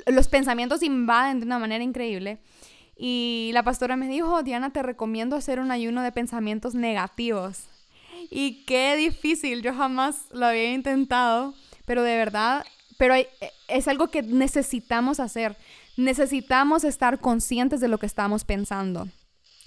los 0.08 0.28
pensamientos 0.28 0.82
invaden 0.82 1.40
de 1.40 1.46
una 1.46 1.60
manera 1.60 1.84
increíble. 1.84 2.40
Y 2.98 3.52
la 3.54 3.64
pastora 3.64 3.96
me 3.96 4.08
dijo, 4.08 4.42
Diana, 4.44 4.72
te 4.72 4.82
recomiendo 4.82 5.36
hacer 5.36 5.60
un 5.60 5.72
ayuno 5.72 6.02
de 6.02 6.12
pensamientos 6.12 6.74
negativos. 6.74 7.66
Y 8.30 8.66
qué 8.66 8.96
difícil, 8.96 9.62
yo 9.62 9.74
jamás 9.74 10.26
lo 10.32 10.48
había 10.48 10.74
intentado, 10.74 11.54
pero 11.86 12.04
de 12.04 12.18
verdad 12.18 12.66
pero 12.98 13.14
es 13.68 13.88
algo 13.88 14.08
que 14.08 14.24
necesitamos 14.24 15.20
hacer. 15.20 15.56
Necesitamos 15.96 16.84
estar 16.84 17.20
conscientes 17.20 17.80
de 17.80 17.88
lo 17.88 17.98
que 17.98 18.06
estamos 18.06 18.44
pensando. 18.44 19.08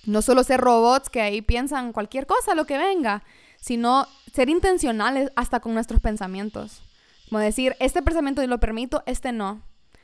No 0.05 0.23
solo 0.23 0.45
ser 0.45 0.61
robots 0.61 1.09
que 1.09 1.21
ahí 1.21 1.43
piensan 1.43 1.93
cualquier 1.93 2.27
cosa, 2.27 2.55
lo 2.55 2.67
que 2.67 2.79
venga, 2.79 3.23
sino 3.61 4.07
ser 4.33 4.49
intencionales 4.49 5.31
hasta 5.37 5.61
con 5.61 5.75
nuestros 5.75 6.01
pensamientos. 6.01 6.83
Como 7.29 7.39
decir, 7.39 7.77
este 7.79 8.03
pensamiento 8.03 8.45
lo 8.47 8.59
permito, 8.59 9.03
este 9.07 9.33
no. 9.33 9.63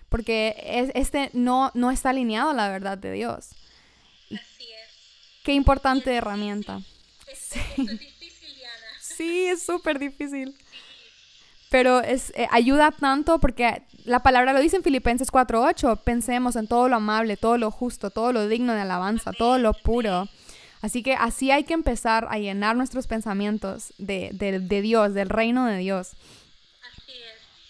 Porque 0.09 0.91
este 0.95 1.31
no, 1.33 1.71
no 1.75 1.91
está 1.91 2.11
alineado 2.11 2.51
a 2.51 2.55
la 2.55 2.69
verdad 2.69 2.99
de 2.99 3.13
Dios. 3.13 3.51
Así 4.27 4.65
es. 4.65 5.43
Qué 5.45 5.53
importante 5.53 6.15
herramienta. 6.15 6.81
sí. 7.35 7.61
es 7.77 7.99
difícil, 7.99 8.55
Diana. 8.55 8.87
Sí, 9.01 9.47
es 9.47 9.63
súper 9.65 9.99
difícil 9.99 10.55
pero 11.71 12.01
es, 12.01 12.33
eh, 12.37 12.47
ayuda 12.51 12.91
tanto 12.91 13.39
porque 13.39 13.83
la 14.05 14.21
palabra 14.21 14.53
lo 14.53 14.61
dice 14.61 14.77
en 14.77 14.83
Filipenses 14.83 15.33
4.8, 15.33 16.01
pensemos 16.05 16.57
en 16.57 16.69
todo 16.69 16.89
lo 16.89 16.97
amable, 16.97 17.37
todo 17.37 17.59
lo 17.59 17.71
justo, 17.71 18.11
todo 18.11 18.33
lo 18.33 18.49
digno 18.49 18.73
de 18.73 18.81
alabanza, 18.81 19.33
todo 19.33 19.59
lo 19.59 19.75
puro. 19.75 20.29
Así 20.81 21.03
que 21.03 21.15
así 21.15 21.51
hay 21.51 21.65
que 21.65 21.75
empezar 21.75 22.29
a 22.31 22.39
llenar 22.39 22.77
nuestros 22.77 23.07
pensamientos 23.07 23.93
de, 23.99 24.31
de 24.33 24.83
Dios, 24.83 25.15
del 25.15 25.29
reino 25.29 25.67
de 25.67 25.79
Dios. 25.79 26.13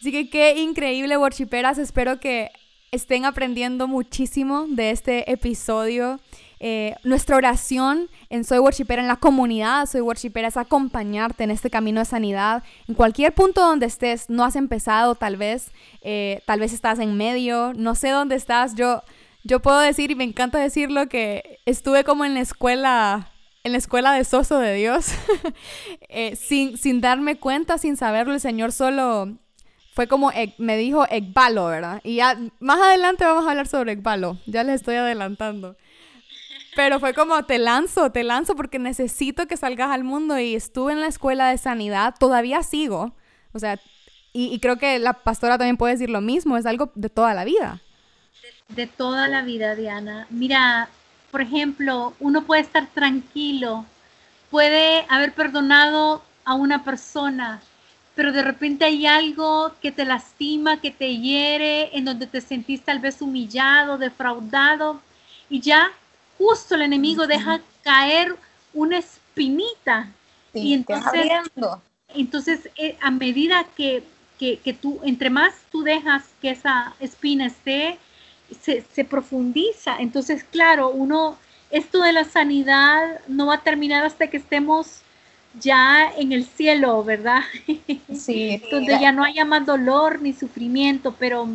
Así 0.01 0.13
que 0.13 0.29
qué 0.29 0.59
increíble, 0.61 1.17
worshiperas. 1.17 1.79
Espero 1.79 2.21
que 2.21 2.51
estén 2.91 3.25
aprendiendo 3.25 3.89
muchísimo 3.89 4.67
de 4.69 4.91
este 4.91 5.31
episodio. 5.31 6.21
Eh, 6.59 6.95
nuestra 7.05 7.37
oración 7.37 8.09
en 8.31 8.45
Soy 8.45 8.59
Worshipera, 8.59 9.03
en 9.03 9.09
la 9.09 9.17
comunidad 9.17 9.87
Soy 9.87 10.01
Worshipera, 10.01 10.49
es 10.49 10.57
acompañarte 10.57 11.45
en 11.45 11.51
este 11.51 11.71
camino 11.71 12.01
de 12.01 12.07
sanidad. 12.07 12.63
En 12.89 12.95
cualquier 12.95 13.33
punto 13.35 13.61
donde 13.61 13.87
estés, 13.87 14.31
no 14.31 14.45
has 14.45 14.57
empezado 14.57 15.15
tal 15.15 15.37
vez, 15.37 15.71
eh, 16.03 16.43
tal 16.47 16.61
vez 16.61 16.73
estás 16.73 16.99
en 16.99 17.17
medio, 17.17 17.73
no 17.75 17.95
sé 17.95 18.11
dónde 18.11 18.37
estás. 18.37 18.75
Yo, 18.75 19.03
yo 19.45 19.61
puedo 19.61 19.79
decir, 19.81 20.11
y 20.11 20.15
me 20.15 20.25
encanta 20.25 20.59
decirlo, 20.59 21.09
que 21.09 21.59
estuve 21.67 22.05
como 22.05 22.25
en 22.25 22.35
la 22.35 22.41
escuela 22.41 23.33
en 23.65 23.73
la 23.73 23.79
escuela 23.79 24.13
de 24.13 24.23
Soso 24.23 24.61
de 24.61 24.75
Dios, 24.75 25.09
eh, 26.09 26.37
sin, 26.37 26.79
sin 26.79 27.01
darme 27.01 27.35
cuenta, 27.37 27.79
sin 27.79 27.97
saberlo, 27.97 28.33
el 28.33 28.39
Señor 28.39 28.71
solo 28.71 29.37
fue 29.97 30.07
como, 30.09 30.31
me 30.59 30.77
dijo 30.77 31.07
Ekbalo, 31.09 31.69
¿verdad? 31.69 32.03
Y 32.05 32.17
ya 32.17 32.39
más 32.61 32.79
adelante 32.79 33.25
vamos 33.25 33.47
a 33.47 33.51
hablar 33.51 33.67
sobre 33.67 33.93
Ekbalo, 33.93 34.39
ya 34.45 34.63
les 34.63 34.75
estoy 34.77 34.97
adelantando. 34.97 35.75
Pero 36.75 37.01
fue 37.01 37.15
como, 37.15 37.43
te 37.45 37.57
lanzo, 37.57 38.13
te 38.13 38.23
lanzo 38.23 38.55
porque 38.55 38.79
necesito 38.79 39.47
que 39.47 39.57
salgas 39.57 39.91
al 39.91 40.05
mundo 40.05 40.39
y 40.39 40.55
estuve 40.55 40.93
en 40.93 41.01
la 41.01 41.07
escuela 41.07 41.49
de 41.49 41.57
sanidad, 41.57 42.15
todavía 42.21 42.63
sigo. 42.63 43.15
O 43.55 43.59
sea, 43.59 43.81
y, 44.35 44.59
creo 44.61 44.77
que 44.77 44.99
la 44.99 45.15
pastora 45.15 45.57
también 45.57 45.79
puede 45.79 45.95
decir 45.95 46.11
lo 46.11 46.21
mismo, 46.21 46.59
es 46.59 46.67
algo 46.67 46.93
de 46.95 47.09
toda 47.09 47.33
la 47.33 47.45
vida. 47.45 47.81
De, 48.69 48.87
toda 48.87 49.29
la 49.29 49.41
vida, 49.41 49.75
Diana. 49.77 50.27
Mira, 50.29 50.91
por 51.31 51.41
ejemplo, 51.41 52.13
uno 52.21 52.45
puede 52.45 52.61
estar 52.61 52.87
tranquilo, 52.89 53.87
puede 54.51 55.07
haber 55.09 55.33
perdonado 55.33 56.23
a 56.45 56.55
una 56.55 56.85
persona, 56.85 57.63
pero 58.17 58.33
de 58.33 58.43
repente 58.43 58.87
hay 58.87 59.07
algo 59.07 59.73
que 59.81 59.93
te 59.93 60.07
lastima, 60.07 60.81
que 60.81 60.91
te 60.91 61.19
hiere, 61.19 61.97
en 61.97 62.07
donde 62.07 62.27
te 62.27 62.41
sentís 62.41 62.81
tal 62.81 62.99
vez 62.99 63.21
humillado, 63.21 63.99
defraudado, 63.99 65.03
y 65.51 65.61
ya 65.61 65.93
justo 66.39 66.75
el 66.75 66.83
enemigo 66.83 67.27
deja 67.27 67.61
caer 67.83 68.35
una 68.73 68.99
espinita. 68.99 70.09
y 70.55 70.73
entonces, 70.73 71.31
entonces 72.15 72.71
eh, 72.77 72.97
a 73.03 73.11
medida 73.11 73.67
que, 73.77 74.03
tú, 74.81 74.99
entre 75.05 75.29
más 75.29 75.53
tú 75.71 75.83
dejas 75.83 76.25
que 76.41 76.51
esa 76.51 76.95
espina 77.01 77.47
esté, 77.47 77.99
se, 78.63 79.05
profundiza. 79.05 79.99
Entonces, 79.99 80.43
claro, 80.43 80.89
uno, 80.89 81.37
esto 81.71 82.01
de 82.01 82.15
la 82.15 82.25
sanidad 82.25 83.21
no 83.29 83.47
va 83.47 83.57
a 83.57 83.63
terminar 83.63 84.07
hasta 84.07 84.29
que 84.29 84.39
estemos 84.39 85.03
ya 85.61 86.13
en 86.17 86.33
el 86.33 86.45
cielo, 86.45 87.03
¿verdad? 87.05 87.43
Sí. 88.15 88.63
Donde 88.71 88.99
ya 89.01 89.13
no 89.13 89.25
haya 89.25 89.45
más 89.45 89.67
dolor 89.67 90.23
ni 90.23 90.33
sufrimiento, 90.33 91.15
pero, 91.19 91.49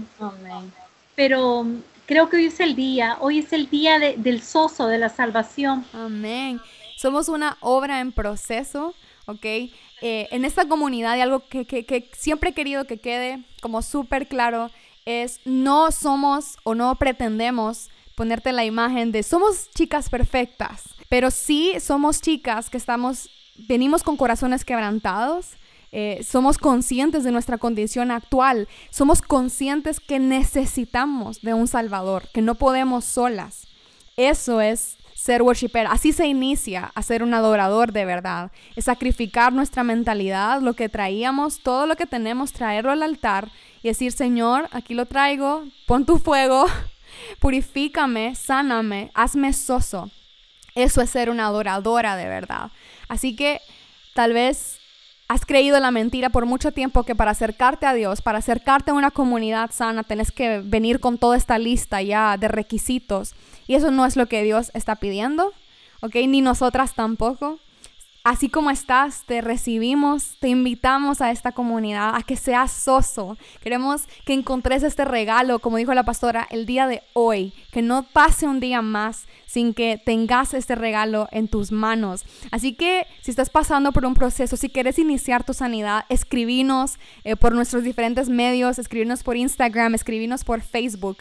pero 1.15 1.65
creo 2.05 2.29
que 2.29 2.37
hoy 2.37 2.45
es 2.45 2.59
el 2.59 2.75
día, 2.75 3.17
hoy 3.19 3.39
es 3.39 3.51
el 3.51 3.69
día 3.69 3.99
del 3.99 4.41
soso, 4.41 4.87
de 4.87 4.97
la 4.97 5.09
salvación. 5.09 5.85
Amén. 5.93 6.61
Somos 6.97 7.29
una 7.29 7.57
obra 7.61 7.99
en 7.99 8.11
proceso, 8.11 8.93
¿ok? 9.25 9.43
Eh, 9.43 9.71
en 10.01 10.45
esta 10.45 10.67
comunidad 10.67 11.17
y 11.17 11.21
algo 11.21 11.47
que, 11.47 11.65
que 11.65 12.09
siempre 12.13 12.51
he 12.51 12.53
querido 12.53 12.85
que 12.85 12.99
quede 12.99 13.43
como 13.61 13.81
súper 13.81 14.27
claro 14.27 14.69
es 15.05 15.39
no 15.45 15.91
somos 15.91 16.57
o 16.63 16.75
no 16.75 16.95
pretendemos 16.95 17.89
ponerte 18.15 18.51
la 18.51 18.65
imagen 18.65 19.11
de 19.11 19.23
somos 19.23 19.69
chicas 19.71 20.09
perfectas, 20.09 20.83
pero 21.09 21.31
sí 21.31 21.73
somos 21.79 22.21
chicas 22.21 22.69
que 22.69 22.77
estamos, 22.77 23.29
venimos 23.67 24.03
con 24.03 24.17
corazones 24.17 24.65
quebrantados, 24.65 25.57
eh, 25.91 26.23
somos 26.23 26.57
conscientes 26.57 27.23
de 27.23 27.31
nuestra 27.31 27.57
condición 27.57 28.11
actual, 28.11 28.69
somos 28.89 29.21
conscientes 29.21 29.99
que 29.99 30.19
necesitamos 30.19 31.41
de 31.41 31.53
un 31.53 31.67
Salvador, 31.67 32.29
que 32.33 32.41
no 32.41 32.55
podemos 32.55 33.03
solas. 33.03 33.67
Eso 34.15 34.61
es 34.61 34.97
ser 35.21 35.43
worshiper. 35.43 35.87
Así 35.87 36.13
se 36.13 36.25
inicia 36.25 36.91
a 36.95 37.03
ser 37.03 37.21
un 37.21 37.33
adorador 37.33 37.91
de 37.91 38.05
verdad. 38.05 38.51
Es 38.75 38.85
sacrificar 38.85 39.53
nuestra 39.53 39.83
mentalidad, 39.83 40.61
lo 40.61 40.73
que 40.73 40.89
traíamos, 40.89 41.61
todo 41.61 41.85
lo 41.85 41.95
que 41.95 42.07
tenemos, 42.07 42.53
traerlo 42.53 42.91
al 42.91 43.03
altar 43.03 43.51
y 43.83 43.89
decir, 43.89 44.13
Señor, 44.13 44.67
aquí 44.71 44.93
lo 44.93 45.05
traigo, 45.05 45.65
pon 45.85 46.05
tu 46.05 46.17
fuego, 46.17 46.65
purifícame, 47.39 48.33
sáname, 48.33 49.11
hazme 49.13 49.53
soso. 49.53 50.09
Eso 50.75 51.01
es 51.01 51.09
ser 51.09 51.29
una 51.29 51.47
adoradora 51.47 52.15
de 52.15 52.25
verdad. 52.25 52.71
Así 53.07 53.35
que 53.35 53.61
tal 54.13 54.33
vez 54.33 54.79
has 55.27 55.45
creído 55.45 55.79
la 55.79 55.91
mentira 55.91 56.29
por 56.29 56.45
mucho 56.45 56.71
tiempo 56.71 57.03
que 57.03 57.15
para 57.15 57.31
acercarte 57.31 57.85
a 57.85 57.93
Dios, 57.93 58.21
para 58.21 58.39
acercarte 58.39 58.91
a 58.91 58.93
una 58.93 59.11
comunidad 59.11 59.71
sana, 59.71 60.03
tenés 60.03 60.31
que 60.31 60.59
venir 60.59 60.99
con 60.99 61.17
toda 61.17 61.37
esta 61.37 61.57
lista 61.57 62.01
ya 62.01 62.35
de 62.37 62.49
requisitos. 62.49 63.33
Y 63.65 63.75
eso 63.75 63.91
no 63.91 64.05
es 64.05 64.17
lo 64.17 64.25
que 64.25 64.43
Dios 64.43 64.71
está 64.73 64.97
pidiendo, 64.97 65.53
¿ok? 66.01 66.15
Ni 66.27 66.41
nosotras 66.41 66.95
tampoco. 66.95 67.59
Así 68.23 68.49
como 68.49 68.69
estás, 68.69 69.23
te 69.25 69.41
recibimos, 69.41 70.37
te 70.39 70.49
invitamos 70.49 71.21
a 71.21 71.31
esta 71.31 71.53
comunidad, 71.53 72.15
a 72.15 72.21
que 72.21 72.35
seas 72.35 72.71
soso. 72.71 73.35
Queremos 73.63 74.03
que 74.25 74.33
encontres 74.33 74.83
este 74.83 75.05
regalo, 75.05 75.57
como 75.57 75.77
dijo 75.77 75.95
la 75.95 76.03
pastora, 76.03 76.47
el 76.51 76.67
día 76.67 76.85
de 76.85 77.01
hoy, 77.13 77.51
que 77.71 77.81
no 77.81 78.03
pase 78.03 78.47
un 78.47 78.59
día 78.59 78.83
más 78.83 79.25
sin 79.47 79.73
que 79.73 79.99
tengas 80.05 80.53
este 80.53 80.75
regalo 80.75 81.29
en 81.31 81.47
tus 81.47 81.71
manos. 81.71 82.23
Así 82.51 82.73
que 82.75 83.07
si 83.21 83.31
estás 83.31 83.49
pasando 83.49 83.91
por 83.91 84.05
un 84.05 84.13
proceso, 84.13 84.55
si 84.55 84.69
quieres 84.69 84.99
iniciar 84.99 85.43
tu 85.43 85.55
sanidad, 85.55 86.05
escribinos 86.07 86.99
eh, 87.23 87.35
por 87.35 87.53
nuestros 87.55 87.83
diferentes 87.83 88.29
medios, 88.29 88.77
escribinos 88.77 89.23
por 89.23 89.35
Instagram, 89.35 89.95
escribinos 89.95 90.43
por 90.43 90.61
Facebook. 90.61 91.17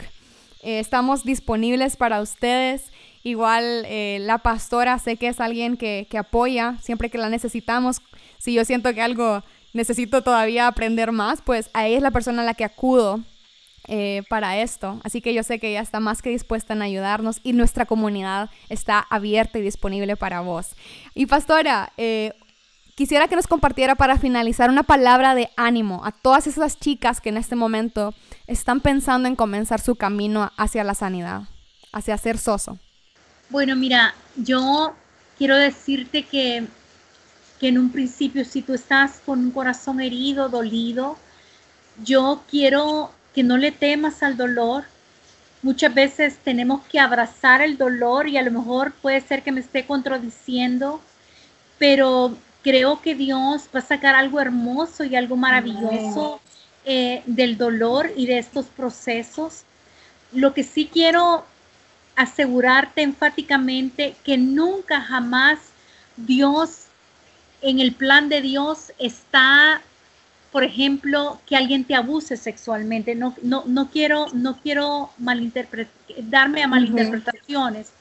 Eh, 0.63 0.79
estamos 0.79 1.25
disponibles 1.25 1.97
para 1.97 2.21
ustedes. 2.21 2.93
Igual 3.23 3.85
eh, 3.87 4.19
la 4.21 4.39
pastora 4.39 4.99
sé 4.99 5.17
que 5.17 5.29
es 5.29 5.41
alguien 5.41 5.77
que, 5.77 6.07
apoya 6.19 6.77
siempre 6.81 7.11
que 7.11 7.19
la 7.19 7.29
necesitamos. 7.29 8.01
Si 8.39 8.55
yo 8.55 8.65
siento 8.65 8.95
que 8.95 9.03
algo 9.03 9.43
necesito 9.75 10.23
todavía 10.23 10.67
aprender 10.67 11.13
más, 11.13 11.43
pues 11.43 11.71
ahí 11.75 11.95
es 11.95 12.03
la 12.03 12.11
persona 12.11 12.43
a 12.43 12.45
la 12.47 12.55
que 12.55 12.65
acudo 12.65 13.21
eh, 13.89 14.23
para 14.31 14.59
esto. 14.59 15.01
Así 15.05 15.21
que 15.21 15.35
yo 15.35 15.43
sé 15.43 15.59
que 15.59 15.69
ella 15.69 15.83
está 15.83 16.01
más 16.01 16.23
que 16.23 16.31
dispuesta 16.31 16.73
en 16.73 16.81
ayudarnos 16.81 17.41
y 17.43 17.53
nuestra 17.53 17.85
comunidad 17.85 18.49
está 18.71 19.01
abierta 19.11 19.59
y 19.59 19.63
disponible 19.63 20.17
para 20.17 20.41
vos. 20.41 20.71
Y 21.15 21.27
pastora, 21.27 21.93
eh, 21.99 22.33
quisiera 22.95 23.29
que 23.29 23.37
nos 23.37 23.47
compartiera 23.47 23.97
para 23.97 24.17
finalizar 24.17 24.71
una 24.71 24.83
palabra 24.83 25.35
de 25.35 25.51
ánimo 25.57 26.03
a 26.07 26.13
todas 26.13 26.47
esas 26.47 26.81
chicas 26.81 27.21
que 27.21 27.29
en 27.29 27.37
este 27.37 27.55
momento 27.55 28.15
están 28.47 28.81
pensando 28.81 29.29
en 29.29 29.37
comenzar 29.37 29.81
su 29.81 29.97
camino 29.97 30.51
hacia 30.57 30.85
la 30.85 30.95
sanidad, 30.95 31.43
hacia 31.93 32.17
ser 32.17 32.39
soso. 32.39 32.79
Bueno, 33.51 33.75
mira, 33.75 34.15
yo 34.37 34.95
quiero 35.37 35.57
decirte 35.57 36.23
que, 36.23 36.69
que 37.59 37.69
en 37.69 37.79
un 37.79 37.91
principio, 37.91 38.45
si 38.45 38.63
tú 38.63 38.75
estás 38.75 39.21
con 39.27 39.41
un 39.41 39.51
corazón 39.51 40.01
herido, 40.01 40.49
dolido, 40.49 41.19
yo 42.05 42.45
quiero 42.49 43.11
que 43.35 43.43
no 43.43 43.57
le 43.57 43.73
temas 43.73 44.23
al 44.23 44.37
dolor. 44.37 44.85
Muchas 45.63 45.93
veces 45.93 46.39
tenemos 46.45 46.83
que 46.87 47.01
abrazar 47.01 47.61
el 47.61 47.77
dolor 47.77 48.29
y 48.29 48.37
a 48.37 48.43
lo 48.43 48.53
mejor 48.53 48.93
puede 48.93 49.21
ser 49.21 49.43
que 49.43 49.51
me 49.51 49.61
esté 49.61 49.85
contradiciendo, 49.85 51.01
pero 51.77 52.37
creo 52.63 53.03
que 53.03 53.17
Dios 53.17 53.69
va 53.75 53.81
a 53.81 53.83
sacar 53.83 54.15
algo 54.15 54.41
hermoso 54.41 55.03
y 55.03 55.17
algo 55.17 55.37
maravilloso 55.37 56.41
eh, 56.85 57.23
del 57.27 57.59
dolor 57.59 58.13
y 58.17 58.27
de 58.27 58.39
estos 58.39 58.67
procesos. 58.67 59.65
Lo 60.33 60.55
que 60.55 60.63
sí 60.63 60.89
quiero 60.91 61.45
asegurarte 62.17 63.03
enfáticamente 63.03 64.17
que 64.25 64.37
nunca 64.37 65.01
jamás 65.01 65.59
Dios, 66.17 66.87
en 67.63 67.81
el 67.81 67.93
plan 67.93 68.29
de 68.29 68.41
Dios 68.41 68.93
está, 68.99 69.81
por 70.53 70.65
ejemplo, 70.65 71.41
que 71.47 71.57
alguien 71.57 71.85
te 71.85 71.95
abuse 71.95 72.37
sexualmente. 72.37 73.15
No, 73.15 73.35
no, 73.43 73.65
no 73.67 73.91
quiero, 73.91 74.27
no 74.33 74.59
quiero 74.61 75.11
darme 76.25 76.63
a 76.63 76.69
malinterpretaciones. 76.69 77.93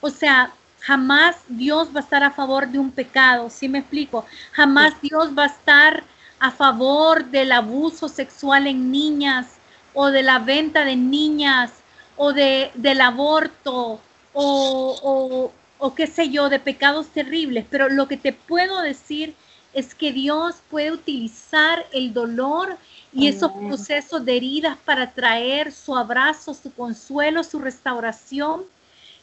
O 0.00 0.10
sea, 0.10 0.52
jamás 0.80 1.36
Dios 1.48 1.88
va 1.94 2.00
a 2.00 2.02
estar 2.02 2.22
a 2.22 2.30
favor 2.30 2.68
de 2.68 2.78
un 2.78 2.90
pecado, 2.90 3.50
¿sí 3.50 3.68
me 3.68 3.80
explico? 3.80 4.24
Jamás 4.52 4.94
Dios 5.02 5.36
va 5.36 5.44
a 5.44 5.48
estar 5.48 6.04
a 6.38 6.50
favor 6.50 7.24
del 7.26 7.52
abuso 7.52 8.08
sexual 8.08 8.66
en 8.66 8.90
niñas 8.90 9.46
o 9.92 10.10
de 10.10 10.22
la 10.22 10.38
venta 10.38 10.84
de 10.84 10.96
niñas 10.96 11.72
o 12.18 12.32
de, 12.32 12.70
del 12.74 13.00
aborto 13.00 14.00
o, 14.34 15.52
o, 15.78 15.94
qué 15.94 16.06
sé 16.06 16.28
yo, 16.28 16.48
de 16.48 16.58
pecados 16.58 17.08
terribles, 17.08 17.64
pero 17.70 17.88
lo 17.88 18.06
que 18.08 18.16
te 18.16 18.32
puedo 18.32 18.82
decir 18.82 19.34
es 19.72 19.94
que 19.94 20.12
Dios 20.12 20.56
puede 20.70 20.92
utilizar 20.92 21.86
el 21.92 22.12
dolor 22.12 22.76
y 23.12 23.28
esos 23.28 23.52
procesos 23.52 24.24
de 24.24 24.36
heridas 24.36 24.76
para 24.84 25.12
traer 25.12 25.72
su 25.72 25.96
abrazo, 25.96 26.54
su 26.54 26.72
consuelo, 26.72 27.42
su 27.44 27.58
restauración. 27.58 28.64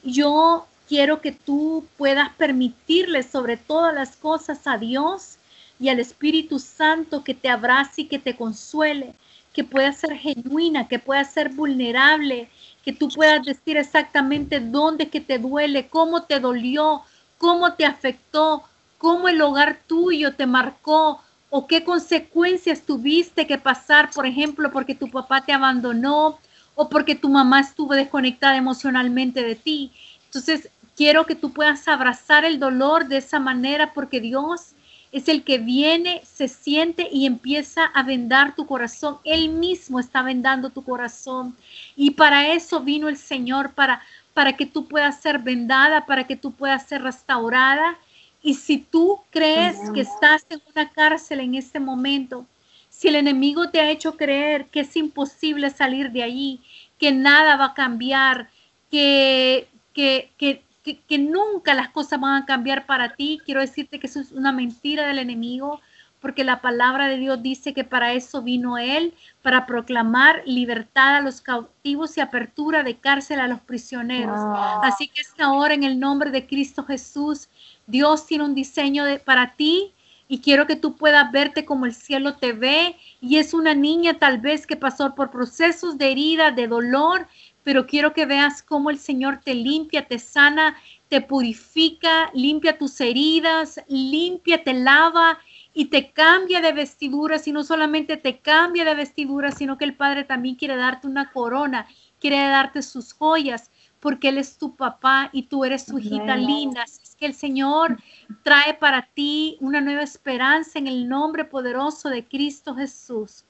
Yo 0.03 0.65
quiero 0.87 1.21
que 1.21 1.31
tú 1.31 1.85
puedas 1.97 2.29
permitirle 2.35 3.23
sobre 3.23 3.57
todas 3.57 3.93
las 3.93 4.15
cosas 4.15 4.65
a 4.65 4.77
Dios 4.77 5.37
y 5.79 5.89
al 5.89 5.99
Espíritu 5.99 6.59
Santo 6.59 7.23
que 7.23 7.33
te 7.33 7.49
abrace 7.49 8.01
y 8.01 8.05
que 8.05 8.19
te 8.19 8.35
consuele, 8.35 9.13
que 9.55 9.63
pueda 9.63 9.93
ser 9.93 10.17
genuina, 10.17 10.89
que 10.89 10.99
pueda 10.99 11.23
ser 11.23 11.47
vulnerable, 11.53 12.49
que 12.83 12.91
tú 12.91 13.07
puedas 13.07 13.43
decir 13.45 13.77
exactamente 13.77 14.59
dónde 14.59 15.07
que 15.07 15.21
te 15.21 15.39
duele, 15.39 15.87
cómo 15.87 16.23
te 16.23 16.41
dolió, 16.41 17.03
cómo 17.37 17.73
te 17.73 17.85
afectó, 17.85 18.63
cómo 18.97 19.29
el 19.29 19.41
hogar 19.41 19.79
tuyo 19.87 20.35
te 20.35 20.45
marcó 20.45 21.21
o 21.49 21.67
qué 21.67 21.85
consecuencias 21.85 22.81
tuviste 22.81 23.47
que 23.47 23.57
pasar, 23.57 24.11
por 24.11 24.25
ejemplo, 24.25 24.73
porque 24.73 24.93
tu 24.93 25.09
papá 25.09 25.39
te 25.39 25.53
abandonó 25.53 26.37
o 26.75 26.89
porque 26.89 27.15
tu 27.15 27.29
mamá 27.29 27.61
estuvo 27.61 27.93
desconectada 27.93 28.57
emocionalmente 28.57 29.41
de 29.41 29.55
ti. 29.55 29.93
Entonces, 30.25 30.69
quiero 30.97 31.25
que 31.25 31.35
tú 31.35 31.53
puedas 31.53 31.87
abrazar 31.87 32.43
el 32.43 32.59
dolor 32.59 33.07
de 33.07 33.17
esa 33.17 33.39
manera 33.39 33.93
porque 33.93 34.19
Dios 34.19 34.73
es 35.11 35.27
el 35.27 35.43
que 35.43 35.57
viene, 35.57 36.21
se 36.25 36.47
siente 36.47 37.07
y 37.11 37.25
empieza 37.25 37.85
a 37.85 38.03
vendar 38.03 38.55
tu 38.55 38.65
corazón. 38.65 39.19
Él 39.23 39.49
mismo 39.49 39.99
está 39.99 40.21
vendando 40.21 40.69
tu 40.69 40.83
corazón. 40.83 41.55
Y 41.95 42.11
para 42.11 42.53
eso 42.53 42.81
vino 42.81 43.07
el 43.07 43.17
Señor, 43.17 43.73
para, 43.73 44.01
para 44.33 44.57
que 44.57 44.65
tú 44.65 44.87
puedas 44.87 45.21
ser 45.21 45.39
vendada, 45.39 46.05
para 46.05 46.25
que 46.25 46.35
tú 46.35 46.51
puedas 46.51 46.85
ser 46.85 47.01
restaurada. 47.03 47.97
Y 48.41 48.55
si 48.55 48.77
tú 48.77 49.21
crees 49.29 49.77
que 49.93 50.01
estás 50.01 50.45
en 50.49 50.61
una 50.75 50.89
cárcel 50.89 51.39
en 51.39 51.55
este 51.55 51.79
momento, 51.79 52.45
si 52.89 53.07
el 53.07 53.15
enemigo 53.15 53.69
te 53.69 53.79
ha 53.79 53.89
hecho 53.89 54.17
creer 54.17 54.67
que 54.67 54.81
es 54.81 54.95
imposible 54.95 55.69
salir 55.69 56.11
de 56.11 56.23
allí, 56.23 56.61
que 56.97 57.11
nada 57.11 57.55
va 57.55 57.65
a 57.65 57.73
cambiar, 57.73 58.49
que, 58.91 59.67
que, 59.93 60.31
que 60.37 60.64
que, 60.93 61.17
nunca 61.17 61.73
las 61.73 61.89
cosas 61.89 62.19
van 62.19 62.43
a 62.43 62.45
cambiar 62.45 62.85
para 62.85 63.15
ti. 63.15 63.39
Quiero 63.43 63.61
decirte 63.61 63.99
que 63.99 64.07
eso 64.07 64.19
es 64.19 64.31
una 64.31 64.51
mentira 64.51 65.07
del 65.07 65.19
enemigo, 65.19 65.81
porque 66.19 66.43
la 66.43 66.61
palabra 66.61 67.07
de 67.07 67.17
Dios 67.17 67.41
dice 67.41 67.73
que 67.73 67.83
para 67.83 68.13
eso 68.13 68.41
vino 68.41 68.77
Él, 68.77 69.13
para 69.41 69.65
proclamar 69.65 70.43
libertad 70.45 71.15
a 71.15 71.21
los 71.21 71.41
cautivos 71.41 72.17
y 72.17 72.21
apertura 72.21 72.83
de 72.83 72.97
cárcel 72.97 73.39
a 73.39 73.47
los 73.47 73.59
prisioneros. 73.61 74.39
Así 74.83 75.07
que 75.07 75.21
esta 75.21 75.51
hora 75.51 75.73
en 75.73 75.83
el 75.83 75.99
nombre 75.99 76.31
de 76.31 76.45
Cristo 76.45 76.83
Jesús, 76.83 77.49
Dios 77.87 78.27
tiene 78.27 78.43
un 78.43 78.55
diseño 78.55 79.05
de, 79.05 79.19
para 79.19 79.55
ti 79.55 79.93
y 80.27 80.39
quiero 80.39 80.65
que 80.65 80.75
tú 80.75 80.95
puedas 80.95 81.31
verte 81.31 81.65
como 81.65 81.85
el 81.85 81.93
cielo 81.93 82.35
te 82.35 82.53
ve. 82.53 82.95
Y 83.21 83.37
es 83.37 83.53
una 83.53 83.75
niña 83.75 84.15
tal 84.15 84.39
vez 84.39 84.65
que 84.65 84.75
pasó 84.75 85.13
por 85.13 85.29
procesos 85.29 85.97
de 85.97 86.11
herida, 86.11 86.51
de 86.51 86.67
dolor, 86.67 87.27
pero 87.65 87.87
quiero 87.87 88.13
que 88.13 88.27
veas 88.27 88.61
cómo 88.61 88.91
el 88.91 88.99
Señor 88.99 89.39
te 89.43 89.55
limpia, 89.55 90.07
te 90.07 90.19
sana, 90.19 90.77
te 91.09 91.19
purifica, 91.19 92.29
limpia 92.35 92.77
tus 92.77 93.01
heridas, 93.01 93.81
limpia, 93.87 94.63
te 94.63 94.75
lava 94.75 95.39
y 95.73 95.85
te 95.85 96.11
cambia 96.11 96.61
de 96.61 96.73
vestiduras 96.73 97.47
y 97.47 97.51
no 97.51 97.63
solamente 97.63 98.17
te 98.17 98.37
cambia 98.37 98.85
de 98.85 98.93
vestiduras, 98.93 99.57
sino 99.57 99.79
que 99.79 99.85
el 99.85 99.95
Padre 99.95 100.25
también 100.25 100.53
quiere 100.53 100.75
darte 100.75 101.07
una 101.07 101.31
corona, 101.31 101.87
quiere 102.19 102.37
darte 102.37 102.83
sus 102.83 103.13
joyas, 103.13 103.71
porque 103.99 104.29
Él 104.29 104.37
es 104.37 104.59
tu 104.59 104.75
papá 104.75 105.31
y 105.33 105.47
tú 105.47 105.65
eres 105.65 105.85
su 105.85 105.97
hijita 105.97 106.37
linda. 106.37 106.83
es 106.83 107.15
que 107.15 107.25
el 107.25 107.33
Señor 107.33 107.97
trae 108.43 108.75
para 108.75 109.09
ti 109.15 109.57
una 109.59 109.81
nueva 109.81 110.03
esperanza 110.03 110.77
en 110.77 110.85
el 110.85 111.09
nombre 111.09 111.45
poderoso 111.45 112.09
de 112.09 112.25
Cristo 112.25 112.75
Jesús. 112.75 113.43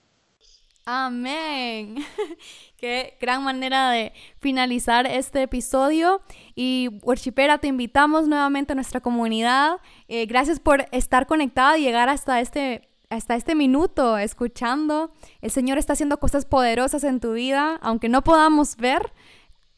Amén. 0.87 1.95
Qué 2.77 3.17
gran 3.19 3.43
manera 3.43 3.89
de 3.89 4.13
finalizar 4.37 5.07
este 5.07 5.41
episodio. 5.41 6.21
Y 6.53 6.89
Worshipera, 7.01 7.57
te 7.57 7.67
invitamos 7.67 8.27
nuevamente 8.27 8.73
a 8.73 8.75
nuestra 8.75 9.01
comunidad. 9.01 9.77
Eh, 10.07 10.27
gracias 10.27 10.59
por 10.59 10.85
estar 10.91 11.25
conectada 11.25 11.75
y 11.79 11.81
llegar 11.81 12.07
hasta 12.07 12.39
este, 12.39 12.87
hasta 13.09 13.33
este 13.33 13.55
minuto 13.55 14.19
escuchando. 14.19 15.11
El 15.41 15.49
Señor 15.49 15.79
está 15.79 15.93
haciendo 15.93 16.19
cosas 16.19 16.45
poderosas 16.45 17.03
en 17.03 17.19
tu 17.19 17.33
vida, 17.33 17.79
aunque 17.81 18.07
no 18.07 18.23
podamos 18.23 18.77
ver. 18.77 19.11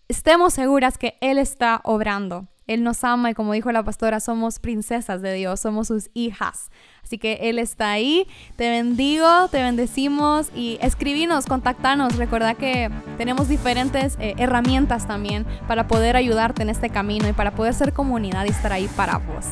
Estemos 0.09 0.55
seguras 0.55 0.97
que 0.97 1.17
Él 1.21 1.37
está 1.37 1.79
obrando. 1.85 2.47
Él 2.68 2.84
nos 2.84 3.03
ama 3.03 3.32
y 3.32 3.34
como 3.34 3.53
dijo 3.53 3.72
la 3.72 3.84
pastora, 3.84 4.20
somos 4.20 4.59
princesas 4.59 5.22
de 5.22 5.34
Dios, 5.34 5.59
somos 5.59 5.88
sus 5.88 6.09
hijas. 6.13 6.70
Así 7.01 7.18
que 7.18 7.39
Él 7.43 7.57
está 7.57 7.91
ahí. 7.91 8.28
Te 8.57 8.70
bendigo, 8.70 9.47
te 9.49 9.63
bendecimos 9.63 10.49
y 10.53 10.78
escribinos, 10.82 11.45
contactanos. 11.45 12.18
Recuerda 12.18 12.55
que 12.55 12.91
tenemos 13.18 13.47
diferentes 13.47 14.18
eh, 14.20 14.36
herramientas 14.38 15.07
también 15.07 15.45
para 15.68 15.88
poder 15.88 16.18
ayudarte 16.18 16.63
en 16.63 16.70
este 16.70 16.89
camino 16.89 17.30
y 17.30 17.34
para 17.34 17.55
poder 17.55 17.74
ser 17.74 17.93
comunidad 17.93 18.45
y 18.45 18.49
estar 18.49 18.74
ahí 18.74 18.89
para 18.97 19.20
vos. 19.20 19.45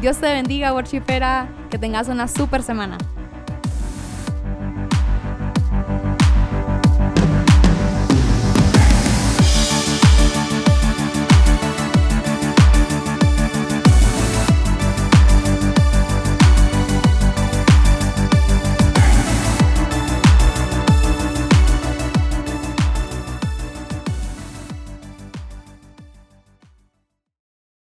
Dios 0.00 0.18
te 0.18 0.26
bendiga, 0.26 0.72
worshipera, 0.72 1.48
que 1.70 1.78
tengas 1.78 2.08
una 2.08 2.26
super 2.28 2.62
semana. 2.62 2.96